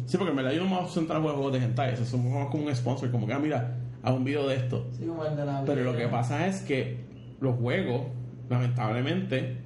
[0.05, 2.03] Sí, porque en verdad yo no me voy a centrar en juegos de hentai, eso
[2.03, 4.87] es como un sponsor, como que ah, mira, haz un video de esto.
[4.97, 6.97] Sí, como el de la Pero lo que pasa es que
[7.41, 8.03] los juegos,
[8.49, 9.57] lamentablemente,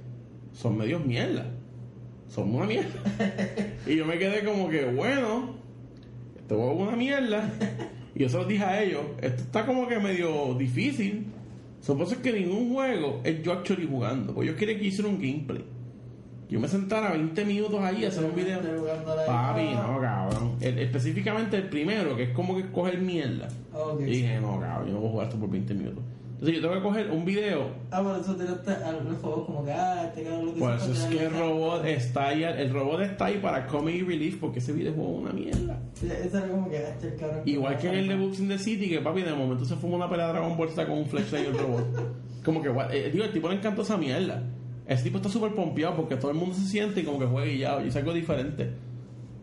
[0.52, 1.46] son medios mierda.
[2.28, 3.00] Son una mierda.
[3.86, 5.54] y yo me quedé como que, bueno,
[6.36, 7.50] esto es una mierda.
[8.14, 11.26] Y yo se los dije a ellos, esto está como que medio difícil.
[11.80, 14.34] Supongo que ningún juego es yo actually jugando.
[14.34, 15.64] Pues yo quería que hiciera un gameplay.
[16.48, 18.60] Yo me sentara 20 minutos ahí a hacer un video.
[19.26, 20.56] Papi, no, cabrón.
[20.60, 23.48] El- específicamente el primero, que es como que coger mierda.
[24.00, 26.04] Y dije, no, cabrón, yo no voy a jugar esto por 20 minutos.
[26.34, 27.70] Entonces yo tengo que coger un video.
[27.90, 30.92] Ah, por eso tiraste al juego como que, ah, este cabrón lo que Por hizo
[30.92, 34.58] eso es que el robot está ahí, el robot está ahí para comedy relief porque
[34.58, 35.80] ese videojuego es una mierda.
[35.94, 37.42] Ese era como que, este cabrón.
[37.44, 39.96] Igual que en el de Books in the City, que papi de momento se fuma
[39.96, 41.84] una pelea de Dragon Ball con un flashlight y el robot.
[42.44, 44.42] Como que, eh, digo, el tipo le encantó esa mierda.
[44.86, 47.50] Ese tipo está súper pompeado porque todo el mundo se siente y como que juega
[47.50, 48.70] y ya, y es algo diferente.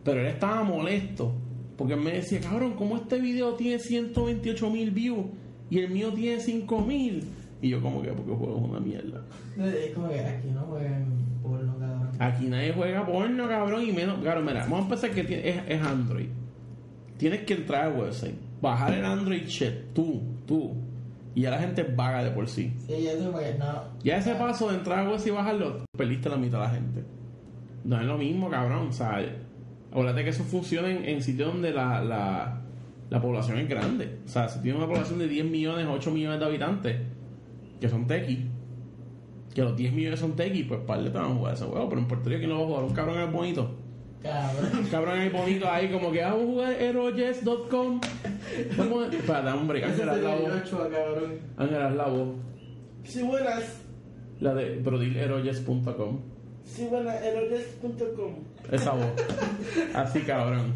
[0.04, 1.34] Pero él estaba molesto
[1.76, 5.26] porque él me decía, cabrón, ¿cómo este video tiene 128 mil views
[5.74, 7.24] y el mío tiene 5 mil?
[7.60, 9.22] Y yo como que, porque juego es una mierda.
[9.56, 11.06] Es como que aquí no juegan
[11.42, 12.10] porno, cabrón.
[12.18, 14.18] Aquí nadie juega porno, cabrón, y menos.
[14.20, 16.26] Claro, mira, vamos a empezar que tiene- es, es Android.
[17.16, 20.72] Tienes que entrar al website, bajar el Android shit, tú, tú.
[21.34, 22.72] Y ya la gente vaga de por sí.
[22.86, 23.84] Sí, eso no.
[24.04, 27.04] Ya ese paso de entrar al website y bajarlo, perdiste la mitad de la gente.
[27.84, 28.88] No es lo mismo, cabrón.
[28.88, 29.24] O sea,
[29.90, 32.61] acuérdate que eso funciona en, en sitios donde la, la,
[33.12, 34.20] la población es grande.
[34.24, 36.96] O sea, si tienes una población de 10 millones, 8 millones de habitantes,
[37.78, 38.38] que son tequis,
[39.54, 41.90] que los 10 millones son tequi, pues par de te van a jugar ese juego.
[41.90, 42.84] Pero en Puerto Rico, ¿quién lo va a jugar?
[42.84, 43.70] Un cabrón es bonito.
[44.22, 44.70] Cabrón.
[44.78, 48.00] Un cabrón es bonito ahí, como que, ah, vamos a jugar aerojes.com.
[48.78, 49.14] Vamos a.
[49.14, 51.38] Espérate, hombre, Ángel, cabrón.
[51.58, 52.28] Ángel, haz la voz.
[53.04, 53.82] Sí, buenas.
[54.40, 56.18] La de, pero dile aerojes.com.
[56.64, 57.16] Sí, buenas.
[58.70, 59.12] Esa voz.
[59.94, 60.72] Así, cabrón.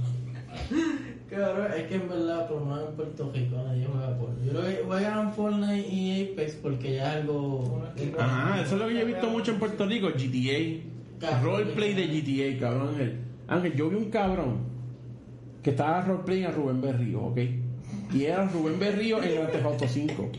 [1.29, 4.29] Cabrón, es que en verdad, por lo menos en Puerto Rico nadie juega por.
[4.45, 7.83] Yo creo que juegan Fortnite y Apex porque ya es algo.
[8.19, 11.43] Ajá, eso es lo que yo he visto mucho en Puerto Rico, GTA.
[11.43, 13.19] Roleplay de GTA, cabrón Ángel.
[13.49, 14.59] Ángel, yo vi un cabrón
[15.63, 17.39] que estaba roleplay a Rubén Berrío, ¿ok?
[18.13, 20.31] Y era Rubén Berrío en Theft Auto 5.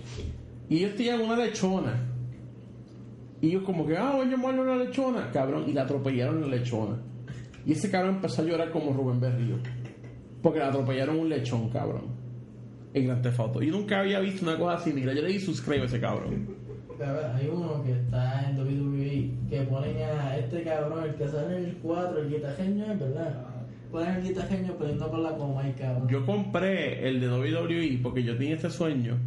[0.69, 1.97] Y ellos tenían una lechona.
[3.41, 5.65] Y ellos como que, ah, voy a llamarle una lechona, cabrón.
[5.67, 6.97] Y la atropellaron la lechona.
[7.65, 9.57] Y ese cabrón empezó a llorar como Rubén Berrío.
[10.41, 12.05] Porque le atropellaron un lechón, cabrón.
[12.93, 13.61] En Grand Theft Auto.
[13.61, 14.93] Yo nunca había visto una cosa así.
[14.93, 16.47] Mira, yo le di suscribe a ese cabrón.
[16.99, 21.65] Hay uno que está en WWE que ponen a este cabrón, el que sale en
[21.65, 23.45] el 4, el guitajeño, es verdad.
[23.91, 26.07] Ponen el guitajeño poniendo con la coma y cabrón.
[26.09, 29.17] Yo compré el de WWE porque yo tenía este sueño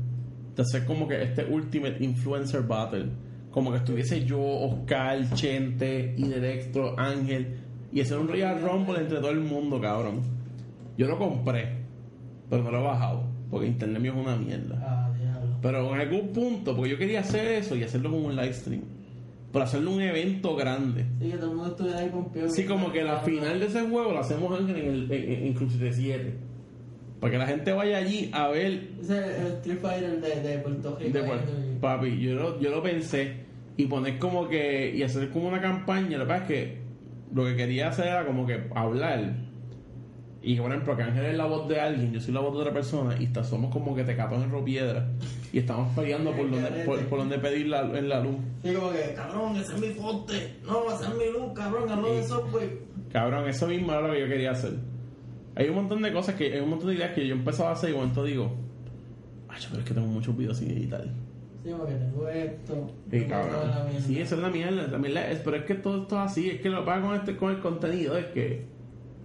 [0.57, 3.07] de hacer como que este Ultimate Influencer Battle.
[3.53, 7.57] Como que estuviese yo, Oscar, Chente, Idelectro, Ángel
[7.93, 10.40] y hacer un Royal Rumble entre todo el mundo, cabrón.
[11.01, 11.67] Yo lo compré,
[12.51, 14.79] pero no lo he bajado porque internet mío es una mierda.
[14.83, 15.57] Ah, diablo.
[15.63, 18.83] Pero en algún punto, porque yo quería hacer eso y hacerlo como un live stream.
[19.51, 21.07] Pero hacerlo un evento grande.
[21.19, 22.51] Sí, que todo el mundo estuviera ahí con.
[22.51, 25.55] Sí, como que la final de ese juego lo hacemos Ángel en, el, en, en
[25.55, 26.35] Crucis 7.
[27.19, 30.59] Para que la gente vaya allí a ver Ese es el Street Fighter de, de
[30.59, 31.19] Puerto Rico.
[31.19, 33.37] de papi, yo lo, yo lo pensé
[33.79, 36.79] y poner como que y hacer como una campaña, lo que pasa es que
[37.33, 39.50] lo que quería hacer era como que hablar
[40.43, 42.61] y por ejemplo que Ángel es la voz de alguien, yo soy la voz de
[42.61, 45.07] otra persona y está- somos como que te capas en piedra
[45.53, 48.37] y estamos peleando por donde, por, por donde pedir la, en la luz.
[48.63, 50.55] Sí, como que, cabrón, ese es mi poste.
[50.65, 52.79] No, ese es mi luz, cabrón, hablo de software.
[53.13, 54.75] Cabrón, eso mismo era lo que yo quería hacer.
[55.57, 57.73] Hay un montón de cosas que, hay un montón de ideas que yo empezaba a
[57.73, 58.51] hacer y momento digo,
[59.49, 61.05] ay, pero es que tengo muchos videos sin editar.
[61.65, 62.91] Sí, porque tengo esto.
[63.11, 63.71] Sí, cabrón.
[64.07, 64.87] Sí, esa es la mierda.
[64.87, 66.49] La mierda es, pero es que todo esto es así.
[66.49, 68.65] Es que lo que pasa con, este, con el contenido es que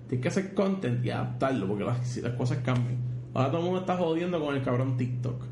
[0.07, 2.97] tienes que hacer content y adaptarlo porque las, las cosas cambian.
[3.33, 5.43] Ahora todo el mundo está jodiendo con el cabrón TikTok.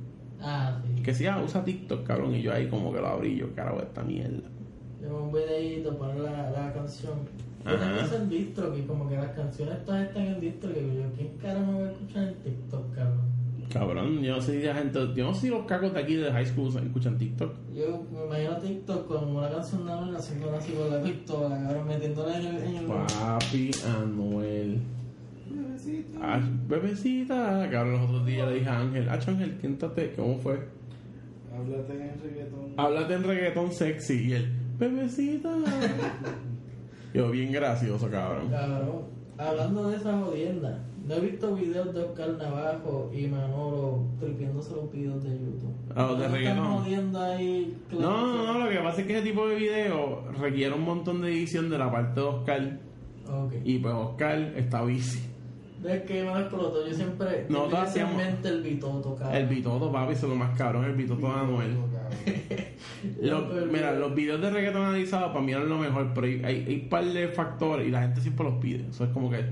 [0.42, 1.02] Ah, sí.
[1.02, 3.82] Que si ah, usa TikTok, cabrón, y yo ahí como que lo abrí yo, carajo,
[3.82, 4.50] esta mierda.
[5.02, 7.20] Tengo un videito, poner la, la canción.
[7.66, 10.82] Yo tengo que hacer distro, que como que las canciones todas están en distro, que
[10.82, 13.43] yo, ¿quién cara me va a escuchar en TikTok, cabrón?
[13.74, 16.16] Cabrón, yo no sé si la gente, yo no sé si los cacos de aquí
[16.16, 17.52] de high school escuchan TikTok.
[17.74, 21.88] Yo me imagino TikTok con una canción de Anuel haciendo así con la pistola, cabrón,
[21.88, 22.64] metiéndola en el...
[22.64, 24.80] En el Papi Anuel.
[26.22, 27.68] Ah, bebecita.
[27.72, 30.60] Cabrón, los otros días le dije a Ángel, ah, Ángel, siéntate, ¿cómo fue?
[31.54, 32.74] Háblate en reggaetón.
[32.78, 34.28] Háblate en reggaetón sexy.
[34.30, 35.50] Y él, bebecita.
[37.14, 38.50] Yo, bien gracioso, cabrón.
[38.50, 39.02] Cabrón,
[39.38, 44.92] hablando de esa jodienda, no he visto videos de Oscar Navajo y Manolo tripiéndose los
[44.92, 45.74] videos de YouTube.
[45.96, 46.34] Ah, los de No
[46.84, 47.16] reggaetón.
[47.16, 47.78] Ahí.
[47.92, 51.22] No, no, no, lo que pasa es que ese tipo de video requiere un montón
[51.22, 52.80] de edición de la parte de Oscar.
[53.28, 53.54] Ok.
[53.64, 55.20] Y pues Oscar está bici.
[55.82, 56.88] ¿Ves que me lo exploto?
[56.88, 57.46] Yo siempre.
[57.50, 59.36] Yo tenía hacíamos- mente el bitoto, cabrón.
[59.36, 61.76] El bitoto, papi, es lo más cabrón, el bitoto de Anuel.
[63.22, 66.66] Los- mira, los videos de reggaetón analizados para mí eran lo mejor, pero hay, hay,
[66.68, 68.88] hay un par de factores y la gente siempre los pide.
[68.90, 69.44] Eso es como que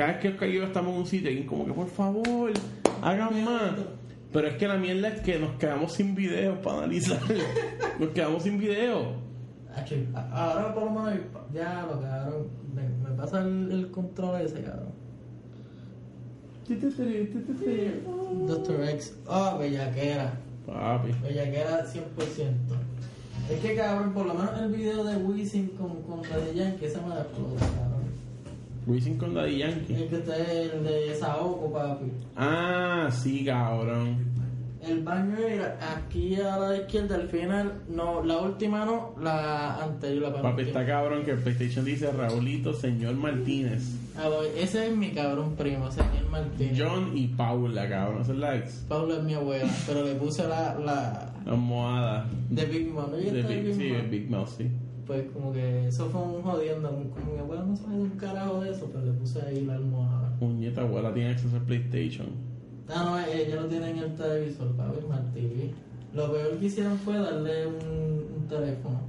[0.00, 2.52] cada vez que Oscar y yo estamos en un sitio, alguien como que por favor,
[3.02, 3.72] hagan más.
[4.32, 7.20] Pero es que la mierda es que nos quedamos sin videos para analizar.
[8.00, 9.08] nos quedamos sin videos.
[10.32, 11.20] Ahora por lo menos
[11.52, 12.46] ya lo cabrón.
[12.74, 14.94] Me, me pasa el, el control ese cabrón.
[18.46, 19.18] Doctor X.
[19.28, 20.32] Ah, bellaquera.
[20.64, 21.12] Papi.
[21.22, 22.00] Bellaquera 100%.
[23.50, 27.02] Es que cabrón, por lo menos el video de Wisin con, con Daddy Yankee, ese
[27.02, 27.89] me la explota, cabrón.
[28.86, 29.94] Wisin con Daddy Yankee.
[29.94, 32.06] El que está el de Saoko, papi.
[32.36, 34.28] Ah, sí, cabrón.
[34.82, 40.32] El baño era aquí a la izquierda, al final, no, la última no, la anterior,
[40.32, 43.82] la Papi, está cabrón que el PlayStation dice Raulito, señor Martínez.
[44.16, 46.78] Ah, ese es mi cabrón primo, señor Martínez.
[46.80, 48.22] John y Paula, cabrón.
[48.22, 48.72] Es la ex.
[48.88, 52.26] Paula es mi abuela, pero le puse la, la La almohada.
[52.48, 53.10] de Big Mom.
[53.14, 54.70] ¿Ella De está de Big, Big sí, Big Mouth, sí.
[55.10, 58.60] Pues como que eso fue un jodiendo, como mi abuela no sabe de un carajo
[58.60, 60.36] de eso, pero le puse ahí la almohada.
[60.38, 62.28] Puñeta, abuela tiene acceso al PlayStation.
[62.88, 65.72] Ah, no, ella lo tiene en el televisor, papi, Smart TV.
[66.14, 69.00] Lo peor que hicieron fue darle un, un teléfono.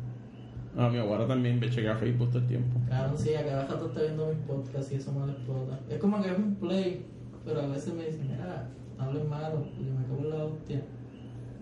[0.76, 2.80] Ah, mi abuela también me chequea Facebook todo el tiempo.
[2.88, 5.80] Claro, sí, a cada rato está viendo mis podcasts y eso me lo explota.
[5.88, 7.06] Es como que es un play,
[7.45, 8.68] pero a veces me dicen, mira,
[8.98, 10.82] no hables malo, yo me cago en la hostia.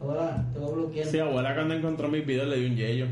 [0.01, 1.07] Abuela, te voy a bloquear.
[1.07, 3.07] Sí, abuela cuando encontró mis videos le di un yello.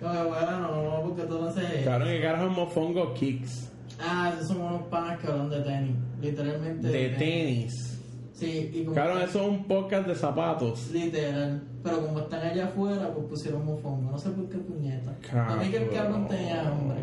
[0.00, 1.82] Como abuela, no, porque tú no sé.
[1.84, 3.70] Cabrón, que carajo es Mofongo Kicks.
[4.00, 5.96] Ah, esos son unos panas que hablan de tenis.
[6.20, 6.88] Literalmente.
[6.88, 8.00] De tenis.
[8.32, 8.96] Sí, y como.
[8.96, 10.90] Cabrón, eso es un podcast de zapatos.
[10.90, 11.62] Literal.
[11.84, 14.10] Pero como están allá afuera, pues pusieron mofongo.
[14.10, 15.14] No sé por qué puñeta.
[15.32, 16.96] A mí que el cabrón tenía hambre.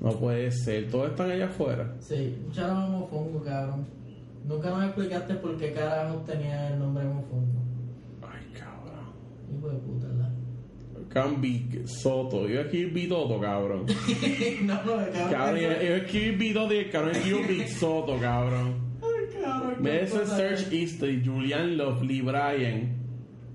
[0.00, 0.90] No puede ser.
[0.90, 1.94] Todos están allá afuera.
[2.00, 3.86] Sí, un charón mofongo, cabrón.
[4.44, 7.62] Nunca nos explicaste por qué carajo tenía el nombre mofongo.
[8.22, 9.06] Ay, cabrón.
[9.56, 10.32] Hijo de puta, ¿verdad?
[11.08, 12.46] Cambi Soto.
[12.46, 13.86] Yo escribí Bitoto, cabrón.
[14.62, 15.30] no, no, cabrón.
[15.30, 18.74] Cabrón, yo, yo escribí Bitoto y el cabrón escribió Big Soto, cabrón.
[19.00, 19.76] Ay, cabrón.
[19.80, 23.03] Me cosa Search History, Julian Lovely, Brian.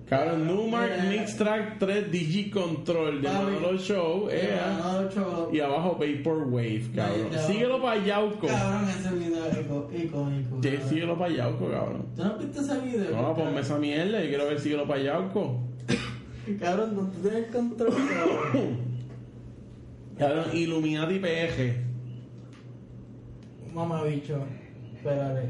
[0.10, 1.04] Cabrón, Numark.
[1.08, 3.44] Mix Track 3, Digi Control, de Papi.
[3.46, 4.44] Manolo Show, es.
[4.44, 5.50] eh, Manolo Show.
[5.54, 7.28] y abajo Vaporwave, cabrón.
[7.46, 8.48] Síguelo para Yauco.
[8.48, 10.64] Cabrón, ese video es ico- icónico.
[10.64, 12.06] Sí, síguelo para Yauco, cabrón.
[12.16, 13.22] ¿Tú no has visto ese video?
[13.22, 15.60] No, ponme esa mierda, yo quiero ver síguelo para Yauco.
[16.60, 18.78] Cabrón, no tú tienes control, cabrón.
[20.18, 21.76] Cabrón, Illuminati PG.
[23.76, 24.44] Mamá bicho,
[24.96, 25.50] espérate.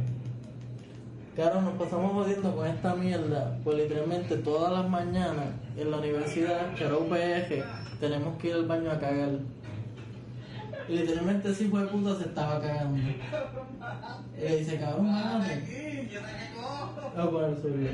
[1.40, 5.46] Cabrón, nos pasamos jodiendo con esta mierda, pues literalmente todas las mañanas
[5.78, 7.64] en la universidad, que era UPG,
[8.02, 9.30] tenemos que ir al baño a cagar.
[10.90, 13.00] Y literalmente ese hijo de puta se estaba cagando.
[14.38, 16.10] Y le dice, cabrón, mágame.
[17.16, 17.94] Voy a poner su video.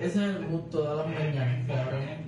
[0.00, 2.27] Ese es el mood todas las mañanas, cabrón.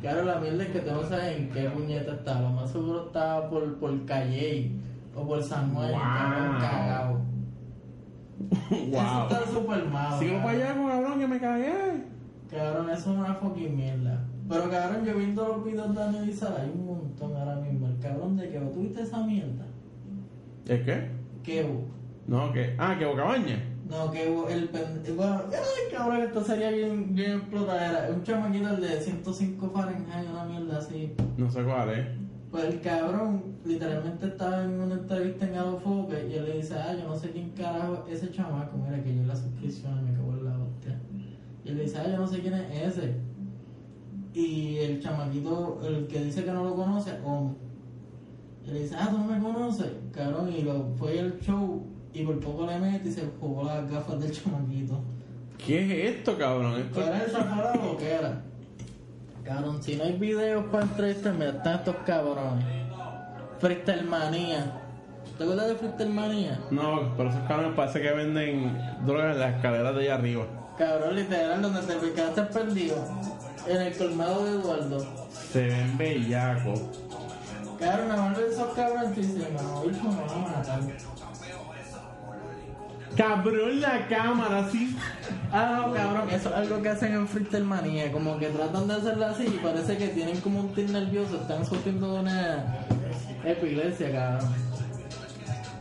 [0.00, 2.40] Claro, la mierda es que tú no sabes en qué puñeta está.
[2.40, 4.72] Lo más seguro estaba por, por Calle
[5.14, 6.00] o por San Juan, Wow.
[6.00, 7.20] cabrón, cagado.
[8.70, 9.22] Eso wow.
[9.28, 10.18] está súper malo.
[10.18, 12.04] Sigo para allá, cabrón, que me cagué.
[12.50, 14.24] Cabrón, eso es una fucking mierda.
[14.48, 17.88] Pero cabrón, yo viendo los videos de analizar, hay un montón ahora mismo.
[17.88, 19.66] El cabrón de que tuviste esa mierda.
[20.66, 21.10] ¿Es qué?
[21.42, 21.84] Kevo.
[22.26, 22.74] No, que.
[22.78, 23.62] Ah, que Bocabaña.
[23.88, 25.16] No, Kevo, el pendejo.
[25.16, 28.10] Bueno, ay, cabrón, esto sería bien, bien explotadera.
[28.14, 31.14] Un chamaquito el de 105 Fahrenheit, una mierda así.
[31.38, 32.06] No sé cuál es.
[32.50, 36.94] Pues el cabrón literalmente estaba en una entrevista en Adofoque y él le dice, ah,
[36.98, 40.32] yo no sé quién carajo es ese chamaco, mira que yo la suscripción me cago
[40.32, 40.98] en la hostia.
[41.64, 43.14] Y él le dice, ah, yo no sé quién es ese.
[44.34, 47.54] Y el chamaquito, el que dice que no lo conoce, Omi.
[48.66, 52.24] Y le dice, ah, tú no me conoces, cabrón, y lo fue al show y
[52.24, 55.00] por poco le mete y se jugó las gafas del chamaquito.
[55.64, 56.80] ¿Qué es esto, cabrón?
[56.80, 57.00] Esto...
[57.00, 58.42] Pero esa fue la boquera.
[59.44, 62.64] Cabrón, si no hay videos para entrevistar, mira, están estos cabrones.
[63.58, 64.82] Freestyle Manía.
[65.36, 66.60] ¿Te acuerdas de Freestyle Manía?
[66.70, 70.46] No, pero esos cabrones parece que venden drogas en las escaleras de allá arriba.
[70.78, 72.96] Cabrón, literal, donde te picaste perdido.
[73.66, 75.06] En el colmado de Eduardo.
[75.30, 76.80] Se ven bellacos.
[77.78, 80.80] Cabrón, más de esos cabrones te dicen, me van a matar.
[83.16, 84.96] Cabrón, la cámara, así.
[85.52, 88.12] Ah, no, cabrón, eso es algo que hacen en Freestyle Manía.
[88.12, 91.36] Como que tratan de hacerlo así y parece que tienen como un tic nervioso.
[91.36, 92.86] Están sufriendo una
[93.44, 94.50] epilepsia, cabrón.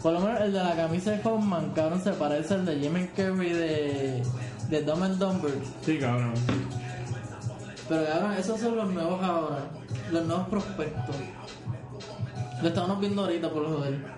[0.01, 3.07] Por lo menos el de la camisa de Hoffman, cabrón, se parece al de Jimmy
[3.15, 4.23] Carrey de,
[4.69, 5.51] de Dumb and Dumber.
[5.81, 6.33] Sí, cabrón.
[7.89, 9.69] Pero cabrón, esos son los nuevos ahora.
[10.11, 11.15] Los nuevos prospectos.
[12.61, 14.16] Lo estamos viendo ahorita por joder.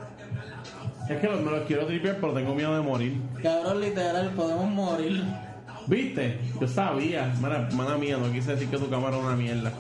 [1.10, 3.20] Es que me los quiero tripear, pero tengo miedo de morir.
[3.42, 5.24] Cabrón, literal, podemos morir.
[5.88, 6.40] ¿Viste?
[6.62, 7.34] Yo sabía.
[7.42, 9.72] Mala, mala mía, no quise decir que tu cámara era una mierda.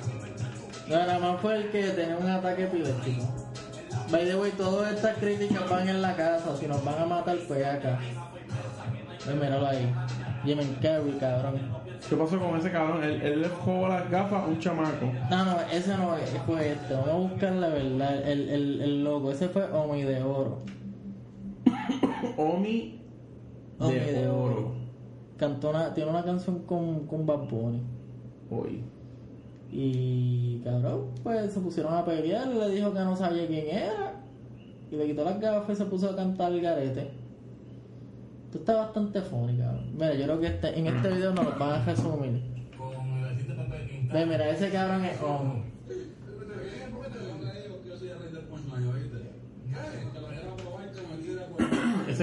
[0.87, 3.23] No, nada más fue el que tenía un ataque epiléptico.
[4.09, 6.57] By the way, todas estas críticas van en la casa.
[6.59, 7.99] Si nos van a matar, pues acá.
[9.27, 9.93] Ve, míralo ahí.
[10.43, 11.59] Jimmy Carrey, cabrón.
[12.09, 13.03] ¿Qué pasó con ese cabrón?
[13.03, 15.13] Él, él le jugó las gafas a un chamaco.
[15.29, 16.95] No, no, ese no es, fue este.
[16.95, 19.31] Vamos a buscar la verdad, el, el, el loco.
[19.31, 20.63] Ese fue Omi de Oro.
[22.37, 22.99] Omi
[23.79, 24.45] de, Omi de oro.
[24.45, 24.71] Oro.
[25.37, 27.81] Cantó una, tiene una canción con, con Bad Bunny.
[28.51, 28.83] Hoy.
[29.71, 34.13] Y cabrón, pues se pusieron a pelear y le dijo que no sabía quién era.
[34.91, 37.11] Y le quitó las gafas y se puso a cantar el garete.
[38.45, 39.91] Esto está bastante funny, cabrón.
[39.93, 42.41] Mira, yo creo que este, en este video nos lo van a resumir.
[44.11, 45.58] Ve, mira, ese cabrón es Omi.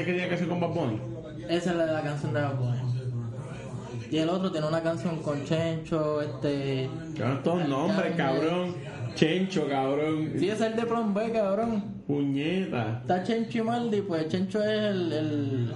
[0.04, 1.00] Que tiene canción con Bad Bunny?
[1.48, 2.78] Esa es la de la canción de Bad Bunny.
[4.10, 6.88] Y el otro tiene una canción con Chencho, este...
[7.18, 8.74] Cabrón, todos nombres, cabrón.
[9.14, 10.32] Chencho, cabrón.
[10.38, 12.02] Sí, es el de Plan B, cabrón.
[12.06, 13.00] Puñeta.
[13.00, 15.72] Está Chencho y Maldi, pues Chencho es el, el,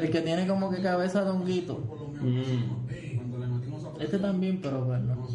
[0.00, 1.78] el que tiene como que cabeza de honguito.
[2.20, 4.00] Mm.
[4.00, 5.28] Este también, pero bueno.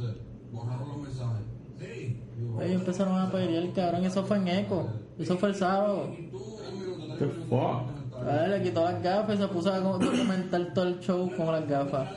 [2.59, 4.89] Ellos empezaron a pedir, cabrón, eso fue en eco.
[5.17, 6.09] Eso fue el sábado.
[7.19, 7.83] The fuck?
[8.19, 11.51] A ver, le quitó las gafas y se puso a documentar todo el show con
[11.51, 12.09] las gafas.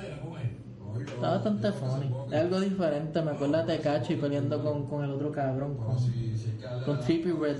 [1.06, 2.10] Está bastante funny.
[2.30, 5.96] Es algo diferente, me acuerdo de Tecachi peleando con, con el otro cabrón, con,
[6.84, 7.56] con Trippy Red.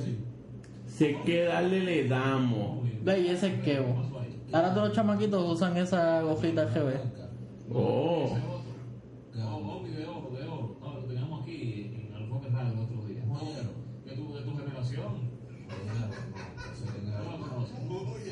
[0.86, 2.82] Sé que darle le damos.
[3.02, 3.80] Ve, y ese es.
[4.52, 6.94] Ahora todos los chamaquitos usan esa gofita GB.
[7.72, 8.36] Oh.
[9.34, 10.76] No, no, video, video.
[10.80, 13.22] No, lo teníamos aquí en Alfonso Radio el otro día.
[14.04, 15.30] De tu, de tu generación.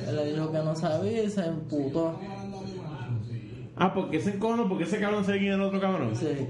[0.07, 2.19] No lo que no sabía y se emputó.
[3.77, 6.15] Ah, porque ese encono, porque ese cabrón se quién el otro cabrón.
[6.15, 6.49] Sí.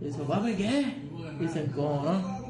[0.00, 0.96] Y dice, papi, ¿qué?
[1.40, 2.42] Y se encojonó.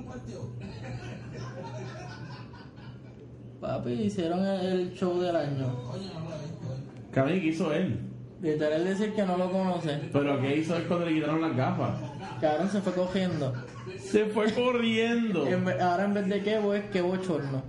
[3.61, 5.77] Papi, hicieron el, show del año.
[7.11, 8.01] Cabrón, ¿y qué hizo él?
[8.41, 10.01] Literal decir que no lo conoce.
[10.13, 12.01] Pero ¿qué hizo él cuando le quitaron las gafas?
[12.41, 13.53] Cabrón se fue cogiendo.
[14.01, 15.47] Se fue corriendo.
[15.47, 17.63] En ahora en vez de que es que bochorno.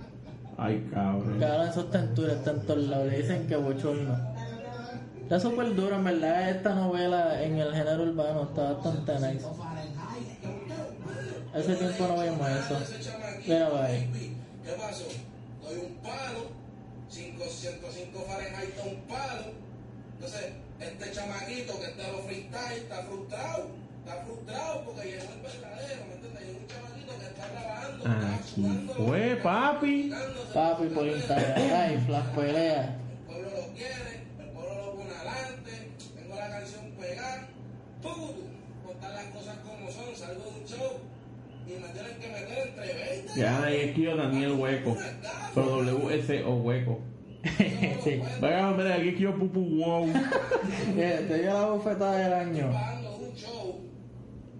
[0.56, 1.38] Ay, cabrón.
[1.40, 3.06] Cabrón, esos tenturas están en todos lados.
[3.08, 4.34] Le dicen que bochorno.
[5.22, 6.50] Está súper duro, en verdad.
[6.50, 9.46] Esta novela en el género urbano está bastante nice.
[11.54, 12.78] Hace tiempo no vemos eso.
[13.46, 14.08] Mira, bye.
[14.64, 15.04] ¿Qué pasó?
[15.62, 16.50] Doy un palo,
[17.10, 19.52] 505 Fahrenheit da un palo.
[20.14, 23.68] Entonces, este chamaquito que está en los freestyle está frustrado.
[24.04, 26.42] Está frustrado porque llegó el verdadero, ¿me entiendes?
[26.44, 26.93] Llegó un chamaquito
[28.06, 30.12] Aquí fue, papi.
[30.52, 32.88] Papi por Instagram Live, las peleas.
[32.88, 35.90] El pueblo lo quiere, el pueblo lo pone adelante.
[36.14, 37.48] Tengo la canción pegada.
[38.02, 38.30] ¡Pum!
[38.86, 40.92] Contar las cosas como son, salgo de un show
[41.66, 43.40] y me tienen que meter entre 20.
[43.40, 44.96] Ya ahí escribió Daniel Hueco.
[45.54, 47.00] Pero W-S-O Hueco.
[48.04, 48.22] sí.
[48.40, 50.08] Venga, hombre, aquí escribió Pupu Wow.
[50.96, 52.70] Eh, Te dio la bofetada del año.
[52.72, 53.80] Pagando un show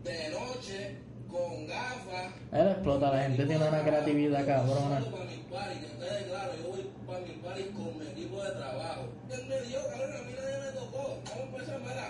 [0.02, 0.96] de noche
[1.34, 2.32] con gafas.
[2.52, 5.00] Él explota, la gente tiene una creatividad cabrona.
[5.10, 8.50] Para mi party, que ustedes, claro, yo voy para mi party con mi equipo de
[8.52, 9.02] trabajo.
[9.30, 11.18] Él me dio, cabrón, a mí nadie me tocó.
[11.24, 12.06] Vamos a empezar, mira.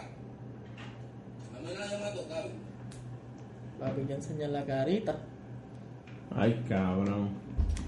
[1.56, 2.48] A mí nadie me ha tocado.
[3.80, 5.16] Papi, que enseñar la carita.
[6.36, 7.30] Ay, cabrón.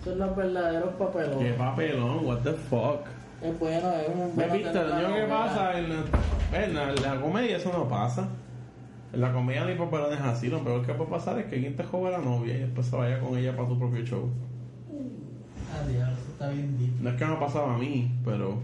[0.04, 1.54] Son los verdaderos Qué papelones.
[1.56, 3.00] papelón, what the fuck.
[3.42, 4.72] Es bueno, es un ¿Me bueno viste?
[4.72, 5.28] Yo novela.
[5.28, 6.04] pasa en la,
[6.64, 8.28] en la, en la comedia eso no pasa.
[9.16, 12.10] La comedia ni papelones así, lo peor que puede pasar es que alguien te joda
[12.10, 14.28] la novia y después se vaya con ella para tu propio show.
[15.72, 17.02] Ah, diablo, eso está bien difícil.
[17.02, 18.58] No es que me pasaba a mí, pero...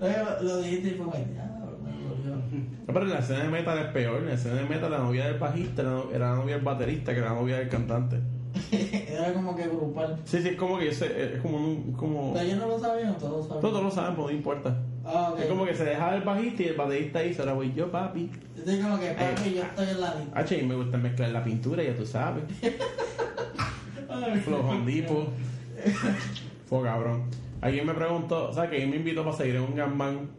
[0.00, 1.06] Eh, Lo dijiste y fue.
[1.06, 4.18] No, Pero en la escena de metal es peor.
[4.20, 7.12] En la escena de metal la novia del bajista era, no- la novia del baterista
[7.12, 8.20] que era la novia del cantante.
[8.72, 10.18] Era como que grupal.
[10.24, 11.92] Sí, sí, es como que ese- es como un...
[11.92, 12.32] Como...
[12.32, 13.60] Pero ellos no lo sabían, todos lo sabían.
[13.60, 14.76] Todos lo saben, pero no importa.
[15.06, 15.34] Ah.
[15.38, 18.28] Es como que se dejaba el bajista y el baterista ahí, ahora voy yo, papi.
[18.56, 20.40] Yo estoy como que, papi, yo estoy en la lista.
[20.40, 22.44] H, y me gusta mezclar la pintura, ya tú sabes.
[24.86, 25.26] Tipo.
[26.66, 27.24] Fue cabrón.
[27.60, 30.30] Alguien me preguntó, o sea, que me invitó para seguir en un gambán.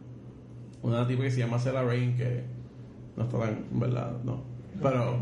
[0.82, 2.42] Una tipo que se llama Cela Rain, que
[3.16, 4.42] no está tan, verdad, no.
[4.82, 5.18] Pero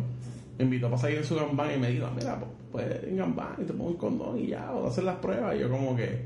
[0.58, 2.38] me invitó para seguir en su gambán y me dijo, mira,
[2.72, 5.56] pues, en gambán y te pongo el condón y ya, o hacer las pruebas.
[5.56, 6.24] Y yo como que,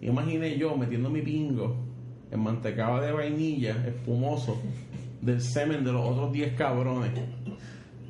[0.00, 1.89] imaginé yo metiendo mi pingo
[2.30, 4.56] en mantecado de vainilla, espumoso,
[5.20, 7.12] del semen de los otros 10 cabrones.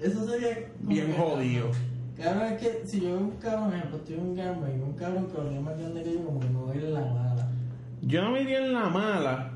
[0.00, 0.70] Eso sería.
[0.80, 1.70] Bien jodido.
[2.16, 5.26] Claro, es que si yo veo un cabrón, ejemplo, estoy un gamba y un cabrón
[5.26, 7.48] que es más grande que yo, como que me voy a ir en la mala.
[8.02, 9.52] Yo no me iría en la mala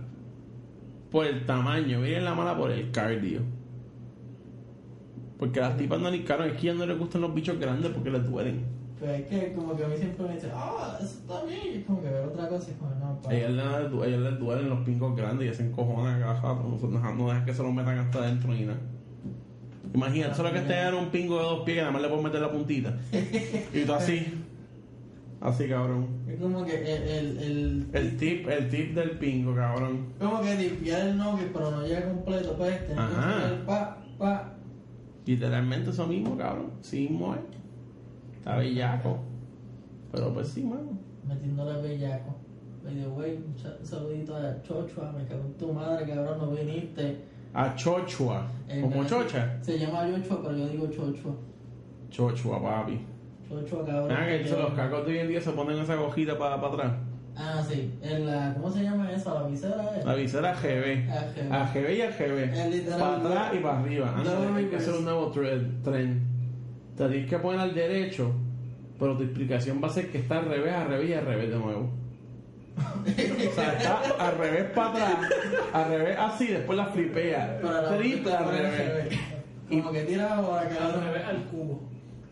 [1.11, 3.43] por el tamaño, me iría en la mala por el cardio.
[5.39, 7.59] Porque las tipas no ni caro, es que a ellas no les gustan los bichos
[7.59, 8.65] grandes porque les duelen.
[9.01, 11.61] Pero es que como que a mí siempre me dicen, ah, eso está bien.
[11.75, 13.35] Y es como que veo otra cosa y como, no, A pa.
[13.35, 16.79] ellas, les, ellas les duelen los pingos grandes y se encojonan cada rato.
[16.81, 18.79] No, no, dejan que se los metan hasta adentro ni nada.
[19.93, 22.25] Imagínate, solo que este era un pingo de dos pies que nada más le puedes
[22.25, 22.97] meter la puntita.
[23.73, 24.27] Y tú así.
[25.41, 26.07] Así, cabrón.
[26.27, 30.07] Es como que el, el, el, El tip, el tip del pingo, cabrón.
[30.19, 33.39] como que limpiar el novio, pero no llega completo, pues, que Ajá.
[33.45, 34.55] hacer pa, pa.
[35.27, 36.71] Literalmente eso mismo, cabrón.
[36.81, 37.41] Sí mismo es.
[38.45, 39.17] Está bellaco.
[40.13, 40.99] Pero pues sí, mano.
[41.27, 42.35] metiéndole bellaco.
[42.85, 46.51] The way, un sa- un saludito a Chochua, me cago en tu madre, cabrón, no
[46.51, 47.17] viniste.
[47.55, 48.47] A Chochua.
[48.69, 49.57] Eh, Como chocha.
[49.63, 51.33] Se llama Chochua, pero yo digo Chochua.
[52.11, 53.01] Chochua, papi.
[53.49, 54.09] Chochua, cabrón.
[54.09, 56.93] Mira que los cacos de hoy en día se ponen esa cojita para atrás.
[57.37, 57.91] Ah, sí.
[58.03, 59.33] En la, ¿Cómo se llama eso?
[59.35, 59.83] ¿La visera?
[59.97, 60.03] eh?
[60.05, 61.09] La visera AGB.
[61.11, 61.53] AGB.
[61.53, 62.91] AGB y AGB.
[62.99, 64.15] Para atrás y para arriba.
[64.15, 66.34] Ah, Double hay que hacer un nuevo tre- tren.
[66.97, 68.33] Te tienes que poner al derecho,
[68.99, 71.51] pero tu explicación va a ser que está al revés, al revés y al revés
[71.51, 71.91] de nuevo.
[72.77, 75.31] o sea, está al revés para atrás,
[75.73, 77.61] al revés así, después la flipea.
[77.63, 79.19] La Triple al revés.
[79.69, 81.01] Como que tira para Al acá.
[81.05, 81.81] revés al cubo.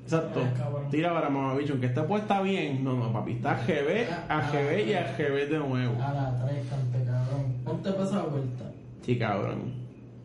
[0.05, 0.41] Exacto.
[0.41, 0.91] Ay.
[0.91, 1.73] Tira para mamabicho.
[1.73, 2.83] Aunque esta puesta bien.
[2.85, 3.33] No, no, papi.
[3.33, 6.03] Está AGB, AGB y AGB de nuevo.
[6.03, 7.55] A la tres, cante, cabrón.
[7.65, 8.65] Ponte para esa vuelta.
[9.03, 9.73] Sí, cabrón.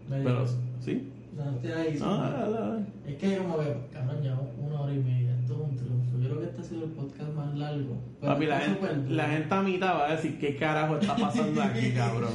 [0.10, 0.46] Pero.
[0.82, 1.12] ¿sí?
[1.38, 1.98] No, ahí.
[2.00, 2.78] No.
[3.10, 5.38] Es que como que, cabrón, ya una hora y media.
[5.40, 6.18] Esto es un triunfo.
[6.20, 7.96] Yo creo que este ha sido el podcast más largo.
[8.20, 11.62] Pero Papi, la gente, la gente a mitad va a decir qué carajo está pasando
[11.62, 12.32] aquí, cabrón.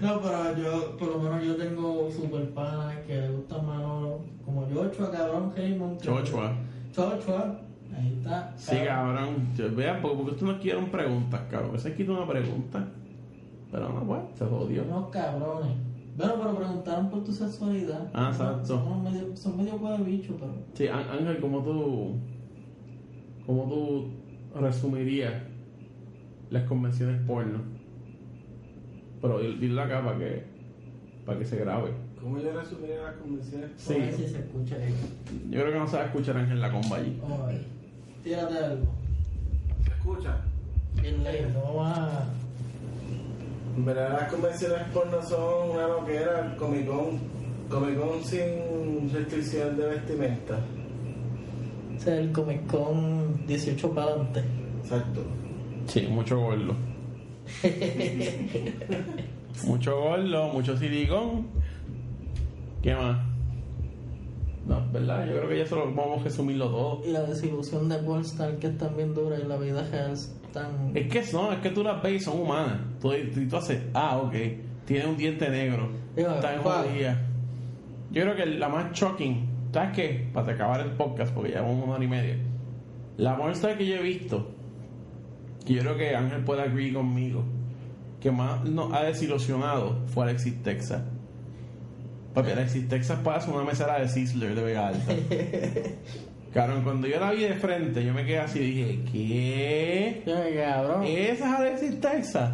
[0.00, 4.20] No, pero yo, por lo menos yo tengo super panas que le gustan Manolo.
[4.44, 6.52] Como Joshua, cabrón, que- Chochua.
[6.92, 7.60] Chochua.
[7.96, 8.52] Ahí está.
[8.56, 9.48] Sí, cabrón.
[9.76, 11.76] Vean, porque, porque ustedes no quieren preguntas, cabrón.
[11.76, 12.86] Ese quita una pregunta.
[13.70, 14.82] Pero no, pues, se jodió.
[14.84, 15.76] Unos cabrones.
[16.18, 18.10] Bueno, pero preguntaron por tu sexualidad.
[18.12, 18.66] Ah, exacto.
[18.66, 20.52] Son, medio, son medio de bicho, pero.
[20.74, 22.16] Sí, Ángel, ¿cómo tú,
[23.46, 24.10] cómo tú
[24.60, 25.34] resumirías
[26.50, 27.60] las convenciones porno?
[29.22, 30.44] Pero dil- dile acá para que,
[31.24, 31.90] para que se grabe.
[32.20, 33.70] ¿Cómo yo resumiría las convenciones?
[33.76, 33.94] Sí.
[33.94, 34.92] A ver si se escucha ahí.
[35.50, 37.16] Yo creo que no se va a escuchar Ángel la comba allí.
[37.46, 37.64] Ay,
[38.24, 38.86] tírate algo.
[39.84, 40.36] ¿Se escucha?
[41.00, 42.24] Bien lento, vamos a.
[43.78, 47.20] En verdad las convenciones porno son una loquera, Comic Con,
[47.68, 50.58] Comic Con sin restricción de vestimenta.
[51.96, 54.42] Ese es el Comic Con 18 para adelante.
[54.82, 55.22] Exacto.
[55.86, 56.74] Sí, mucho gordo.
[59.62, 61.46] mucho gordo, mucho silicón.
[62.82, 63.27] ¿Qué más?
[64.68, 65.26] No, ¿verdad?
[65.26, 67.02] Yo creo que ya solo vamos a resumirlo todo.
[67.06, 69.82] Y la desilusión de Polestar que es también dura y la vida
[70.12, 70.94] es tan.
[70.94, 72.78] Es que no, es que tú las ves y son humanas.
[73.00, 74.34] Tú, y tú haces, ah, ok,
[74.84, 75.88] tiene un diente negro.
[76.14, 77.18] Está en jodida.
[78.10, 80.30] Yo creo que la más shocking, ¿sabes qué?
[80.34, 82.36] Para acabar el podcast, porque ya vamos una hora y media.
[83.16, 84.48] La muestra que yo he visto,
[85.66, 87.42] que yo creo que Ángel puede agree conmigo,
[88.20, 91.02] que más nos ha desilusionado fue Alexis Texas.
[92.34, 95.12] Papi, Alexis Texas pasa una mesera de Sizzler de Vega Alta.
[96.54, 100.22] Cabrón, cuando yo la vi de frente, yo me quedé así y dije, ¿qué?
[100.24, 101.04] Qué cabrón.
[101.04, 102.50] Esa es Alexis Texas.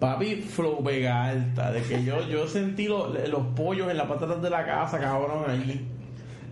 [0.00, 1.70] Papi, flow Vega Alta.
[1.72, 5.44] De que yo, yo sentí lo- los pollos en la patata de la casa, cabrón,
[5.48, 5.86] allí.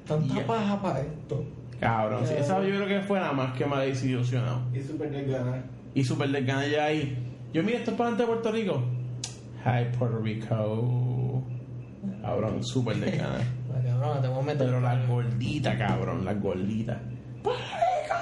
[0.06, 1.44] Tanta paja para esto.
[1.80, 4.60] Cabrón, sí, esa yo creo que fue nada más que me ha desilusionado.
[4.74, 5.62] Y super de ganar.
[5.94, 7.16] Y super desgana ya ahí.
[7.52, 8.82] Yo, mira, esto es para de Puerto Rico.
[9.64, 11.15] Hi, Puerto Rico.
[12.26, 13.38] Cabrón, súper desgana.
[13.72, 14.66] La cabrona, te voy a meter.
[14.66, 17.00] Pero la gordita, cabrón, la gordita.
[17.42, 18.14] ¡Puerto Rico,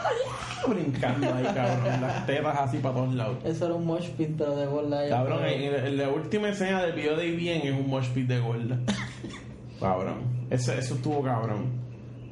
[0.66, 0.74] yeah!
[0.74, 2.00] Brincando ahí, cabrón.
[2.02, 3.38] Las tetas así para todos lados.
[3.44, 5.08] Eso era un mosh pit, pero de gorda.
[5.08, 8.40] Cabrón, en, en la última escena del video de bien es un mosh pit de
[8.40, 8.78] gorda.
[9.80, 10.46] cabrón.
[10.50, 11.72] Eso, eso estuvo cabrón.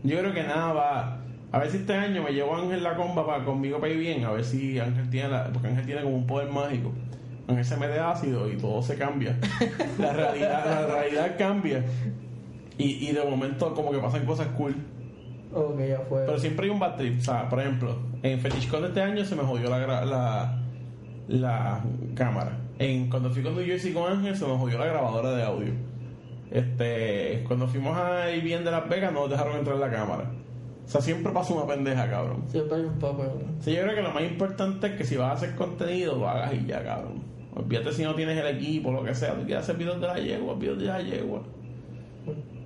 [0.02, 1.18] Yo creo que nada va.
[1.52, 3.98] A ver si este año me llevo a Ángel la comba para conmigo para ir
[3.98, 4.24] bien.
[4.24, 6.92] A ver si Ángel tiene la, porque Ángel tiene como un poder mágico.
[7.48, 9.38] Ángel se mete ácido y todo se cambia.
[9.98, 11.84] la realidad, la realidad cambia.
[12.78, 14.74] Y, y de momento como que pasan cosas cool.
[15.54, 16.24] Ok, ya fue.
[16.24, 17.20] Pero siempre hay un bad trip.
[17.20, 20.62] O sea, por ejemplo, en FetishCon de este año se me jodió la, la,
[21.28, 22.58] la cámara.
[22.78, 25.72] En, cuando fui con New Jersey con Ángel se me jodió la grabadora de audio.
[26.50, 30.30] Este, cuando fuimos a bien de Las Vegas no nos dejaron entrar la cámara.
[30.84, 32.44] O sea, siempre pasa una pendeja, cabrón.
[32.48, 33.28] Siempre hay un papel.
[33.60, 36.28] Sí, yo creo que lo más importante es que si vas a hacer contenido, lo
[36.28, 37.22] hagas y ya, cabrón.
[37.54, 39.34] Olvídate si no tienes el equipo, lo que sea.
[39.34, 41.42] Tú quieres hacer videos de la yegua, videos de la yegua.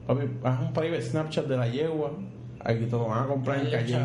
[0.06, 2.12] Papi, haz un private Snapchat de la yegua.
[2.60, 3.98] Aquí te lo van a comprar en calle.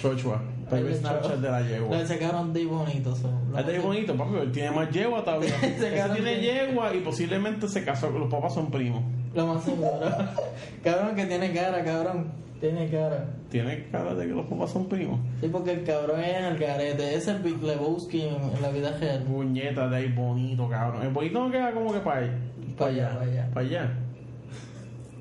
[0.00, 0.40] Chochua.
[0.70, 2.06] Private Snapchat de la Le yegua.
[2.06, 3.12] sacaron de bonito.
[3.12, 5.52] es más- bonito, papi, él tiene más yegua todavía.
[5.60, 9.02] Casan tiene yegua y posiblemente se casó, los papás son primos.
[9.34, 10.00] Lo más seguro.
[10.84, 12.32] cabrón que tiene cara, cabrón.
[12.60, 13.26] Tiene cara.
[13.52, 15.20] Tiene cara de que los papás son primos.
[15.42, 17.14] Sí, porque el cabrón es el garete.
[17.14, 19.22] Es el Big Lebowski en, en la vida real.
[19.24, 21.02] Puñeta de ahí bonito, cabrón.
[21.02, 22.32] El bonito no queda como que para allá.
[22.78, 23.50] Pa' allá, pa' allá.
[23.52, 23.90] Para allá.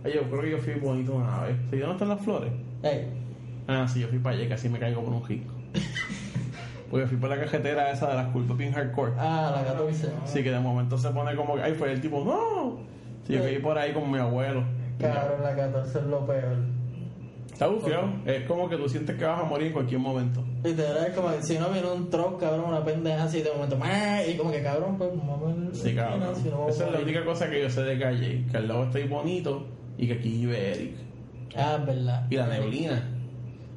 [0.06, 1.58] Ay, yo creo que yo fui bonito una vez.
[1.70, 2.52] ¿Sí, ¿Dónde están las flores?
[2.84, 3.08] Ey,
[3.68, 5.52] Ah, sí, yo fui para allá, casi me caigo por un rico.
[6.90, 9.12] Porque fui por la cajetera esa de las culpas bien hardcore.
[9.18, 10.10] ah, la 14.
[10.24, 12.80] Así que de momento se pone como que, ay, fue el tipo, no.
[13.28, 14.64] Sí, yo fui por ahí con mi abuelo.
[15.00, 16.58] Cabrón, la 14 es lo peor.
[17.52, 18.10] Está bufiado.
[18.26, 20.44] Es como que tú sientes que vas a morir en cualquier momento.
[20.64, 23.78] Literal, es como que si no viene un truck, cabrón, una pendeja así de momento,
[23.82, 24.22] ¡ah!
[24.28, 25.78] y como que cabrón, pues vamos.
[25.78, 26.36] Sí, cabrón.
[26.36, 28.46] si no Esa es la única cosa que yo sé de calle.
[28.50, 29.68] Que al lado está ahí bonito
[29.98, 30.96] y que aquí vive Eric.
[31.56, 32.28] Ah, es verdad.
[32.30, 33.10] Y la neblina.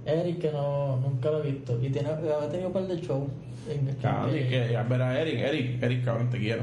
[0.07, 1.79] Eric, que no, nunca lo he visto.
[1.83, 3.29] Y tiene, ha tenido un par de shows.
[3.69, 6.63] En Cabrón, y que a ver a Eric, Eric, Eric, cabrón, te quiero.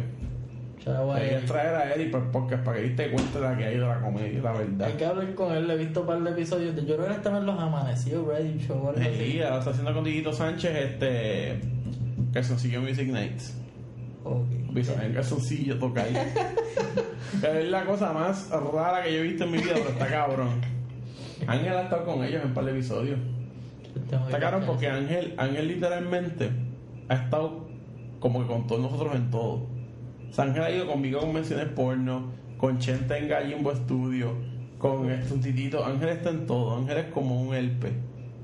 [0.84, 1.14] Chavo,
[1.48, 4.42] traer a Eric por podcast para que te cuente la que hay de la comedia,
[4.42, 4.88] la verdad.
[4.88, 6.76] Hay que hablar con él, le he visto un par de episodios.
[6.76, 8.92] de- Yo creo que estaba en los amanecidos, Ready Show.
[8.96, 11.60] Sí, ahora está haciendo con Diguito Sánchez este.
[12.34, 13.58] Calzoncillo Music Nights.
[14.24, 14.48] Ok.
[15.04, 16.16] En calzoncillo toca ahí.
[17.60, 20.50] es la cosa más rara que yo he visto en mi vida, pero está cabrón.
[21.46, 23.20] Ángel ha estado con ellos en un par de episodios.
[24.10, 26.50] Tengo Está cabrón porque Ángel, Ángel literalmente
[27.10, 27.68] ha estado
[28.20, 29.68] como que con todos nosotros en todo.
[30.38, 34.36] Ángel ha ido conmigo a convenciones porno, con Chente en Gallimbo Studio,
[34.78, 35.84] con este, un titito.
[35.86, 36.78] Ángel está en todo.
[36.78, 37.94] Ángel es como un herpes,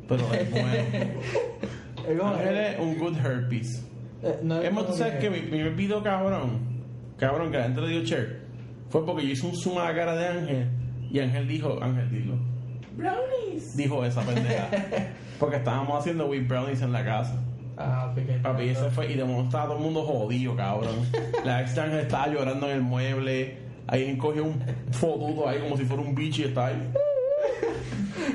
[0.07, 0.49] pero es
[2.09, 2.25] bueno.
[2.25, 3.85] Ángel es un good herpes.
[4.23, 6.81] eh, no Es tú sabes que mi primer video cabrón,
[7.17, 8.41] cabrón, que la gente le dio share,
[8.89, 10.67] fue porque yo hice un zoom a la cara de Ángel
[11.11, 12.35] y Ángel dijo, Ángel, dilo.
[12.95, 13.77] Brownies.
[13.77, 14.69] Dijo esa pendeja.
[15.39, 17.39] porque estábamos haciendo wheat brownies en la casa.
[17.77, 18.39] Ah, fíjate.
[18.39, 20.95] Papi, y ese fue, y de momento estaba todo el mundo jodido, cabrón.
[21.45, 23.57] La ex estaba llorando en el mueble.
[23.87, 24.59] Ahí cogió un
[24.91, 26.91] fotuto ahí como si fuera un bicho y estaba ahí.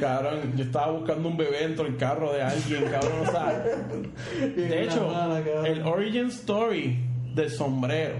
[0.00, 3.64] Cabrón, yo estaba buscando un bebé dentro del carro de alguien, cabrón, o sea.
[4.56, 5.10] De hecho,
[5.64, 6.98] el origin story
[7.34, 8.16] del sombrero,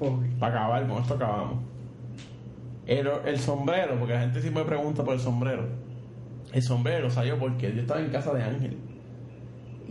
[0.00, 0.22] Ok.
[0.38, 1.62] para acabar, con esto acabamos.
[2.86, 5.66] El, el sombrero, porque la gente siempre me pregunta por el sombrero.
[6.52, 8.76] El sombrero salió porque yo estaba en casa de Ángel.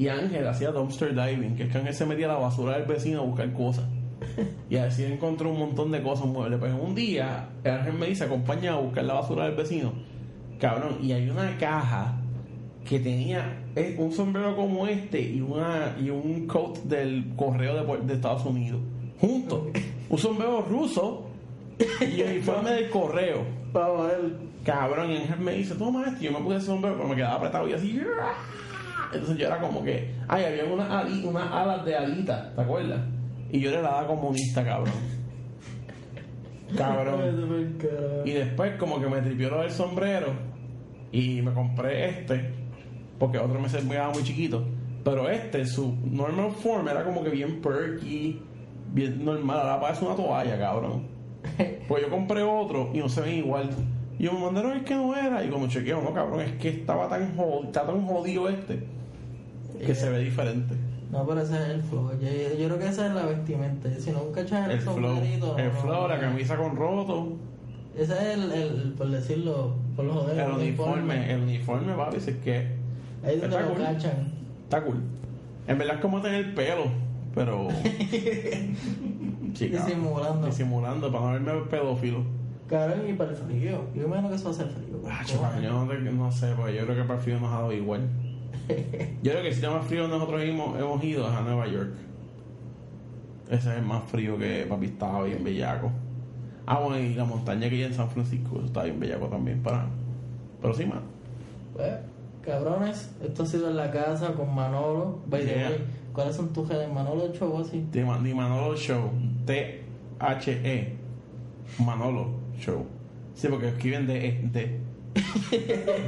[0.01, 2.87] Y Ángel hacía dumpster diving, que es que Ángel se metía a la basura del
[2.87, 3.85] vecino a buscar cosas.
[4.67, 6.57] Y así encontró un montón de cosas muebles.
[6.57, 9.93] Pues un día, Ángel me dice, acompaña a buscar la basura del vecino.
[10.59, 12.19] Cabrón, y hay una caja
[12.83, 13.61] que tenía
[13.99, 18.81] un sombrero como este y una y un coat del correo de, Estados Unidos.
[19.19, 19.67] Juntos.
[20.09, 21.27] Un sombrero ruso
[22.01, 23.45] y el uniforme del correo.
[23.71, 24.31] Vamos a ver.
[24.65, 26.17] Cabrón, y Ángel me dice, toma esto.
[26.21, 28.01] Y yo me puse ese sombrero, pero me quedaba apretado y así.
[29.13, 32.99] Entonces yo era como que, ay, había unas, ali- unas alas de alita, ¿te acuerdas?
[33.51, 34.93] Y yo era la ala comunista, cabrón.
[36.77, 37.77] Cabrón.
[38.25, 40.27] Y después como que me tripió lo del sombrero
[41.11, 42.53] y me compré este,
[43.19, 44.65] porque otro me servía muy chiquito.
[45.03, 48.39] Pero este, su normal form era como que bien perky,
[48.93, 49.59] bien normal.
[49.59, 51.07] Ahora parece una toalla, cabrón.
[51.87, 53.69] Pues yo compré otro y no se ven igual.
[54.17, 55.43] Y yo me mandaron es que no era.
[55.43, 58.87] Y cuando chequeo, no, cabrón, es que estaba tan jodido, está tan jodido este
[59.85, 60.75] que se ve diferente.
[61.11, 62.11] No, pero ese es el flow.
[62.21, 63.89] Yo, yo creo que esa es la vestimenta.
[63.99, 67.33] Si no, un cachas el, El flow, el no, flow, no, la camisa con roto,
[67.97, 70.39] Ese es el, el, por decirlo, por los joder.
[70.39, 72.57] el uniforme, el uniforme, papi, es que
[73.23, 73.83] Ahí es donde está lo cool.
[73.83, 74.31] cachan.
[74.63, 75.01] Está cool.
[75.67, 76.85] En verdad es como tener pelo,
[77.35, 77.67] pero.
[79.59, 80.47] Disimulando.
[80.47, 82.23] Disimulando, para no verme pedófilo.
[82.67, 83.81] Cabrón, y para el frío.
[83.93, 85.01] Yo me imagino que eso va a ser frío.
[85.05, 88.07] Ah, yo no, sé, porque yo creo que para el frío nos ha dado igual.
[89.23, 91.91] Yo creo que si está más frío nosotros hemos, hemos ido es a Nueva York.
[93.49, 95.91] Ese es el más frío que papi estaba bien bellaco.
[96.65, 99.61] Ah, bueno, y la montaña que hay en San Francisco, eso está bien bellaco también
[99.61, 99.87] para.
[100.61, 101.01] Pero sí, man.
[101.73, 101.91] Pues,
[102.43, 105.19] cabrones, esto ha sido en la casa con Manolo.
[105.27, 105.69] By Yeah.
[105.69, 105.77] way,
[106.13, 106.91] ¿cuáles son tus redes?
[106.93, 107.85] Manolo Show así.
[107.91, 109.11] Di Ma- Di Manolo Show.
[109.45, 110.95] T-H-E.
[111.79, 112.85] Manolo Show.
[113.33, 114.41] Sí, porque escriben de E.
[114.51, 114.79] De.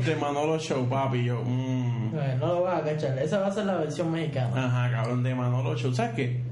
[0.05, 1.25] De Manolo Show, papi.
[1.25, 2.15] Yo, mm.
[2.15, 3.17] Eh, no lo vas a cachar.
[3.19, 4.65] Esa va a ser la versión mexicana.
[4.65, 5.93] Ajá, cabrón, de Manolo Show.
[5.93, 6.43] ¿Sabes qué?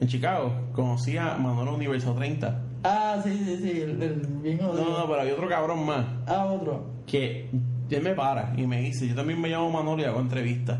[0.00, 2.62] En Chicago conocí a Manolo Universo 30.
[2.84, 3.80] Ah, sí, sí, sí.
[3.82, 6.06] El, el bien no, no, pero hay otro cabrón más.
[6.26, 6.86] Ah, otro.
[7.06, 7.50] Que
[7.90, 10.78] él me para y me dice: Yo también me llamo Manolo y hago entrevistas.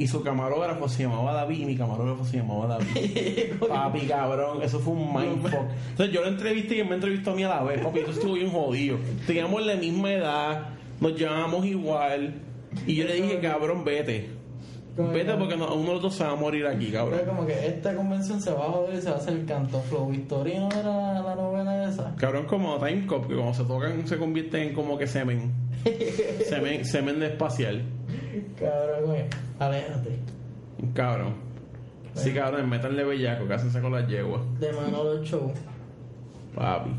[0.00, 3.52] Y su camarógrafo se llamaba David y mi camarógrafo se llamaba David.
[3.68, 5.60] Papi, cabrón, eso fue un mindfuck.
[5.90, 7.82] Entonces yo lo entrevisté y él me entrevistó a mí a la vez.
[7.82, 8.96] Papi, eso estuvo bien jodido.
[9.26, 10.68] Teníamos la misma edad,
[11.00, 12.32] nos llamamos igual.
[12.86, 14.30] Y yo le dije, cabrón, vete.
[14.96, 17.20] Vete que- porque no- uno de los dos se va a morir aquí, cabrón.
[17.26, 19.80] como que esta convención se va a joder y se va a hacer el canto
[19.82, 20.08] flow.
[20.08, 22.14] Victorino era la, la novela esa.
[22.16, 25.52] Cabrón, como Time Cop, que cuando se tocan se convierten en como que semen.
[26.48, 27.82] semen, semen de espacial.
[28.58, 29.24] Cabrón, güey.
[29.60, 30.18] Aléjate.
[30.94, 31.34] Cabrón.
[32.14, 34.40] Sí, cabrón, métanle bellaco, que hacen con las yeguas.
[34.58, 35.52] De Manolo Show.
[36.54, 36.90] Papi.